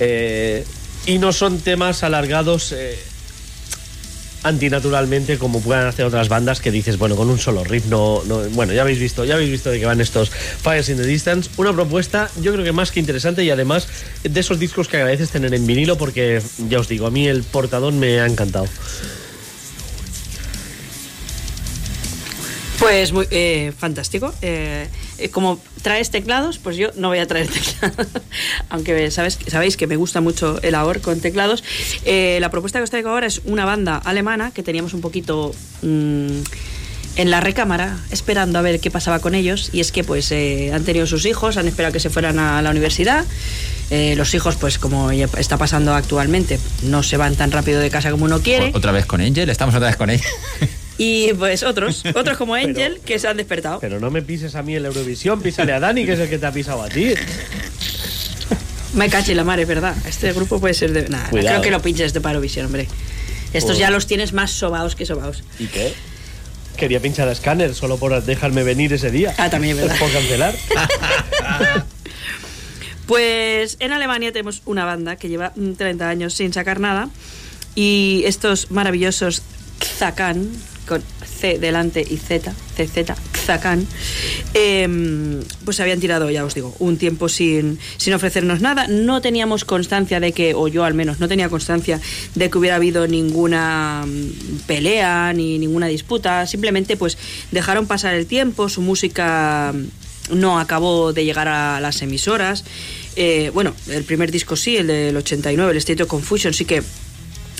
[0.00, 0.64] Eh,
[1.06, 2.72] y no son temas alargados.
[2.72, 2.98] Eh,
[4.44, 8.22] antinaturalmente como puedan hacer otras bandas que dices, bueno, con un solo riff no,
[8.52, 11.50] bueno, ya habéis visto, ya habéis visto de que van estos Fires in the Distance,
[11.56, 13.88] una propuesta yo creo que más que interesante y además
[14.22, 17.42] de esos discos que agradeces tener en vinilo porque ya os digo, a mí el
[17.42, 18.68] portadón me ha encantado.
[22.88, 24.32] Pues muy eh, fantástico.
[24.40, 24.88] Eh,
[25.18, 28.06] eh, como traes teclados, pues yo no voy a traer teclados.
[28.70, 31.62] Aunque sabes, sabéis que me gusta mucho el AOR con teclados.
[32.06, 36.38] la propuesta que os traigo ahora es una banda alemana que teníamos un poquito mm,
[37.16, 39.68] en la recámara esperando a ver qué pasaba con ellos.
[39.74, 42.70] Y es que pues han tenido sus hijos, han esperado que se fueran a la
[42.70, 43.26] universidad.
[43.90, 48.24] los hijos, pues como está pasando actualmente, no se van tan rápido de casa como
[48.24, 48.72] uno quiere.
[48.72, 50.26] Otra vez con Angel, estamos otra vez con Angel.
[50.98, 53.78] Y pues otros, otros como Angel, que se han despertado.
[53.80, 56.28] Pero no me pises a mí en la Eurovisión, písale a Dani, que es el
[56.28, 57.14] que te ha pisado a ti.
[58.94, 59.94] Me caché la madre, verdad.
[60.06, 61.08] Este grupo puede ser de.
[61.08, 62.88] Nada, creo que lo pinches de Eurovisión, hombre.
[63.52, 65.42] Estos ya los tienes más sobaos que sobaos.
[65.58, 65.94] ¿Y qué?
[66.76, 69.34] Quería pinchar a Scanner solo por dejarme venir ese día.
[69.38, 69.98] Ah, también, ¿verdad?
[69.98, 70.54] Por cancelar.
[73.06, 77.08] pues en Alemania tenemos una banda que lleva 30 años sin sacar nada.
[77.74, 79.42] Y estos maravillosos
[79.80, 80.50] Zakan,
[80.88, 83.12] con C delante y Z, CZ,
[83.46, 83.86] Zakan,
[84.54, 88.88] em, pues habían tirado, ya os digo, un tiempo sin, sin ofrecernos nada.
[88.88, 92.00] No teníamos constancia de que, o yo al menos, no tenía constancia
[92.34, 96.46] de que hubiera habido ninguna mm, pelea ni ninguna disputa.
[96.46, 97.18] Simplemente, pues
[97.52, 99.72] dejaron pasar el tiempo, su música
[100.30, 102.64] no acabó de llegar a las emisoras.
[103.16, 106.82] Eh, bueno, el primer disco sí, el del 89, el State of Confusion, sí que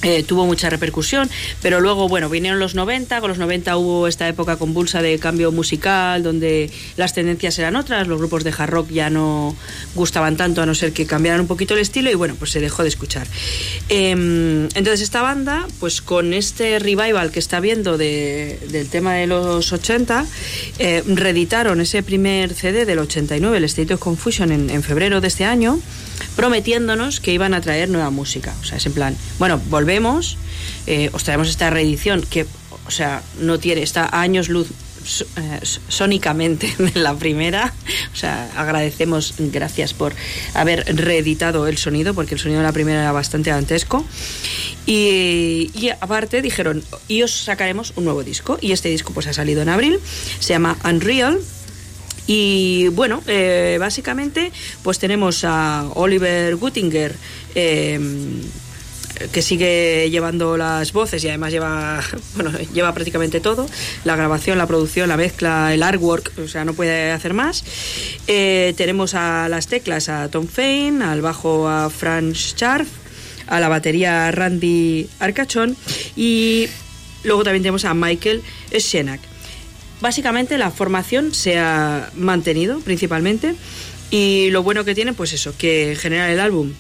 [0.02, 1.28] eh, tuvo mucha repercusión,
[1.60, 5.50] pero luego, bueno, vinieron los 90, con los 90 hubo esta época convulsa de cambio
[5.50, 9.56] musical, donde las tendencias eran otras, los grupos de hard rock ya no
[9.94, 12.60] gustaban tanto, a no ser que cambiaran un poquito el estilo, y bueno, pues se
[12.60, 13.26] dejó de escuchar.
[13.88, 19.72] Em, entonces esta banda, pues con este revival que está viendo del tema de los
[19.72, 20.26] 80,
[20.78, 25.28] eh, reeditaron ese primer CD del 89, el State of Confusion, en, en febrero de
[25.28, 25.80] este año,
[26.36, 28.54] prometiéndonos que iban a traer nueva música.
[28.60, 30.36] O sea, es en plan, bueno, volvemos,
[30.86, 32.46] eh, os traemos esta reedición que,
[32.86, 34.68] o sea, no tiene, está a años luz
[35.36, 37.72] eh, sónicamente de la primera.
[38.12, 40.14] O sea, agradecemos, gracias por
[40.54, 44.04] haber reeditado el sonido, porque el sonido de la primera era bastante dantesco.
[44.86, 48.58] Y, y, aparte dijeron, y os sacaremos un nuevo disco.
[48.60, 50.00] Y este disco pues ha salido en abril,
[50.40, 51.38] se llama Unreal
[52.28, 54.52] y bueno, eh, básicamente
[54.82, 57.16] pues tenemos a Oliver Guttinger.
[57.55, 58.42] Em,
[59.32, 62.00] que sigue llevando las voces y además lleva
[62.36, 63.66] bueno lleva prácticamente todo
[64.05, 67.64] la grabación la producción la mezcla el artwork o sea no puede hacer más
[68.28, 72.88] eh, tenemos a las teclas a Tom Fain al bajo a Franz Scharf
[73.48, 75.76] a la batería a Randy Arcachón
[76.14, 76.68] y
[77.24, 78.40] luego también tenemos a Michael
[78.72, 79.20] Schenak
[80.00, 83.54] Básicamente la formación se ha mantenido principalmente
[84.10, 86.72] y lo bueno que tiene pues eso, que en general el álbum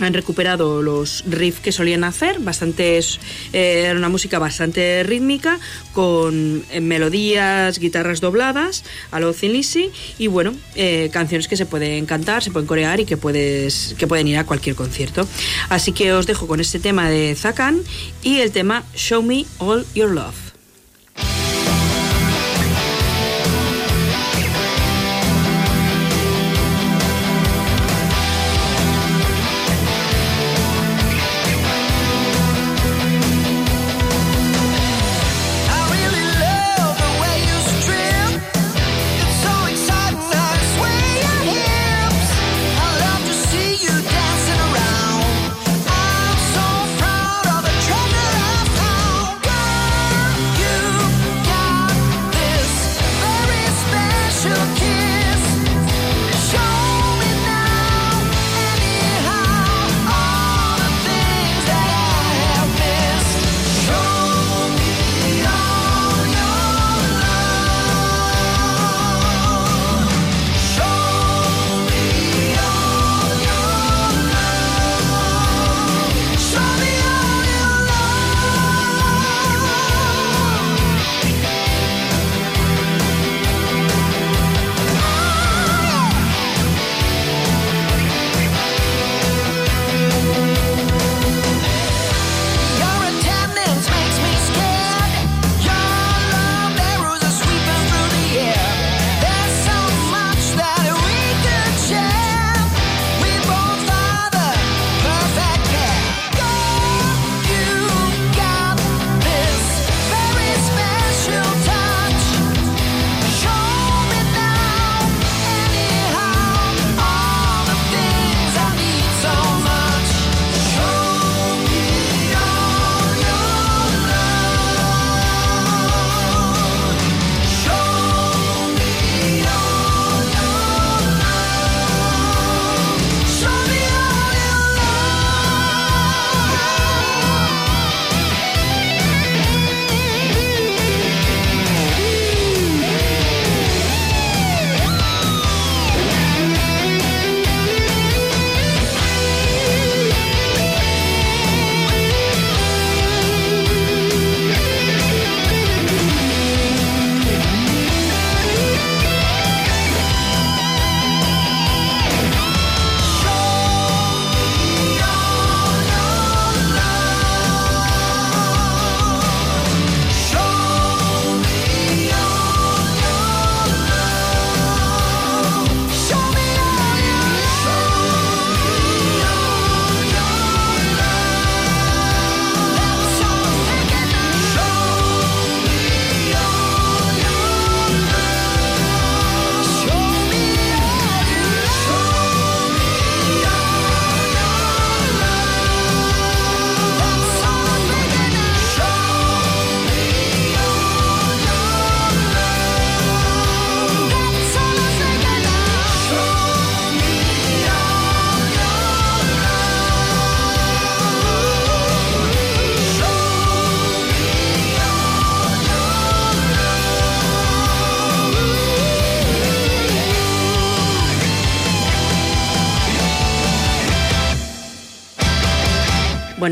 [0.00, 5.58] han recuperado los riffs que solían hacer, bastante, eh, era una música bastante rítmica,
[5.92, 9.60] con eh, melodías, guitarras dobladas, a lo Thin
[10.18, 14.06] y bueno, eh, canciones que se pueden cantar, se pueden corear y que, puedes, que
[14.06, 15.26] pueden ir a cualquier concierto.
[15.68, 17.80] Así que os dejo con este tema de Zakan
[18.22, 20.51] y el tema Show Me All Your Love.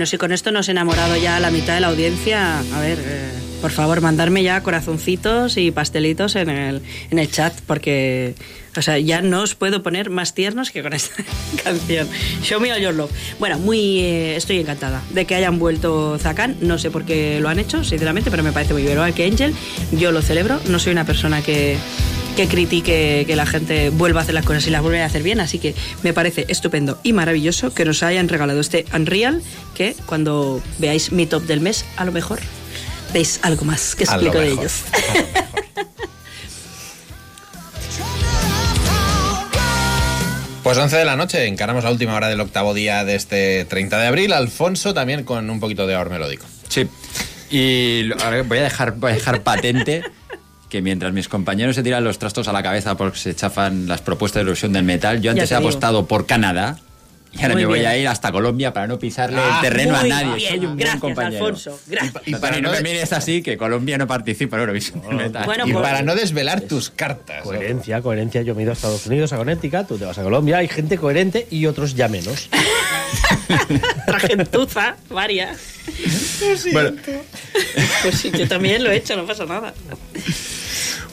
[0.01, 2.99] Bueno, si con esto nos he enamorado ya la mitad de la audiencia, a ver,
[3.05, 3.29] eh,
[3.61, 8.35] por favor, mandarme ya corazoncitos y pastelitos en el, en el chat, porque,
[8.75, 11.23] o sea, ya no os puedo poner más tiernos que con esta
[11.63, 12.09] canción.
[12.43, 13.11] Show me all your love.
[13.39, 16.57] Bueno, muy, eh, estoy encantada de que hayan vuelto Zakan.
[16.63, 18.97] No sé por qué lo han hecho, sinceramente, pero me parece muy bien.
[19.13, 19.55] que Angel,
[19.93, 20.61] yo lo celebro.
[20.71, 21.77] No soy una persona que
[22.41, 25.23] que critique que la gente vuelva a hacer las cosas y las vuelva a hacer
[25.23, 25.41] bien.
[25.41, 29.43] Así que me parece estupendo y maravilloso que nos hayan regalado este Unreal,
[29.75, 32.41] que cuando veáis mi top del mes, a lo mejor
[33.13, 34.85] veis algo más que explico de ellos.
[40.63, 43.99] Pues 11 de la noche, encaramos la última hora del octavo día de este 30
[43.99, 44.33] de abril.
[44.33, 46.47] Alfonso también con un poquito de ahora melódico.
[46.69, 46.87] Sí.
[47.51, 48.09] Y
[48.45, 50.05] voy a dejar, voy a dejar patente
[50.71, 54.01] que mientras mis compañeros se tiran los trastos a la cabeza porque se chafan las
[54.01, 56.79] propuestas de erosión del metal, yo antes he apostado por Canadá.
[57.33, 60.03] Y ahora me voy a ir hasta Colombia para no pisarle el ah, terreno a
[60.03, 60.49] nadie.
[60.49, 61.47] Soy un Gracias, compañero.
[61.47, 61.79] Alfonso.
[61.87, 62.23] Gracias.
[62.27, 65.49] Y, para no me mires así, que Colombia no participa en Eurovisión del Metal.
[65.65, 67.43] y para no desvelar tus cartas.
[67.43, 68.43] Coherencia, coherencia.
[68.43, 70.59] Yo me he ido a Estados Unidos, a Connecticut, tú te vas a Colombia.
[70.59, 72.49] Hay gente coherente y otros ya menos.
[74.07, 75.59] Tragentuza, varias.
[76.73, 76.97] Bueno.
[78.03, 79.73] Pues sí, yo también lo he hecho, no pasa nada.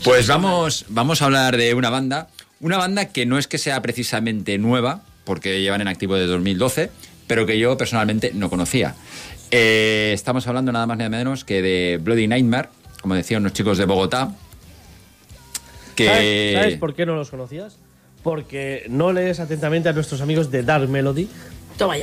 [0.04, 2.28] Pues vamos, vamos a hablar de una banda.
[2.60, 6.90] Una banda que no es que sea precisamente nueva, porque llevan en activo desde 2012,
[7.28, 8.96] pero que yo personalmente no conocía.
[9.52, 12.70] Eh, estamos hablando nada más ni nada menos que de Bloody Nightmare,
[13.02, 14.32] como decían los chicos de Bogotá.
[15.96, 16.54] Que...
[16.56, 17.78] ¿Sabes, por qué no los conocías?
[18.24, 21.28] Porque no lees atentamente a nuestros amigos de Dark Melody.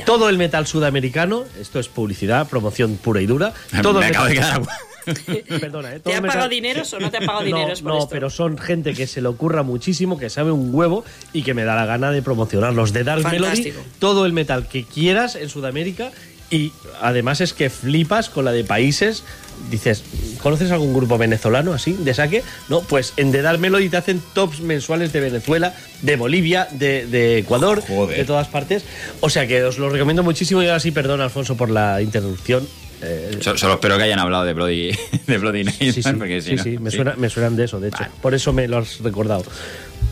[0.05, 3.53] Todo el metal sudamericano, esto es publicidad, promoción pura y dura.
[3.81, 4.61] Todo Me acabo de quedar
[5.59, 5.99] Perdona, ¿eh?
[5.99, 7.73] ¿Te han pagado dinero o no te han pagado dinero?
[7.83, 11.03] No, pero son gente que se le ocurra muchísimo, que sabe un huevo
[11.33, 14.83] y que me da la gana de promocionarlos, de dar Melody, todo el metal que
[14.83, 16.11] quieras en Sudamérica
[16.49, 16.71] y
[17.01, 19.23] además es que flipas con la de países.
[19.71, 20.03] Dices,
[20.43, 22.43] ¿conoces algún grupo venezolano así, de saque?
[22.69, 27.37] No, pues en The Dark Melody te hacen tops mensuales de Venezuela, de Bolivia, de,
[27.37, 28.83] Ecuador, de todas partes.
[29.21, 32.67] O sea que os lo recomiendo muchísimo y ahora sí, perdón, Alfonso, por la interrupción.
[33.01, 34.91] Eh, solo, espero que hayan hablado de Bloody,
[35.27, 38.05] de Bloody Sí, sí, sí, me, suenan de eso, de hecho.
[38.21, 39.43] Por eso me lo has recordado.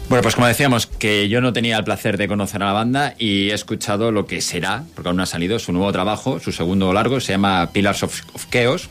[0.09, 3.15] Bueno, pues como decíamos, que yo no tenía el placer de conocer a la banda
[3.17, 6.51] y he escuchado lo que será, porque aún no ha salido, su nuevo trabajo, su
[6.51, 8.89] segundo largo, se llama Pillars of, of Chaos.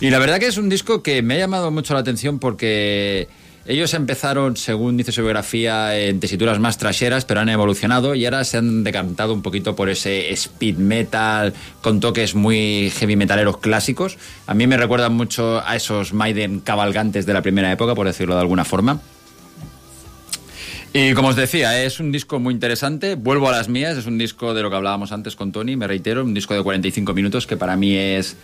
[0.00, 3.28] Y la verdad que es un disco que me ha llamado mucho la atención porque
[3.66, 8.44] ellos empezaron, según dice su biografía, en tesituras más trasheras, pero han evolucionado y ahora
[8.44, 14.18] se han decantado un poquito por ese speed metal con toques muy heavy metaleros clásicos.
[14.46, 18.34] A mí me recuerdan mucho a esos Maiden cabalgantes de la primera época, por decirlo
[18.34, 19.00] de alguna forma.
[20.92, 23.16] Y como os decía, es un disco muy interesante.
[23.16, 25.88] Vuelvo a las mías, es un disco de lo que hablábamos antes con Tony, me
[25.88, 28.36] reitero, un disco de 45 minutos que para mí es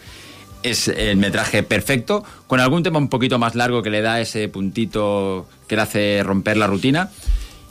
[0.63, 4.49] es el metraje perfecto, con algún tema un poquito más largo que le da ese
[4.49, 7.11] puntito que le hace romper la rutina.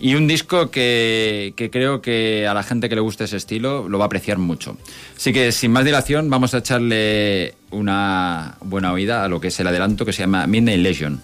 [0.01, 3.89] Y un disco que, que, creo que a la gente que le guste ese estilo
[3.89, 4.77] lo va a apreciar mucho.
[5.17, 9.59] Así que sin más dilación vamos a echarle una buena oída a lo que es
[9.59, 11.21] el adelanto que se llama Midnight Legion.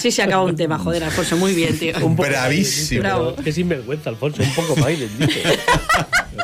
[0.00, 1.92] Así se acaba un tema, joder, Alfonso, muy bien, tío.
[2.00, 3.02] Un Bravísimo.
[3.02, 3.36] Bravo.
[3.36, 5.42] Qué sinvergüenza, Alfonso, un poco Maiden, dice.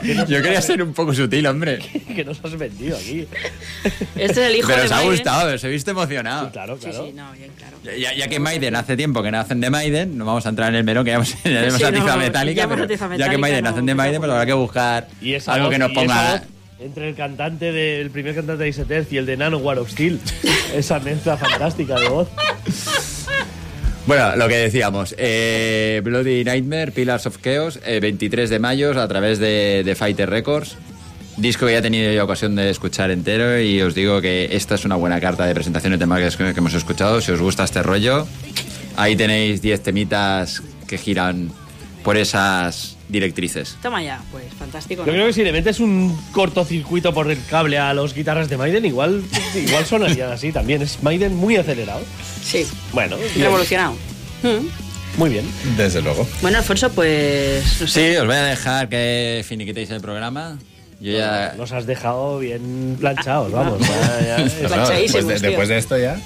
[0.28, 1.78] Yo quería ser un poco sutil, hombre.
[2.14, 3.26] que nos has vendido aquí.
[4.14, 6.52] Este es el hijo Pero de os ha gustado, os he visto emocionado.
[6.52, 7.78] claro, Sí, sí, no, bien claro.
[7.98, 10.68] Ya, ya que Maiden hace tiempo que no hacen de Maiden, no vamos a entrar
[10.68, 12.20] en el menú que ya hemos, ya hemos Sí, no, atizado
[12.52, 15.68] ya pero que Maiden no, hacen de Maiden, pues habrá que buscar Y esa algo
[15.68, 16.42] voz- que nos y esa ponga...
[16.78, 20.20] entre el cantante del primer cantante de Iseterz y el de Nano War of Steel.
[20.74, 22.28] Esa mezcla fantástica de voz.
[24.06, 29.08] Bueno, lo que decíamos, eh, Bloody Nightmare, Pillars of Chaos, eh, 23 de mayo a
[29.08, 30.76] través de, de Fighter Records.
[31.36, 34.76] Disco que ya he tenido yo ocasión de escuchar entero y os digo que esta
[34.76, 37.20] es una buena carta de presentación de temas que, que hemos escuchado.
[37.20, 38.28] Si os gusta este rollo,
[38.96, 41.50] ahí tenéis 10 temitas que giran
[42.04, 43.76] por esas directrices.
[43.82, 45.04] Toma ya, pues fantástico.
[45.06, 48.56] Yo creo que si le metes un cortocircuito por el cable a los guitarras de
[48.56, 49.22] Maiden, igual,
[49.54, 50.82] igual sonarían así también.
[50.82, 52.00] Es Maiden muy acelerado.
[52.42, 53.92] Sí, Bueno, revolucionado.
[54.42, 54.66] Mm.
[55.18, 55.46] Muy bien.
[55.76, 56.28] Desde luego.
[56.42, 57.80] Bueno, Alfonso, pues.
[57.80, 58.10] no sé.
[58.12, 60.58] Sí, os voy a dejar que finiquitéis el programa.
[61.00, 61.54] Yo ya...
[61.58, 63.78] Nos has dejado bien planchados, vamos.
[63.80, 64.38] ya- ya-
[64.68, 66.18] No, no, después, de, después de esto ya.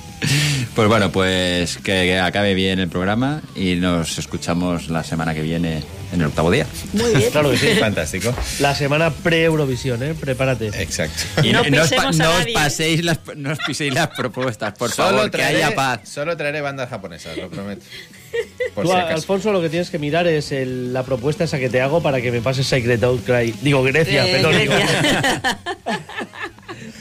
[0.75, 5.43] Pues bueno, pues que, que acabe bien el programa y nos escuchamos la semana que
[5.43, 5.83] viene
[6.13, 6.67] en el octavo día.
[6.93, 7.31] Muy bien.
[7.31, 7.67] Claro que sí.
[7.81, 8.33] Fantástico.
[8.61, 10.15] La semana pre-Eurovisión, ¿eh?
[10.19, 10.69] Prepárate.
[10.69, 11.23] Exacto.
[11.43, 12.55] Y No no, os, pa- pisemos a no os nadie.
[12.55, 16.01] paséis las, no os piséis las propuestas, por Solo favor, que traeré- haya paz.
[16.05, 17.83] Solo traeré bandas japonesas, lo prometo.
[18.77, 19.15] Por Tú, si acaso.
[19.17, 22.21] Alfonso, lo que tienes que mirar es el- la propuesta esa que te hago para
[22.21, 23.53] que me pases Sacred Outcry.
[23.61, 24.57] Digo, Grecia, Eh, perdón.
[24.57, 25.59] digo- Grecia.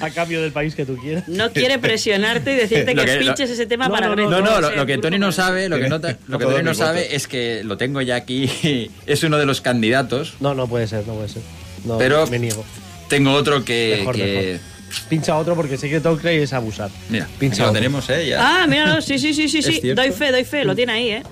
[0.01, 1.27] a cambio del país que tú quieras.
[1.27, 4.30] No quiere presionarte y decirte que, que- lo- pinches ese tema No, para no, Grecia.
[4.39, 6.73] No, no, O lo, que Tony no sabe, lo que, no, lo que Tony no
[6.73, 10.35] sabe es que lo tengo ya aquí, es uno de los candidatos.
[10.39, 11.41] No, no puede ser, no puede ser.
[11.85, 12.63] No, Pero- me niego.
[13.07, 13.95] Tengo otro que...
[13.99, 14.59] Mejor, que-
[15.07, 16.89] Pincha otro porque Sacred Outcry es abusar.
[17.09, 17.80] Mira, Pincha lo otro.
[17.80, 18.27] tenemos, ¿eh?
[18.27, 18.63] Ya.
[18.63, 19.81] Ah, mira, sí, sí, sí, sí, ¿Es sí.
[19.93, 21.23] Doy fe, doy fe, lo tiene ahí, ¿eh?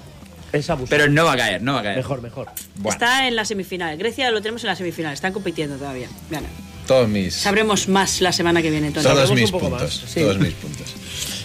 [0.53, 0.89] Es abusar.
[0.95, 1.97] Pero no va a caer, no va a caer.
[1.97, 2.47] Mejor, mejor.
[2.75, 3.97] Bueno, Está en la semifinal.
[3.97, 5.11] Grecia lo tenemos en la semifinal.
[5.13, 6.07] Están compitiendo todavía.
[6.29, 6.47] Bueno,
[6.87, 9.03] todos mis, sabremos más la semana que viene, Tony.
[9.03, 10.01] todos mis un poco puntos.
[10.01, 10.21] más, sí.
[10.21, 10.95] Todos mis puntos.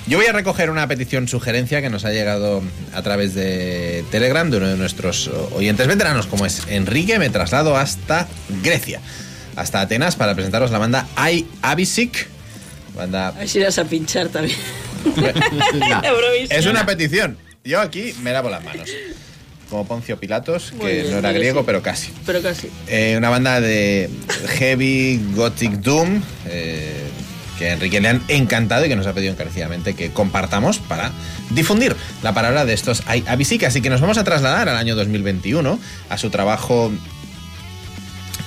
[0.06, 2.62] Yo voy a recoger una petición sugerencia que nos ha llegado
[2.92, 7.18] a través de Telegram de uno de nuestros oyentes veteranos, como es Enrique.
[7.20, 8.26] Me traslado hasta
[8.62, 9.00] Grecia,
[9.54, 12.26] hasta Atenas, para presentaros la banda I Abisic.
[12.96, 14.58] Banda A ver si irás a pinchar también.
[16.02, 16.58] Eurovisión.
[16.58, 17.38] Es una petición.
[17.64, 18.88] Yo aquí me lavo las manos.
[19.72, 21.64] Como Poncio Pilatos, Muy que bien, no era griego, sí.
[21.66, 22.12] pero casi.
[22.26, 22.68] Pero casi.
[22.88, 24.10] Eh, una banda de
[24.58, 26.92] heavy gothic doom eh,
[27.58, 31.10] que a Enrique le han encantado y que nos ha pedido encarecidamente que compartamos para
[31.48, 33.64] difundir la palabra de estos Ai- Abisic.
[33.64, 35.78] Así que nos vamos a trasladar al año 2021
[36.10, 36.92] a su trabajo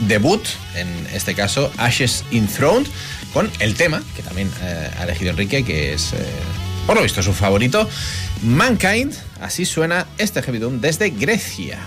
[0.01, 0.43] debut,
[0.75, 2.85] en este caso Ashes Enthroned,
[3.33, 6.13] con el tema que también eh, ha elegido Enrique, que es,
[6.85, 7.89] por lo visto, su favorito,
[8.43, 9.11] Mankind.
[9.45, 11.77] Así suena este heavy doom desde Grecia.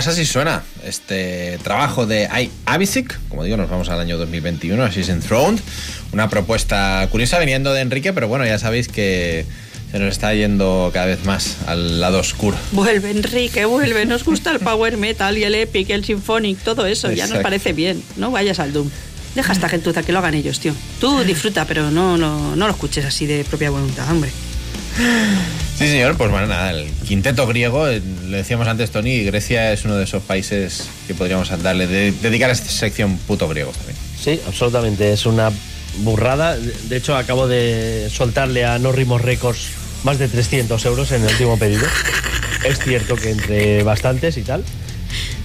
[0.00, 3.20] Pues así suena este trabajo de I Avisic.
[3.28, 5.60] Como digo, nos vamos al año 2021, así es Enthroned.
[6.12, 9.44] Una propuesta curiosa viniendo de Enrique, pero bueno, ya sabéis que
[9.92, 12.56] se nos está yendo cada vez más al lado oscuro.
[12.72, 14.06] Vuelve, Enrique, vuelve.
[14.06, 17.12] Nos gusta el power metal y el epic, el symphonic, todo eso.
[17.12, 18.02] Ya nos parece bien.
[18.16, 18.88] No vayas al Doom.
[19.34, 20.72] Deja a esta gentuza que lo hagan ellos, tío.
[20.98, 24.30] Tú disfruta, pero no, no, no lo escuches así de propia voluntad, hombre.
[25.78, 27.86] Sí, señor, pues bueno, nada, el quinteto griego,
[28.30, 32.50] le decíamos antes, Tony, Grecia es uno de esos países que podríamos darle, de, dedicar
[32.50, 33.96] a esta sección puto griego también.
[34.18, 35.50] Sí, absolutamente, es una
[35.98, 36.56] burrada.
[36.56, 39.68] De hecho, acabo de soltarle a No Rimos Records
[40.04, 41.86] más de 300 euros en el último pedido.
[42.64, 44.64] Es cierto que entre bastantes y tal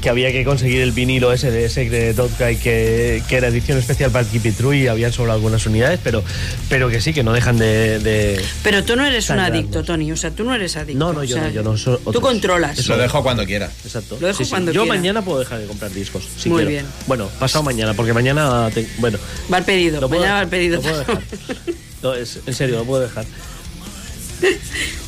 [0.06, 4.12] que había que conseguir el vinilo ese de Secret Dotkai que, que era edición especial
[4.12, 6.24] para el Keep It True y habían solo algunas unidades, pero,
[6.70, 8.40] pero que sí, que no dejan de.
[8.62, 11.00] pero tú no eres un adicto, Tony, o sea, tú no eres adicto.
[11.00, 11.98] No, no, yo, no, yo no soy.
[12.14, 12.78] Tú controlas.
[12.78, 12.96] Eso.
[12.96, 13.72] Lo dejo cuando quiera.
[13.84, 14.20] Exacto.
[14.22, 14.96] Lo dejo cuando yo quiera.
[14.96, 16.24] mañana puedo dejar de comprar discos.
[16.38, 16.70] Si Muy quiero.
[16.70, 16.86] bien.
[17.08, 18.70] Bueno, pasado mañana, porque mañana.
[18.72, 19.18] te- bueno.
[19.52, 20.76] Va al pedido, Lo puedo- mañana va al pedido.
[20.76, 21.22] lo puedo dejar.
[22.04, 23.26] No, es- en serio, lo puedo dejar.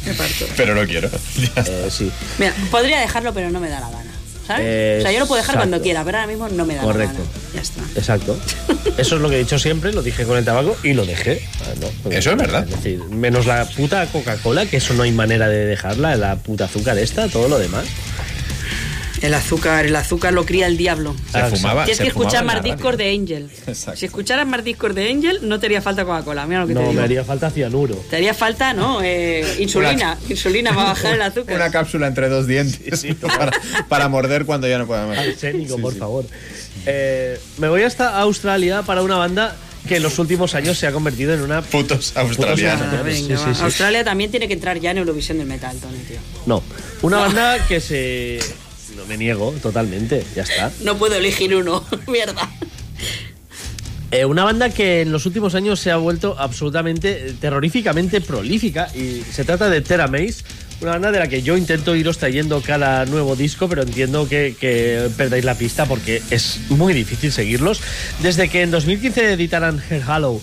[0.08, 0.46] Me parto.
[0.56, 1.08] Pero no quiero.
[1.68, 2.12] Eh, sí.
[2.40, 4.12] Mira, podría dejarlo, pero no me da la gana.
[4.48, 4.66] ¿Sabes?
[4.66, 6.82] Eh, o sea, yo lo puedo dejar cuando quiera, pero ahora mismo no me da
[6.82, 7.20] Correcto.
[7.20, 7.54] la gana.
[7.54, 7.82] Ya está.
[7.96, 8.40] Exacto.
[8.98, 11.42] Eso es lo que he dicho siempre, lo dije con el tabaco y lo dejé.
[11.62, 11.74] Ah,
[12.06, 12.64] no, Eso es verdad.
[12.64, 16.66] Es decir, menos la puta Coca-Cola, que eso no hay manera de dejarla, la puta
[16.66, 17.86] azúcar esta, todo lo demás.
[19.22, 21.16] El azúcar, el azúcar lo cría el diablo.
[21.32, 21.84] Se fumaba.
[21.86, 23.50] Tienes se que escuchar más discos de Angel.
[23.66, 24.00] Exacto.
[24.00, 26.46] Si escucharas más discos de Angel, no te haría falta Coca-Cola.
[26.46, 26.94] Mira lo que te No, digo.
[27.00, 27.96] me haría falta cianuro.
[28.10, 29.00] Te haría falta, ¿no?
[29.02, 30.18] Eh, insulina.
[30.30, 31.56] Insulina para bajar el azúcar.
[31.56, 33.52] Una cápsula entre dos dientes para,
[33.90, 35.18] para morder cuando ya no pueda más.
[35.18, 36.26] Arsénico, por favor.
[36.86, 39.56] Eh, me voy hasta Australia para una banda
[39.88, 41.62] que en los últimos años se ha convertido en una...
[41.62, 42.66] Putos Ah, venga,
[43.10, 43.62] Sí, sí, sí.
[43.64, 46.18] Australia también tiene que entrar ya en Eurovisión del metal, Tony, tío.
[46.46, 46.62] No,
[47.02, 48.40] una banda que se...
[48.98, 50.72] No me niego totalmente, ya está.
[50.82, 51.86] No puedo elegir uno.
[52.08, 52.50] Mierda.
[54.10, 58.90] Eh, una banda que en los últimos años se ha vuelto absolutamente, eh, terroríficamente prolífica
[58.96, 60.44] y se trata de Terra Maze,
[60.82, 64.56] una banda de la que yo intento iros trayendo cada nuevo disco, pero entiendo que,
[64.60, 67.82] que perdáis la pista porque es muy difícil seguirlos.
[68.24, 70.42] Desde que en 2015 editaran Her Hollow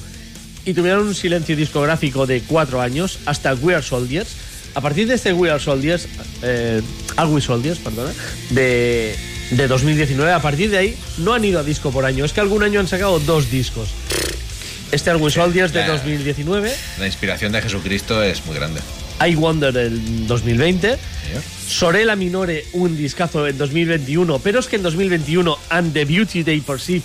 [0.65, 4.29] y tuvieron un silencio discográfico de cuatro años hasta We Are Soldiers,
[4.75, 6.09] a partir de este We Are Soldiers,
[6.43, 6.83] eh,
[7.17, 8.13] Are We Soldiers, perdona,
[8.51, 9.15] de,
[9.51, 12.25] de 2019, a partir de ahí no han ido a disco por año.
[12.25, 13.89] Es que algún año han sacado dos discos.
[14.93, 15.89] Este Are We Soldiers de Ya.
[15.89, 18.81] 2019, La inspiración de Jesucristo es muy grande.
[19.25, 21.43] I Wonder del 2020, Señor.
[21.69, 26.61] Sorella Minore, un discazo en 2021, pero es que en 2021 And the Beauty They
[26.61, 27.03] Perceive,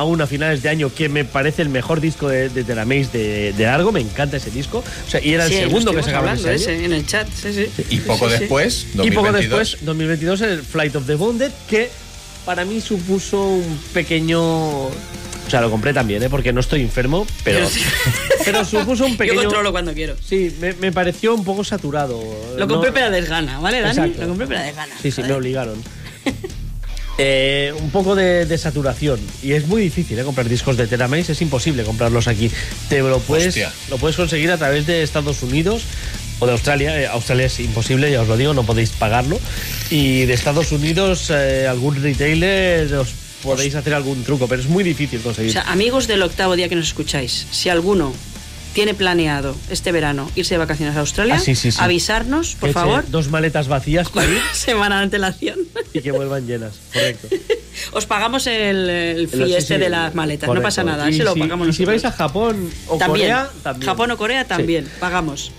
[0.00, 3.52] aún a finales de año, que me parece el mejor disco de, de Maze de,
[3.52, 4.78] de largo, me encanta ese disco.
[5.06, 6.76] O sea, y era el Sí, segundo que sacaban hablando ese año.
[6.78, 7.28] ese, en el chat.
[7.28, 7.84] Sí, sí.
[7.90, 8.40] Y poco Sí, sí.
[8.40, 11.90] después, Y poco 2022, después, 2022, el Flight of the Wounded, que
[12.44, 14.40] para mí supuso un pequeño.
[14.86, 16.30] O sea, lo compré también, ¿eh?
[16.30, 17.68] porque no estoy enfermo, pero,
[18.44, 19.36] pero supuso un pequeño.
[19.42, 20.14] Yo controlo cuando quiero.
[20.24, 22.20] Sí, me, me pareció un poco saturado.
[22.56, 23.90] Lo No- compré pero a desgana, ¿vale, Dani?
[23.98, 24.22] Exacto.
[24.22, 24.94] Lo compré pero a desgana.
[25.02, 25.82] Sí, sí, me obligaron.
[27.22, 29.20] Eh, un poco de, saturación.
[29.42, 30.24] Y es muy difícil ¿eh?
[30.24, 32.50] comprar discos de Teramace, es imposible comprarlos aquí.
[32.88, 33.58] Te lo puedes,
[33.90, 35.82] lo puedes conseguir a través de Estados Unidos
[36.38, 37.00] o de Australia.
[37.00, 39.38] Eh, Australia es imposible, ya os lo digo, no podéis pagarlo.
[39.90, 43.08] Y de Estados Unidos, algún retailer os
[43.42, 45.50] podéis hacer algún truco, pero es muy difícil conseguir.
[45.50, 48.14] O sea, amigos del octavo día que nos escucháis, si alguno
[48.72, 53.04] tiene planeado este verano irse de vacaciones a Australia, ah, avisarnos, por favor.
[53.08, 54.40] Dos maletas vacías para ir.
[54.52, 55.58] Semana de antelación.
[55.92, 57.28] Y que vuelvan llenas, correcto.
[57.92, 61.68] Os pagamos el, el fee este de las maletas, no pasa nada, se lo pagamos
[61.68, 63.86] Y si vais a Japón o Corea, también.
[63.86, 65.52] Japón o Corea también, pagamos.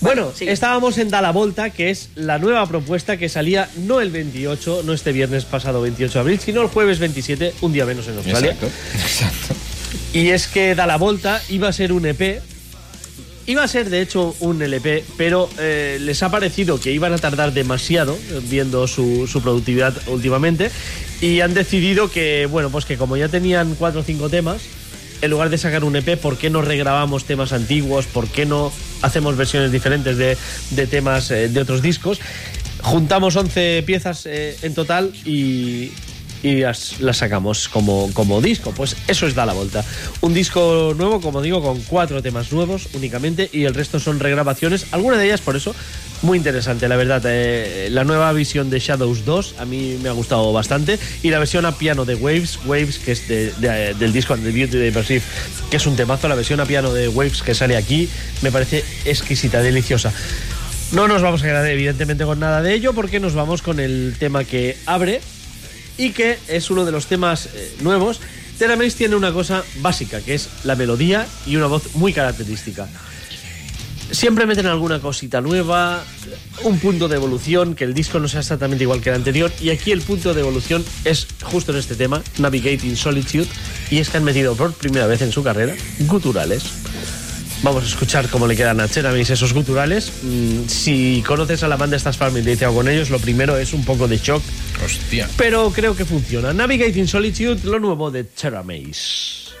[0.00, 4.82] Bueno, estábamos en Dala Volta, que es la nueva propuesta que salía no el 28,
[4.84, 8.18] no este viernes pasado 28 de abril, sino el jueves 27, un día menos en
[8.18, 8.50] Australia.
[8.50, 9.54] Exacto, exacto.
[10.12, 12.42] Y es que Dala Volta iba a ser un EP
[13.46, 17.18] Iba a ser de hecho un LP, pero eh, les ha parecido que iban a
[17.18, 20.70] tardar demasiado eh, viendo su, productividad últimamente
[21.20, 24.62] y han decidido que, bueno, pues que como ya tenían cuatro o cinco temas,
[25.20, 28.06] en lugar de sacar un EP, ¿por qué no regrabamos temas antiguos?
[28.06, 32.20] ¿Por qué no hacemos versiones diferentes de, temas eh, de otros discos?
[32.82, 35.92] Juntamos 11 piezas en total y,
[36.44, 38.72] y las, sacamos como, como disco.
[38.72, 39.82] Pues eso es Da la Vuelta.
[40.20, 44.86] Un disco nuevo, como digo, con cuatro temas nuevos únicamente y el resto son regrabaciones.
[44.92, 45.74] Algunas de ellas, por eso,
[46.20, 47.22] muy interesante, la verdad.
[47.24, 50.98] Eh, la nueva visión de Shadows 2 a mí me ha gustado bastante.
[51.22, 54.92] Y la versión a piano de Waves, Waves que es del disco The Beauty de
[54.92, 55.24] Perceive,
[55.70, 56.28] que es un temazo.
[56.28, 58.06] La versión a piano de Waves que sale aquí
[58.42, 60.12] me parece exquisita, deliciosa.
[60.92, 64.14] No nos vamos a quedar evidentemente con nada de ello porque nos vamos con el
[64.18, 65.20] tema que abre,
[65.98, 68.20] y que es uno de los temas eh, nuevos.
[68.58, 72.88] Terra tiene una cosa básica, que es la melodía y una voz muy característica.
[74.10, 76.04] Siempre meten alguna cosita nueva,
[76.62, 79.70] un punto de evolución, que el disco no sea exactamente igual que el anterior, y
[79.70, 83.48] aquí el punto de evolución es justo en este tema, Navigating Solitude,
[83.90, 86.62] y es que han metido por primera vez en su carrera guturales.
[87.64, 90.12] Vamos a escuchar cómo le quedan a Cheramis esos guturales.
[90.22, 94.06] Mm, si conoces a la banda, estás familiarizado con ellos, lo primero es un poco
[94.06, 94.42] de shock.
[94.84, 95.30] Hostia.
[95.38, 96.52] Pero creo que funciona.
[96.52, 99.53] Navigating Solitude, lo nuevo de Cheramis.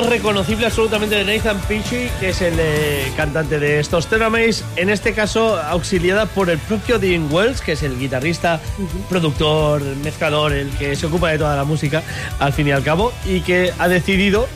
[0.00, 4.88] Voz reconocible absolutamente de Nathan Pichi, que es el eh, cantante de estos Teramace, en
[4.88, 8.60] este caso auxiliada por el propio Dean Wells, que es el guitarrista,
[9.08, 12.02] productor, mezclador, el que se ocupa de toda la música,
[12.38, 14.48] al fin y al cabo, y que ha decidido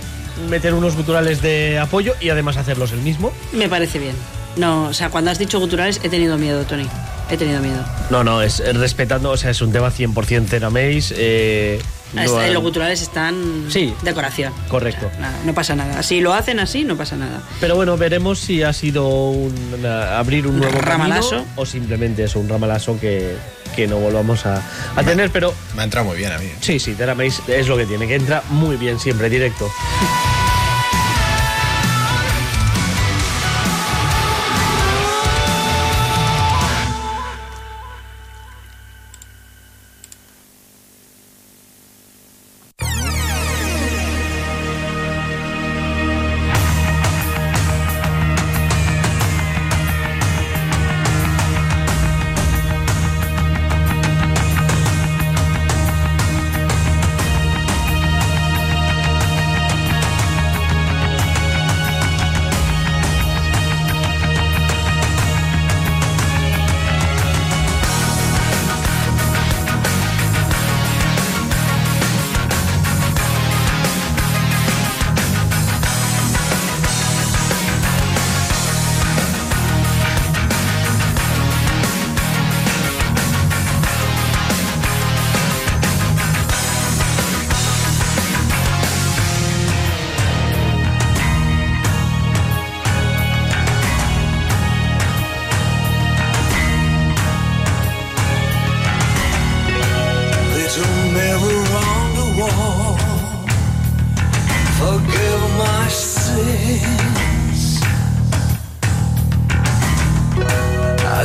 [0.49, 3.33] meter unos guturales de apoyo y además hacerlos él mismo.
[3.53, 4.15] Me parece bien.
[4.57, 6.87] No, o sea, cuando has dicho guturales he tenido miedo, Tony.
[7.31, 7.85] He tenido miedo.
[8.11, 11.15] No, no, es respetando, o sea, es un tema 100% Teramace.
[11.17, 11.83] Eh,
[12.15, 14.53] los guturales están sí, decoración.
[14.69, 15.11] Correcto.
[15.45, 16.03] no pasa nada.
[16.03, 17.43] Si lo hacen así, no pasa nada.
[17.61, 22.49] Pero bueno, veremos si ha sido un, abrir un nuevo ramalazo o simplemente es un
[22.49, 23.37] ramalazo que,
[23.75, 24.63] que no volvamos a,
[25.05, 25.31] tener.
[25.31, 26.49] Pero me ha entrado muy bien a mí.
[26.61, 29.69] Sí, sí, Teramace es lo que tiene, que entra muy bien siempre, directo.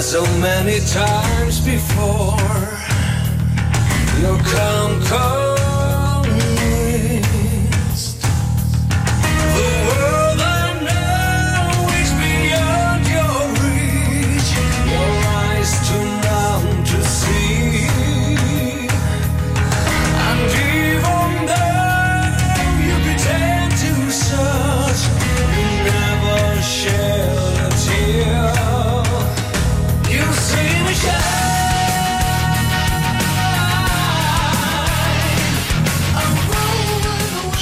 [0.09, 2.35] so many times before.
[4.19, 5.58] Your come, come.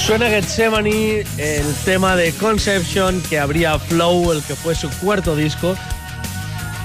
[0.08, 5.76] Gethsemane, el tema de Conception que abría Flow, el que fue su cuarto disco.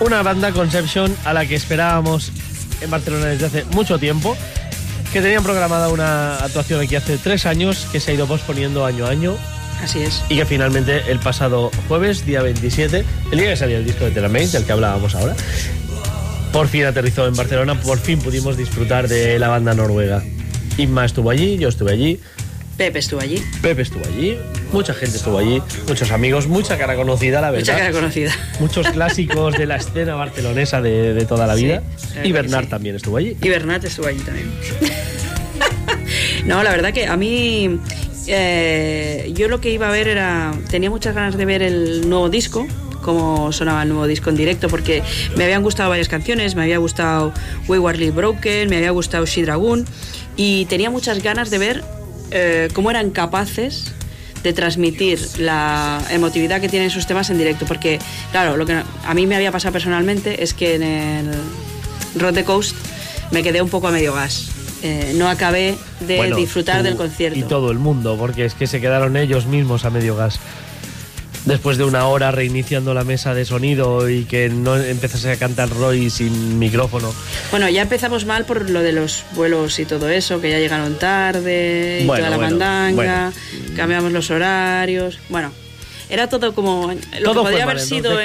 [0.00, 2.32] Una banda Conception a la que esperábamos
[2.80, 4.36] en Barcelona desde hace mucho tiempo,
[5.12, 9.06] que tenían programada una actuación aquí hace tres años, que se ha ido posponiendo año
[9.06, 9.36] a año.
[9.80, 10.24] Así es.
[10.28, 14.10] Y que finalmente el pasado jueves, día 27, el día que salía el disco de
[14.10, 15.36] Telemate, del que hablábamos ahora,
[16.52, 20.24] por fin aterrizó en Barcelona, por fin pudimos disfrutar de la banda noruega.
[20.76, 22.20] Inma estuvo allí, yo estuve allí,
[22.76, 23.42] Pepe estuvo allí.
[23.60, 24.38] Pepe estuvo allí,
[24.72, 27.66] mucha gente estuvo allí, muchos amigos, mucha cara conocida, la verdad.
[27.66, 28.32] Mucha cara conocida.
[28.60, 31.82] Muchos clásicos de la escena barcelonesa de, toda la vida.
[32.24, 33.36] y Bernard también estuvo allí.
[33.40, 34.50] Y Bernard estuvo allí también.
[36.46, 37.78] no, la verdad que a mí
[38.26, 40.52] eh, yo lo que iba a ver era.
[40.70, 42.66] Tenía muchas ganas de ver el nuevo disco,
[43.02, 45.02] cómo sonaba el nuevo disco en directo, porque
[45.36, 47.32] me habían gustado varias canciones, me había gustado
[47.68, 49.86] Waywardly Broken, me había gustado She Dragoon,
[50.36, 51.84] y tenía muchas ganas de ver
[52.32, 53.92] eh, cómo eran capaces
[54.42, 57.64] de transmitir la emotividad que tienen sus temas en directo.
[57.66, 57.98] Porque,
[58.32, 61.30] claro, lo que a mí me había pasado personalmente es que en el
[62.16, 62.76] Road the Coast
[63.30, 64.50] me quedé un poco a medio gas.
[64.82, 67.38] Eh, no acabé de disfrutar del concierto.
[67.38, 70.40] Y todo el mundo, porque es que se quedaron ellos mismos a medio gas
[71.44, 75.70] después de una hora reiniciando la mesa de sonido y que no empezase a cantar
[75.70, 77.12] Roy sin micrófono.
[77.50, 80.98] Bueno, ya empezamos mal por lo de los vuelos y todo eso, que ya llegaron
[80.98, 83.32] tarde y toda la mandanga,
[83.76, 85.18] cambiamos los horarios.
[85.28, 85.52] Bueno,
[86.08, 88.18] era todo como lo que podría haber sido.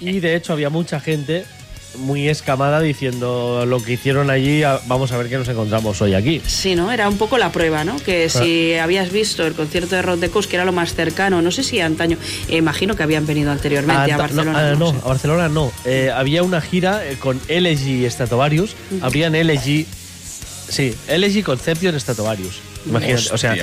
[0.00, 1.44] y de hecho había mucha gente
[1.98, 6.40] muy escamada diciendo lo que hicieron allí, vamos a ver qué nos encontramos hoy aquí.
[6.46, 6.92] Sí, ¿no?
[6.92, 7.96] Era un poco la prueba, ¿no?
[7.96, 11.50] Que si habías visto el concierto de Rod de que era lo más cercano, no
[11.50, 12.16] sé si antaño,
[12.48, 14.74] eh, imagino que habían venido anteriormente a, Barcelona.
[14.74, 15.72] No, a Barcelona no.
[15.84, 19.86] Eh, había una gira eh, con LG Stratovarius, habrían LG...
[20.68, 22.58] Sí, LG Conception Stratovarius.
[22.86, 23.54] Imagínate, o sea,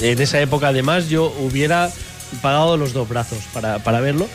[0.00, 1.90] en esa época además yo hubiera
[2.42, 4.28] pagado los dos brazos para, para verlo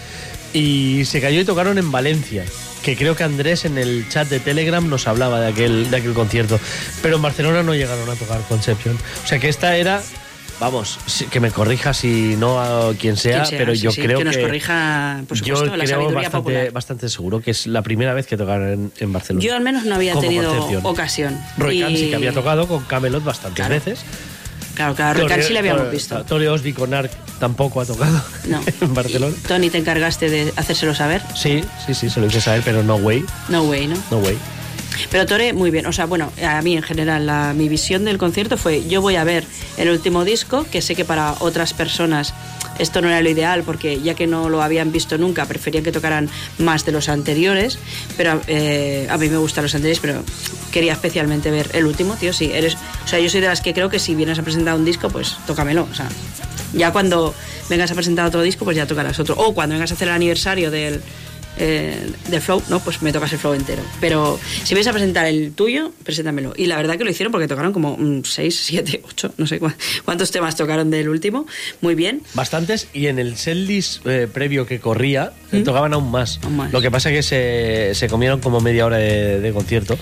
[0.53, 2.45] y se cayó y tocaron en Valencia
[2.85, 6.14] que creo que Andrés en el chat de Telegram nos hablaba de aquel, de aquel
[6.14, 6.59] concierto.
[7.01, 8.95] Pero en Barcelona no llegaron a tocar Conception.
[9.23, 10.03] O sea que esta era
[10.59, 10.99] vamos,
[11.31, 15.35] que me corrija si no a quien sea, pero yo creo que nos corrija, por
[15.35, 18.91] supuesto, yo la creo sabiduría bastante, bastante seguro que es la primera vez que tocaron
[18.95, 19.43] en, Barcelona.
[19.43, 21.38] Yo al menos no había tenido ocasión.
[21.57, 21.97] Roy y...
[21.97, 24.05] sí que había tocado con Camelot bastantes veces.
[24.75, 26.23] Claro, claro, Roy sí le habíamos visto.
[26.25, 28.61] Tore Osby con Arc tampoco ha tocado no.
[28.81, 29.35] en Barcelona.
[29.47, 31.21] Tony, ¿te encargaste de hacérselo saber?
[31.35, 33.25] Sí, sí, sí, se lo hice saber, pero no way.
[33.49, 33.95] No way, ¿no?
[34.11, 34.37] No way.
[35.11, 35.85] Pero Tore, muy bien.
[35.85, 39.15] O sea, bueno, a mí en general, la, mi visión del concierto fue: yo voy
[39.15, 39.45] a ver
[39.77, 42.33] el último disco, que sé que para otras personas
[42.79, 45.91] esto no era lo ideal, porque ya que no lo habían visto nunca, preferían que
[45.91, 47.79] tocaran más de los anteriores.
[48.17, 50.23] Pero eh, a mí me gustan los anteriores, pero
[50.71, 52.33] quería especialmente ver el último, tío.
[52.33, 52.75] Sí, eres.
[53.03, 55.09] O sea, yo soy de las que creo que si vienes a presentar un disco,
[55.09, 55.87] pues tócamelo.
[55.91, 56.09] O sea,
[56.73, 57.33] ya cuando
[57.69, 59.35] vengas a presentar otro disco, pues ya tocarás otro.
[59.37, 61.01] O cuando vengas a hacer el aniversario del
[61.58, 63.82] eh, del flow, no, pues me tocas el flow entero.
[64.01, 66.53] Pero si vais a presentar el tuyo, preséntamelo.
[66.58, 69.59] Y la verdad que lo hicieron porque tocaron como 6, 7, 8, no sé
[70.03, 71.45] cuántos temas tocaron del último.
[71.82, 72.22] Muy bien.
[72.34, 75.64] Bastantes, y en el setlist eh, previo que corría, ¿Mm?
[75.64, 76.40] tocaban aún más.
[76.72, 79.98] Lo que pasa es que se, comieron como media hora de, concierto.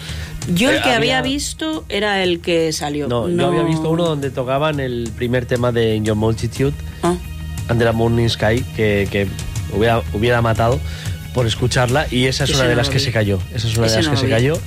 [0.53, 1.21] Yo el eh, que había...
[1.21, 3.07] visto era el que salió.
[3.07, 6.73] No, yo había visto uno donde tocaban el primer tema de In Your Multitude,
[7.03, 7.15] ah.
[7.69, 9.27] Under the Morning Sky, que,
[9.73, 10.79] hubiera, hubiera matado
[11.33, 13.39] por escucharla y esa es una de las que se cayó.
[13.53, 14.59] Esa es una de las que se cayó.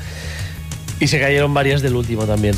[0.99, 2.55] Y se cayeron varias del último también.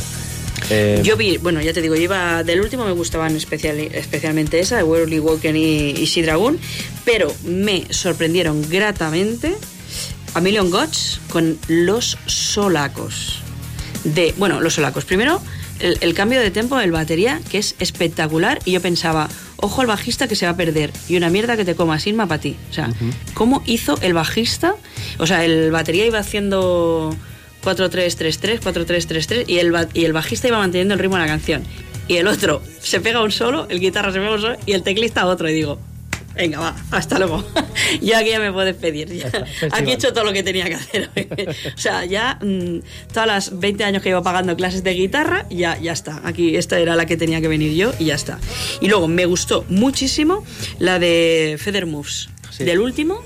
[0.71, 4.61] Eh, yo vi, bueno, ya te digo, yo iba del último, me gustaban especial, especialmente
[4.61, 6.59] esa, de Worldly Walken y, y Sea Dragon,
[7.05, 9.55] pero me sorprendieron gratamente
[10.35, 13.41] a Million Gods con los solacos.
[14.05, 15.05] De, bueno, los solacos.
[15.05, 15.41] Primero,
[15.81, 19.29] el, el cambio de tempo del batería, que es espectacular, y yo pensaba,
[19.59, 22.27] ojo al bajista que se va a perder y una mierda que te coma Silma
[22.27, 22.57] para ti.
[22.71, 22.91] O sea,
[23.35, 24.75] ¿cómo hizo el bajista?
[25.19, 27.15] O sea, el batería iba haciendo
[27.65, 31.63] 4-3-3-3, 4-3-3-3 y el, y el bajista iba manteniendo el ritmo de la canción.
[32.07, 34.83] Y el otro se pega un solo, el guitarra se pega un solo y el
[34.83, 35.49] teclista otro.
[35.49, 35.79] Y digo,
[36.39, 37.45] Venga, va, hasta luego.
[38.01, 39.27] Yo aquí ya me puedo despedir.
[39.73, 41.11] Aquí he hecho todo lo que tenía que hacer.
[41.75, 42.79] o sea, ya mm,
[43.13, 46.21] todas las 20 años que iba pagando clases de guitarra, ya, ya está.
[46.25, 48.39] Aquí esta era la que tenía que venir yo y ya está.
[48.81, 50.45] Y luego me gustó muchísimo
[50.79, 52.29] la de Feather Moves,
[52.61, 53.21] del último.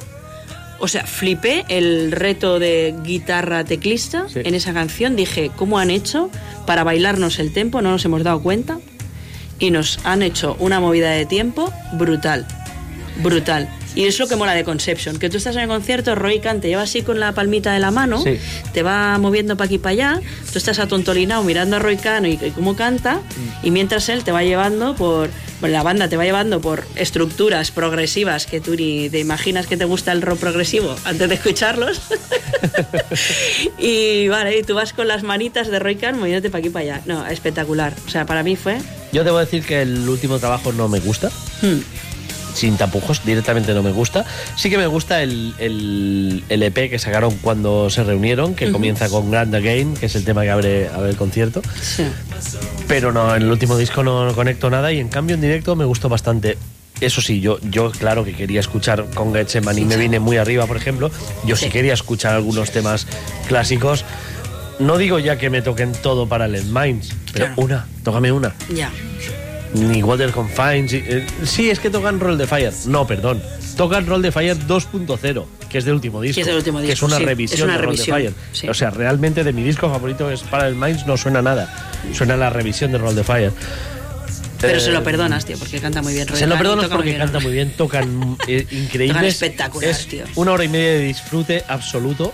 [0.78, 5.16] O sea, flipé el reto de guitarra teclista en esa canción.
[5.16, 6.30] Dije, ¿cómo han hecho
[6.66, 7.82] para bailarnos el tempo?
[7.82, 8.80] No nos hemos dado cuenta.
[9.58, 12.48] Y nos han hecho una movida de tiempo brutal
[13.16, 13.68] brutal.
[13.94, 16.60] Y es lo que mola de Conception, que tú estás en el concierto, Roy Khan
[16.62, 18.24] te lleva así con la palmita de la mano,
[18.72, 22.38] te va moviendo para aquí para allá, tú estás atontolinado mirando a Roy Khan y,
[22.54, 23.20] cómo canta,
[23.62, 25.28] y mientras él te va llevando por,
[25.60, 29.76] bueno, la banda te va llevando por estructuras progresivas que tú ni te imaginas que
[29.76, 32.00] te gusta el rock progresivo antes de escucharlos.
[33.78, 36.82] y vale, y tú vas con las manitas de Roy Khan moviéndote para aquí para
[36.84, 37.02] allá.
[37.06, 37.94] No, espectacular.
[38.06, 38.78] O sea, para mí fue...
[39.12, 41.30] Yo debo decir que el último trabajo no me gusta.
[41.60, 41.80] Hmm
[42.54, 44.24] sin tapujos, directamente no me gusta.
[44.56, 49.30] Sí que me gusta el, el, EP que sacaron cuando se reunieron, que comienza con
[49.30, 51.62] Grand Again, que es el tema que abre, el concierto.
[52.88, 55.84] Pero no, en el último disco no, conecto nada y en cambio en directo me
[55.84, 56.58] gustó bastante.
[57.00, 60.66] Eso sí, yo, yo claro que quería escuchar con Getseman y me vine muy arriba,
[60.66, 61.10] por ejemplo.
[61.44, 63.06] Yo sí, quería escuchar algunos temas
[63.48, 64.04] clásicos.
[64.78, 68.54] No digo ya que me toquen todo para el Minds, pero una, tócame una.
[68.72, 68.90] Ya
[69.74, 70.92] ni Water Confines.
[70.92, 72.72] Eh, sí, es que tocan Roll the Fire.
[72.86, 73.42] No, perdón.
[73.76, 76.42] Tocan Roll the Fire 2.0, que es del último disco.
[76.42, 78.34] Que es, último disco, que es una revisión de Roll the Fire.
[78.68, 81.72] O sea, realmente de mi disco favorito es para el Minds no suena nada.
[82.12, 83.52] Suena la revisión de Roll the Fire.
[84.60, 86.28] Pero se lo eh, perdonas, tío, porque canta muy bien.
[86.28, 89.08] se lo perdonas porque canta muy bien, tocan eh, increíbles.
[89.08, 90.24] Tocan espectacular, tío.
[90.36, 92.32] Una hora y media de disfrute absoluto.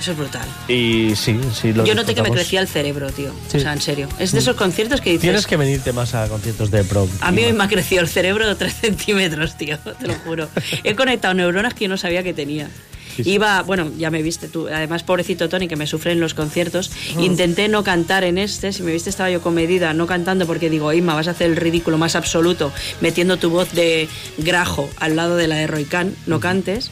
[0.00, 0.48] Eso es brutal.
[0.66, 3.32] Y sí, sí, lo Yo noté que me crecía el cerebro, tío.
[3.54, 4.08] O sea, en serio.
[4.18, 5.22] Es de esos conciertos que dices.
[5.22, 7.06] Tienes que venirte más a conciertos de pro.
[7.20, 9.78] A mí hoy me ha crecido el cerebro de 3 centímetros, tío.
[9.78, 10.48] Te lo juro.
[10.84, 12.70] He conectado neuronas que yo no sabía que tenía.
[13.18, 14.68] Iba, bueno, ya me viste tú.
[14.68, 16.90] Además, pobrecito Tony, que me sufre en los conciertos.
[17.16, 17.20] Ah.
[17.20, 18.72] Intenté no cantar en este.
[18.72, 21.56] Si me viste, estaba yo comedida, no cantando, porque digo, Inma, vas a hacer el
[21.56, 22.72] ridículo más absoluto
[23.02, 26.14] metiendo tu voz de grajo al lado de la de Roy Khan.
[26.26, 26.90] No cantes.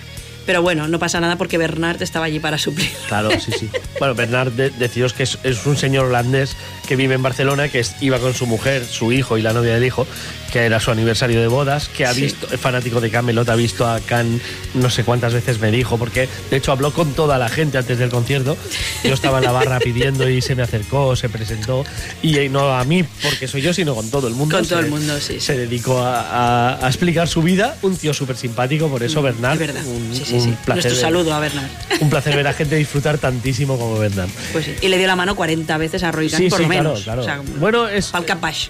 [0.48, 2.88] Pero bueno, no pasa nada porque Bernard estaba allí para suplir.
[3.06, 3.68] Claro, sí, sí.
[3.98, 5.36] Bueno, Bernard, deciros que es,
[5.66, 9.42] un señor holandés que vive en Barcelona, que iba con su mujer, su hijo y
[9.42, 10.06] la novia del hijo,
[10.50, 13.86] que era su aniversario de bodas, que ha visto, es fanático de Camelot, ha visto
[13.86, 14.40] a Can
[14.72, 17.98] no sé cuántas veces me dijo, porque de hecho habló con toda la gente antes
[17.98, 18.56] del concierto.
[19.04, 21.84] Yo estaba en la barra pidiendo y se me acercó, se presentó,
[22.22, 24.56] y no a mí porque soy yo, sino con todo el mundo.
[24.56, 25.40] Con todo el mundo, sí.
[25.40, 29.84] Se dedicó a, explicar su vida, un tío súper simpático, por eso mm, Bernard, verdad.
[29.84, 30.54] Un, sí, sí sí.
[30.66, 31.68] Nuestro saludo a Bernard.
[32.00, 34.30] Un placer ver a gente disfrutar tantísimo como Bernard.
[34.52, 34.74] Pues sí.
[34.80, 37.02] Y le dio la mano 40 veces a Roy por lo menos.
[37.02, 37.42] Claro, claro.
[37.58, 38.12] bueno, es,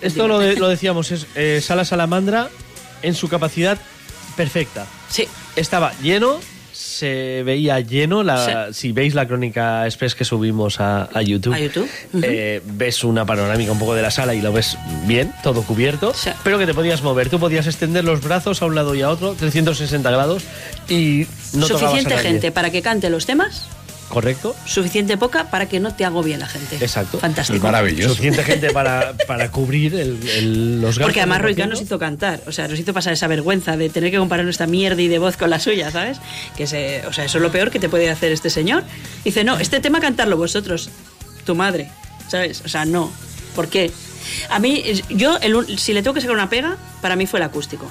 [0.02, 2.48] esto lo, lo, decíamos, es eh, Sala Salamandra
[3.02, 3.78] en su capacidad
[4.36, 4.86] perfecta.
[5.08, 5.28] Sí.
[5.56, 6.40] Estaba lleno,
[6.78, 8.23] se veía lleno.
[8.23, 11.57] La, Si veis la crónica express que subimos a, YouTube,
[12.23, 16.12] eh, ves una panorámica un poco de la sala y lo ves bien, todo cubierto,
[16.44, 17.31] pero que te podías mover.
[17.31, 20.44] Tú podías extender los brazos a un lado y a otro, 360 grados,
[20.89, 23.66] y no Suficiente gente para que cante los temas
[24.09, 24.57] ¿Correcto?
[24.65, 26.77] Suficiente poca para que no te bien la gente.
[26.77, 27.19] Exacto.
[27.19, 27.65] Fantástico.
[27.65, 28.11] maravilloso.
[28.11, 31.05] Suficiente gente para, para cubrir el, los gastos.
[31.05, 32.41] Porque además Roy nos hizo cantar.
[32.47, 35.19] O sea, nos hizo pasar esa vergüenza de tener que comparar nuestra mierda y de
[35.19, 36.19] voz con la suya, ¿sabes?
[36.57, 38.85] Que se, o sea, eso es lo peor que te puede hacer este señor.
[39.25, 40.89] Dice, no, este tema cantarlo vosotros,
[41.45, 41.91] tu madre,
[42.28, 42.62] ¿sabes?
[42.65, 43.12] O sea, no.
[43.55, 43.91] ¿Por qué?
[44.51, 45.39] A mí, yo,
[45.77, 47.91] si le tengo que sacar una pega, para mí fue el acústico.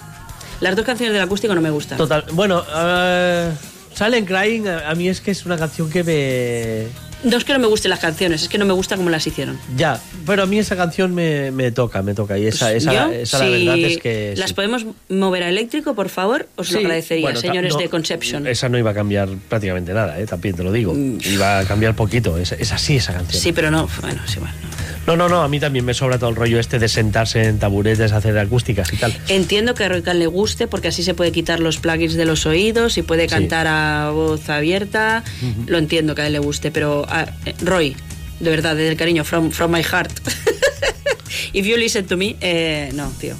[0.62, 1.98] Las dos canciones del acústico no me gustan.
[1.98, 2.26] Total.
[2.32, 3.54] Bueno, uh,
[3.98, 7.08] Silent Crying a, mí es que es una canción que me...
[7.27, 9.26] No es que no me gusten las canciones, es que no me gusta cómo las
[9.26, 9.58] hicieron.
[9.76, 12.38] Ya, pero a mí esa canción me, toca, me toca.
[12.38, 14.35] Y esa, esa, la verdad es que.
[14.38, 16.48] ¿Las podemos mover a eléctrico, por favor?
[16.58, 18.45] Os lo agradecería, señores de Conception.
[18.45, 20.27] Esa no iba a cambiar prácticamente nada, ¿eh?
[20.27, 20.93] también te lo digo.
[20.93, 21.17] Mm.
[21.26, 23.42] Iba a cambiar poquito, es, es así esa canción.
[23.42, 24.53] Sí, pero no, bueno, sí, bueno.
[24.61, 24.76] No,
[25.16, 28.11] no, no, a mí también me sobra todo el rollo este de sentarse en taburetes,
[28.11, 29.18] hacer acústicas y tal.
[29.30, 32.45] Entiendo que a Roy le guste porque así se puede quitar los plugins de los
[32.45, 35.24] oídos y puede cantar a voz abierta.
[35.66, 37.08] Lo entiendo que a él le guste, pero
[37.45, 37.95] eh, Roy,
[38.40, 40.11] de verdad, desde el cariño, from, from my heart.
[41.53, 43.36] If you listen to me, eh, no, tío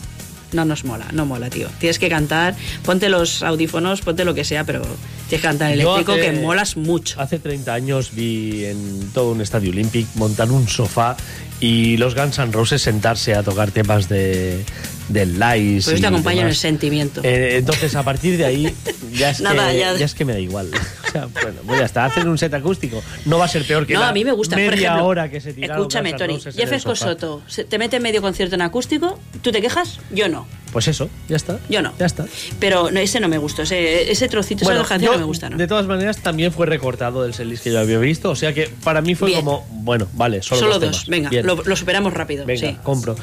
[0.54, 1.68] no nos mola, no mola, tío.
[1.80, 6.16] Tienes que cantar, ponte los audífonos, ponte lo que sea, pero tienes que cantar eléctrico
[6.16, 7.20] que molas mucho.
[7.20, 11.18] Hace 30 años vi en todo un estadio olímpico montar un sofá
[11.60, 14.64] y los Guns N' Roses sentarse a tocar temas de,
[15.10, 15.92] del Lice.
[15.92, 17.22] Pues te acompaña en el sentimiento.
[17.24, 18.76] Eh, entonces, a partir de ahí,
[19.14, 19.94] ya es, que, ya...
[19.94, 20.70] es que me da igual.
[21.08, 23.02] O sea, bueno, voy hasta hacer un set acústico.
[23.24, 25.06] No va a ser peor que no, la a mí me gusta, media por ejemplo,
[25.06, 26.38] hora que se tiraron Escúchame, Tony.
[26.38, 30.02] Jeff Soto te mete medio concierto en acústico, ¿tú te quejas?
[30.12, 30.46] Yo no.
[30.74, 31.60] Pues eso, ya está.
[31.70, 31.94] Yo no.
[31.98, 32.26] Ya está.
[32.60, 35.50] Pero no, ese no me gustó, ese, ese trocito, bueno, esa canción no me gusta,
[35.50, 35.56] ¿no?
[35.56, 38.70] De todas maneras, también fue recortado del setlist que yo había visto, o sea que
[38.84, 41.08] para mí fue como, bueno, vale, solo, solo dos.
[41.08, 42.46] Venga, lo, superamos rápido.
[42.46, 43.16] Venga, compro.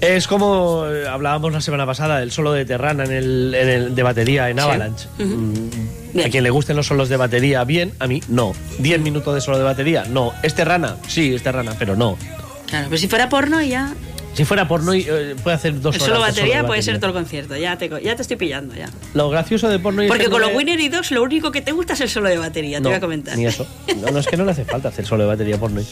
[0.00, 3.94] Es como eh, hablábamos la semana pasada del solo de Terrana en el, en el
[3.94, 5.08] de batería en Avalanche.
[5.18, 8.52] Mm, a quien le gusten los solos de batería, bien, a mí no.
[8.78, 10.04] ¿Diez minutos de solo de batería?
[10.08, 10.32] No.
[10.42, 10.96] ¿Es Terrana?
[11.06, 12.18] Sí, es Terrana, pero no.
[12.66, 13.94] Claro, pero si fuera porno ya.
[14.34, 17.56] Si fuera porno, eh, puede hacer dos el Solo batería puede ser todo el concierto.
[17.56, 18.88] Ya te, ya te estoy pillando, ya.
[19.12, 20.02] Lo gracioso de porno.
[20.06, 22.38] Porque con los Winner y dos, lo único que te gusta es el solo de
[22.38, 23.36] batería, te voy a comentar.
[23.36, 23.66] Ni eso.
[24.00, 25.82] No, no es que no le hace falta hacer solo de batería porno.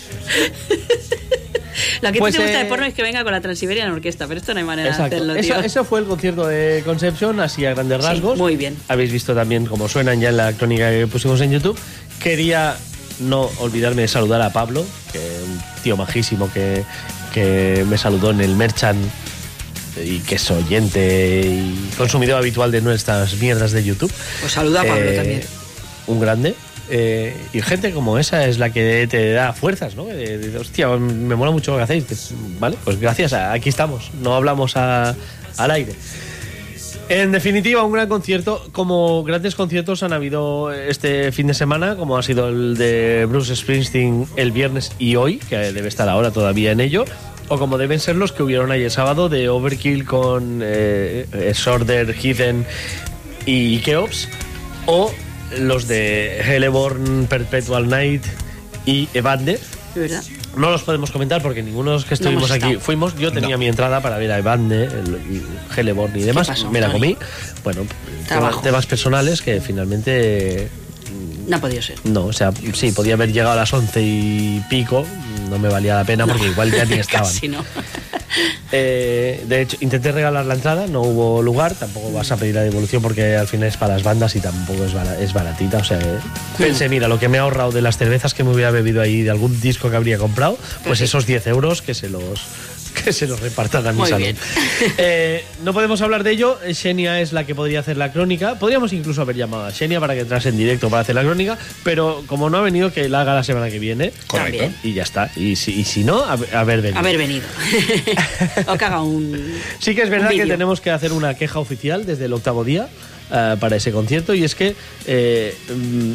[2.03, 4.27] Lo que pues, te gusta de eh, porno es que venga con la Transiberian Orquesta,
[4.27, 5.57] pero esto no hay manera de hacerlo, tío.
[5.61, 8.39] Eso, fue el concierto de Conception, así a grandes rasgos.
[8.39, 8.77] muy bien.
[8.89, 11.79] Habéis visto también cómo suenan ya en la crónica que pusimos en YouTube.
[12.23, 12.77] Quería
[13.21, 16.85] no olvidarme de saludar a Pablo, que es un tío majísimo que,
[17.33, 18.99] que me saludó en el Merchant
[20.05, 24.13] y que es oyente y consumidor habitual de nuestras mierdas de YouTube.
[24.41, 25.43] Pues saluda a Pablo eh, también.
[26.07, 26.55] Un grande.
[26.91, 30.07] Eh, y gente como esa es la que te da fuerzas, ¿no?
[30.59, 32.33] hostia, me mola mucho lo que hacéis.
[32.59, 35.17] Vale, pues gracias, aquí estamos, no hablamos al
[35.71, 35.93] aire.
[37.11, 38.69] En definitiva, un gran concierto.
[38.73, 43.57] Como grandes conciertos han habido este fin de semana, como ha sido el de Bruce
[43.57, 47.07] Springsteen el viernes y hoy, que debe estar ahora todavía en ello,
[47.49, 52.67] o como deben ser los que hubieron ayer sábado de Overkill con eh, Sorder, Heathen
[53.47, 54.29] y Keops,
[54.85, 55.11] o
[55.57, 58.25] los de Hellborn, Perpetual Night
[58.87, 59.61] y Evander.
[60.57, 63.17] No los podemos comentar porque ninguno de los que estuvimos aquí fuimos.
[63.17, 64.91] Yo tenía mi entrada para ver a Evander,
[65.77, 66.67] Hellborn y demás.
[66.71, 67.17] Me la comí.
[67.65, 67.83] Bueno,
[68.63, 70.69] temas personales que finalmente
[71.49, 71.97] no ha podido ser.
[72.05, 75.07] No, o sea, sí, podía haber llegado a las once y pico,
[75.49, 77.27] no me valía la pena porque igual ya ni estaban.
[77.27, 77.65] Casi no.
[78.73, 82.63] Eh, de hecho, intenté regalar la entrada, no hubo lugar, tampoco vas a pedir la
[82.63, 85.79] devolución porque al final es para las bandas y tampoco es, es baratita.
[85.79, 85.99] O sea,
[86.59, 89.23] pensé, mira, lo que me he ahorrado de las cervezas que me hubiera bebido ahí,
[89.23, 92.41] de algún disco que habría comprado, pues esos 10 euros que se los
[93.05, 94.37] que se los repartan a mi salón.
[94.97, 96.59] Eh, no podemos hablar de ello.
[96.73, 98.59] Xenia es la que podría hacer la crónica.
[98.59, 101.59] Podríamos incluso haber llamado a Xenia para que entrase en directo para hacer la crónica,
[101.83, 104.13] pero como no ha venido, que la haga la semana que viene.
[104.27, 104.71] Correcto.
[104.83, 105.31] Y ya está.
[105.37, 106.99] Y si, si no, haber venido.
[106.99, 107.45] Haber venido.
[108.67, 109.55] o que haga un.
[109.79, 112.89] Sí que es verdad que tenemos que hacer una queja oficial desde el octavo día
[113.33, 114.75] eh, para ese concierto y es que.
[115.07, 116.13] Eh, mm,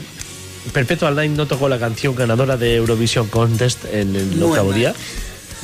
[0.72, 4.94] Perpetual Night no tocó la canción ganadora de Eurovision Contest en el octavo día.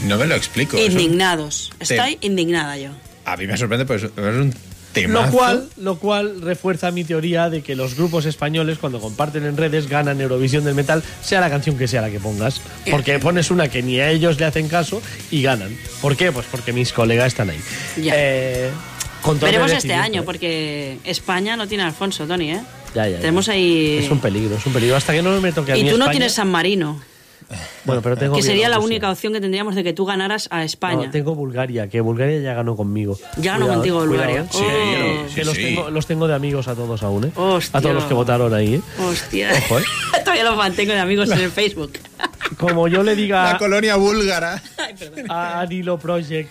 [0.06, 0.78] No me lo explico.
[0.78, 1.72] Indignados.
[1.80, 2.90] Estoy indignada yo.
[3.26, 4.54] A mí me sorprende, pues es un
[5.08, 9.56] Lo cual, lo cual refuerza mi teoría de que los grupos españoles, cuando comparten en
[9.56, 12.60] redes, ganan Eurovisión del Metal, sea la canción que sea la que pongas.
[12.90, 15.76] Porque pones una que ni a ellos le hacen caso y ganan.
[16.02, 16.32] ¿Por qué?
[16.32, 17.60] Pues porque mis colegas están ahí.
[17.98, 18.72] Eh,
[19.42, 22.62] Veremos este año, porque España no tiene Alfonso, Tony, ¿eh?
[22.96, 24.00] Ya, ya, Tenemos ahí.
[24.04, 24.96] Es un peligro, es un peligro.
[24.96, 27.00] Hasta que no me toque a Y mí tú no España- tienes San Marino.
[27.86, 30.64] Bueno, pero tengo que sería la única opción que tendríamos de que tú ganaras a
[30.64, 31.06] España.
[31.08, 33.18] No, tengo Bulgaria, que Bulgaria ya ganó conmigo.
[33.38, 34.42] Ya ganó contigo Bulgaria.
[34.42, 34.48] ¿eh?
[34.52, 35.64] Sí, que, que sí, los, sí.
[35.64, 37.32] Tengo, los tengo de amigos a todos aún, ¿eh?
[37.36, 37.80] Hostia.
[37.80, 38.82] A todos los que votaron ahí, ¿eh?
[39.00, 39.52] Hostia.
[39.66, 39.84] Ojo, ¿eh?
[40.24, 41.94] Todavía los mantengo de amigos en el Facebook.
[42.58, 44.62] Como yo le diga La colonia búlgara.
[45.30, 46.50] a Anilo Project,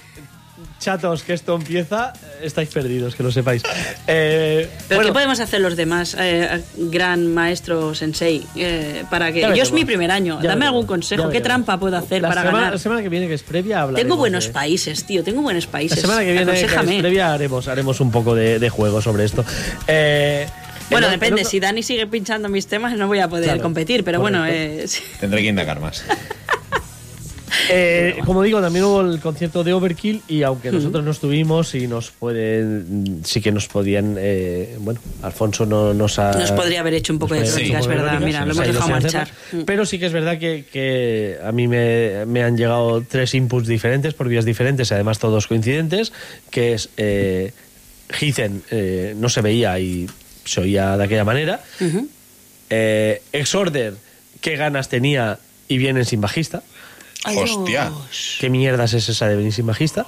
[0.78, 3.62] chatos, que esto empieza, estáis perdidos, que lo sepáis.
[4.06, 9.40] Eh, Pero bueno, ¿qué podemos hacer los demás, eh, gran maestro sensei, eh, para que...
[9.40, 10.66] Ya Yo es mi primer año, Ya dame veremos.
[10.68, 11.42] algún Ya consejo, ¿qué veremos.
[11.46, 12.72] trampa puedo hacer la para semana, ganar?
[12.74, 15.66] La semana que viene, que es previa, hablaremos Tengo buenos de- países, tío, tengo buenos
[15.66, 16.00] La países.
[16.00, 19.44] semana que viene, que es previa, haremos, haremos un poco de, de juego sobre esto.
[19.88, 20.46] Eh,
[20.90, 23.44] Bueno, el- depende, el otro- si Dani sigue pinchando mis temas no voy a poder
[23.46, 24.84] Claro, competir, pero bueno, correcto.
[24.84, 25.02] eh, sí.
[25.20, 26.04] Tendré que indagar más.
[27.70, 31.86] Eh, como digo, también hubo el concierto de Overkill y aunque nosotros no estuvimos y
[31.86, 36.32] nos pueden, sí que nos podían, eh, bueno, Alfonso no nos ha...
[36.32, 39.30] nos podría haber hecho un poco de crítica, es verdad, mira, lo hemos dejado marchar.
[39.30, 39.64] hacerlo.
[39.66, 43.66] Pero sí que es verdad que, que a mí me, me han llegado tres inputs
[43.66, 46.12] diferentes por vías diferentes, además todos coincidentes,
[46.50, 47.52] que es eh,
[48.10, 50.08] Heathen eh, no se veía y
[50.44, 51.60] se oía de aquella manera.
[51.80, 52.08] Ujú.
[52.70, 53.94] Eh, Exorder,
[54.40, 55.38] qué ganas tenía
[55.68, 56.62] y vienen sin bajista.
[57.24, 57.90] Ay, Hostia.
[58.40, 60.06] ¿Qué mierdas es esa de venir sin bajista?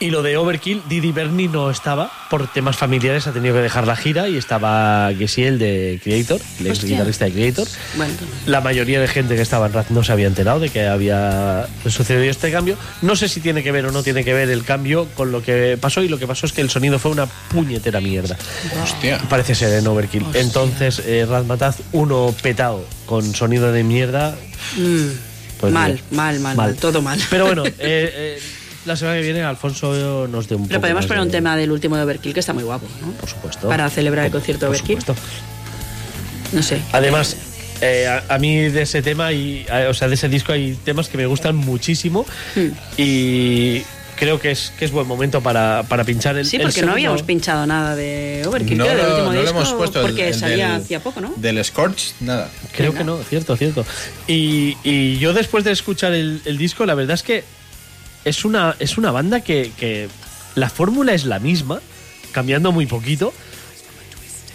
[0.00, 3.86] Y lo de Overkill, Didi Berni no estaba por temas familiares, ha tenido que dejar
[3.86, 6.90] la gira y estaba Gesiel de Creator, el ex Hostia.
[6.90, 7.66] guitarrista de Creator.
[7.96, 8.14] Bueno,
[8.46, 11.66] La mayoría de gente que estaba en Rat no se había enterado de que había
[11.88, 12.76] sucedido este cambio.
[13.02, 15.42] No sé si tiene que ver o no tiene que ver el cambio con lo
[15.42, 18.36] que pasó y lo que pasó es que el sonido fue una puñetera mierda.
[18.82, 19.18] Hostia.
[19.28, 20.26] Parece ser en Overkill.
[20.34, 24.36] Entonces, eh, Razmataz, uno petado con sonido de mierda.
[24.76, 25.08] mm,
[25.60, 27.18] Pues mal, mira, mal, mal, mal, todo mal.
[27.30, 28.38] Pero bueno, eh, eh,
[28.86, 31.56] la semana que viene Alfonso nos dé un Pero poco podemos poner de- un tema
[31.56, 33.12] del último de Overkill que está muy guapo, ¿no?
[33.12, 33.68] Por supuesto.
[33.68, 35.00] Para celebrar el concierto de Por Overkill.
[35.00, 35.22] supuesto.
[36.52, 36.80] No sé.
[36.92, 37.36] Además,
[37.80, 40.74] eh, a, a mí de ese tema, y, a- o sea, de ese disco hay
[40.84, 42.68] temas que me gustan muchísimo Hmm.
[42.96, 43.82] y
[44.18, 46.86] creo que es, que es buen momento para, para pinchar el Sí, el porque no
[46.88, 49.72] segundo- habíamos pinchado nada de Overkill, No creo, del lo- último no lo disco, hemos
[49.74, 51.32] puesto, el- porque el salía del- hacía poco, ¿no?
[51.36, 52.50] Del Scorch, nada.
[52.76, 53.86] Creo que no, cierto, cierto.
[54.26, 57.44] Y, y yo después de escuchar el, el disco, la verdad es que
[58.24, 60.08] es una, es una banda que, que
[60.54, 61.80] la fórmula es la misma,
[62.32, 63.32] cambiando muy poquito.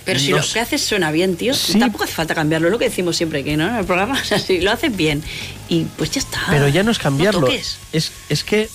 [0.06, 0.54] Pero si No lo sé.
[0.56, 1.80] que haces suena bien, tío, Sí.
[1.80, 4.26] tampoco hace falta cambiarlo, es lo que decimos siempre, que no, en el programa, o
[4.26, 5.24] sea, si lo haces bien
[5.70, 6.42] y pues ya está.
[6.50, 7.42] Pero ya no es cambiarlo.
[7.48, 7.78] toques.
[7.94, 8.68] es, es que.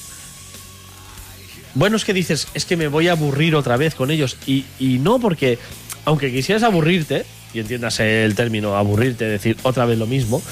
[1.74, 4.36] Bueno, es que dices, es que me voy a aburrir otra vez con ellos.
[4.46, 5.58] Y, y no, porque
[6.04, 10.42] aunque quisieras aburrirte, y entiendas el término aburrirte, decir otra vez lo mismo,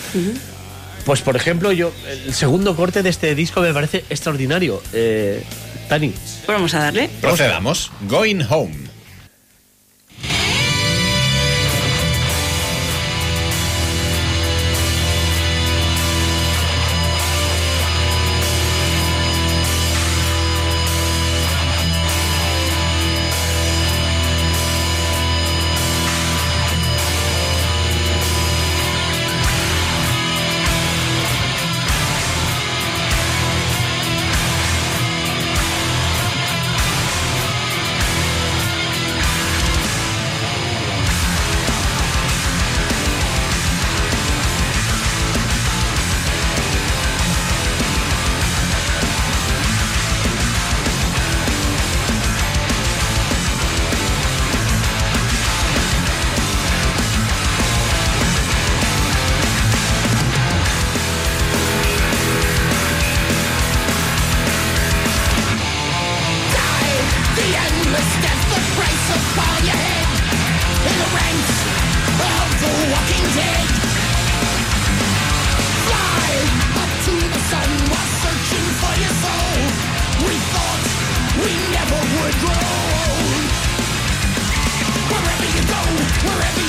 [1.05, 1.93] pues por ejemplo, yo,
[2.27, 4.83] el segundo corte de este disco me parece extraordinario.
[4.93, 5.43] Eh,
[5.89, 6.09] Tani.
[6.09, 7.09] Pues vamos a darle.
[7.21, 7.93] Procedamos.
[8.09, 8.86] Going Home.
[71.35, 73.67] of The Walking Dead.
[76.83, 79.59] Up to the sun while searching for your soul.
[80.27, 80.85] We thought
[81.43, 82.67] we never would grow.
[85.11, 85.83] Wherever you go,
[86.29, 86.66] wherever you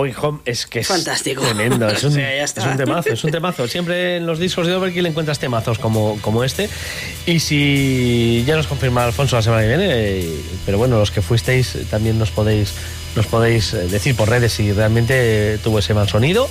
[0.00, 1.42] Going Home es que es Fantástico.
[1.42, 1.86] tremendo.
[1.88, 2.62] Es un, O sea, ya está.
[2.62, 3.68] es un temazo, es un temazo.
[3.68, 6.68] Siempre en los discos de Overkill encuentras temazos como, como este.
[7.26, 11.20] Y si ya nos confirma Alfonso la semana que viene, eh, pero bueno, los que
[11.22, 12.72] fuisteis también nos podéis,
[13.14, 16.48] nos podéis eh, decir por redes si realmente tuvo ese mal sonido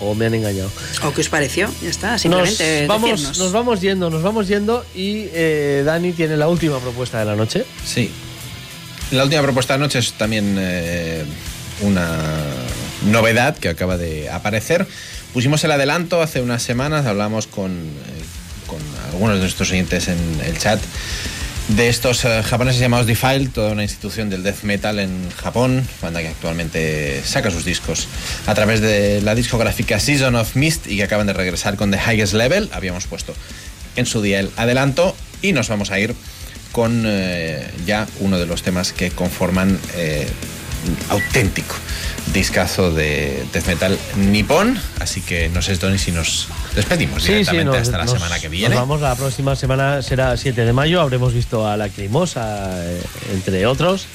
[0.00, 0.70] o me han engañado.
[1.04, 1.68] ¿O qué os pareció?
[1.82, 3.38] Ya está, simplemente Nos vamos, decirnos.
[3.38, 7.36] nos vamos yendo, nos vamos yendo y eh, Dani tiene la última propuesta de la
[7.36, 7.64] noche.
[7.84, 8.10] Sí.
[9.10, 11.24] La última propuesta de noche es también eh,
[11.80, 12.06] una
[13.10, 14.86] novedad que acaba de aparecer.
[15.32, 20.58] Pusimos el adelanto hace unas semanas, hablamos con, eh, algunos de nuestros oyentes en el
[20.58, 20.80] chat
[21.68, 26.20] de estos eh, japoneses llamados Defiled, toda una institución del death metal en Japón, banda
[26.20, 28.08] que actualmente saca sus discos
[28.46, 31.98] a través de la discográfica Season of Mist y que acaban de regresar con The
[31.98, 32.70] Highest Level.
[32.72, 33.34] Habíamos puesto
[33.96, 36.14] en su día el adelanto y nos vamos a ir
[36.72, 39.78] con eh, ya uno de los temas que conforman
[41.10, 41.74] auténtico
[42.32, 44.78] discazo de death metal nipón.
[45.00, 48.48] Así que no sé, Tony, si nos despedimos directamente nos- hasta la nos- semana que
[48.48, 48.74] viene.
[48.74, 53.66] Nos vamos, la próxima semana será 7 de mayo, habremos visto a Lacrimosa, eh, entre
[53.66, 54.06] otros.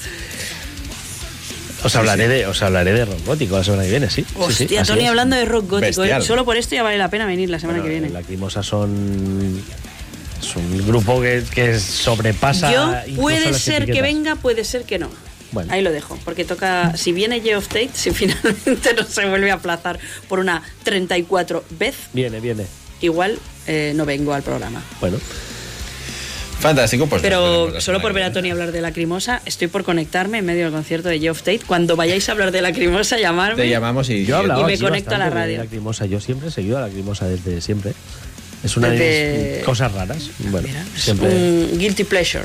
[1.82, 2.28] Os Sí, hablaré sí.
[2.30, 4.22] de os hablaré de rock gótico la semana que viene, sí.
[4.24, 5.84] Sí, sí, Hostia, Tony hablando de rock gótico.
[6.02, 6.06] ¿eh?
[6.08, 6.22] Bestial.
[6.22, 8.14] Solo por esto ya vale la pena venir la semana Bueno, que viene.
[8.14, 9.62] Lacrimosa son
[10.40, 14.98] es un grupo que, que sobrepasa Yo puede las ser que venga, puede ser que
[14.98, 15.10] no.
[15.54, 15.72] Bueno.
[15.72, 19.54] Ahí lo dejo, porque toca, si viene of Tate, si finalmente no se vuelve a
[19.54, 22.66] aplazar por una 34 vez, Viene, viene.
[23.00, 24.82] igual eh, no vengo al programa.
[25.00, 25.16] Bueno.
[26.58, 27.20] Fantástico, pues.
[27.20, 28.32] Pero la solo por ver a.
[28.32, 31.60] Tony hablar de Lacrimosa, estoy por conectarme en medio del concierto de of Tate.
[31.66, 33.62] Cuando vayáis a hablar de Lacrimosa, llamarme.
[33.62, 35.58] Te llamamos y Yo he hablado Y me conecto a la de radio.
[35.58, 36.06] Lacrimosa.
[36.06, 37.92] Yo siempre he seguido a Lacrimosa desde siempre.
[38.62, 40.30] Es una de mis cosas raras.
[40.38, 40.66] Bueno,
[40.96, 41.28] Es siempre.
[41.28, 42.44] un guilty pleasure.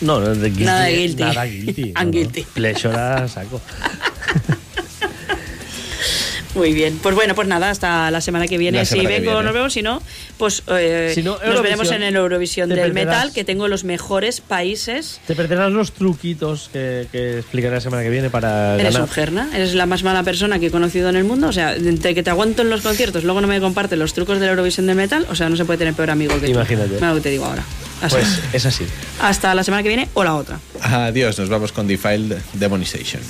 [0.00, 0.64] No, no, de guilty.
[0.64, 1.22] Nada de guilty.
[1.22, 1.92] Nada guilty.
[1.94, 2.46] no, no.
[2.54, 3.60] Pleasure a saco.
[6.54, 6.98] Muy bien.
[7.02, 8.84] Pues bueno, pues nada, hasta la semana que viene.
[8.84, 9.42] Si vengo viene.
[9.42, 10.00] nos vemos, si no,
[10.38, 13.06] pues eh, Si no, nos veremos en el Eurovisión del perderás.
[13.06, 15.20] Metal, que tengo los mejores países.
[15.26, 19.02] Te perderás los truquitos que, que explicaré la semana que viene para Eres ganar.
[19.02, 21.48] un gerna, eres la más mala persona que he conocido en el mundo.
[21.48, 24.38] O sea, entre que te aguanto en los conciertos, luego no me compartes los trucos
[24.38, 26.52] de la Eurovisión del Metal, o sea, no se puede tener peor amigo que tú.
[26.52, 27.00] Imagínate.
[27.00, 27.64] Lo que te digo ahora.
[28.02, 28.14] Así.
[28.16, 28.86] Pues es así.
[29.20, 30.58] Hasta la semana que viene o la otra.
[30.80, 33.22] Adiós, nos vamos con Defiled Demonization.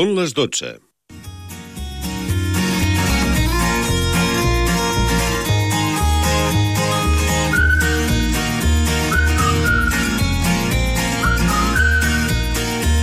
[0.00, 0.89] Són les 12.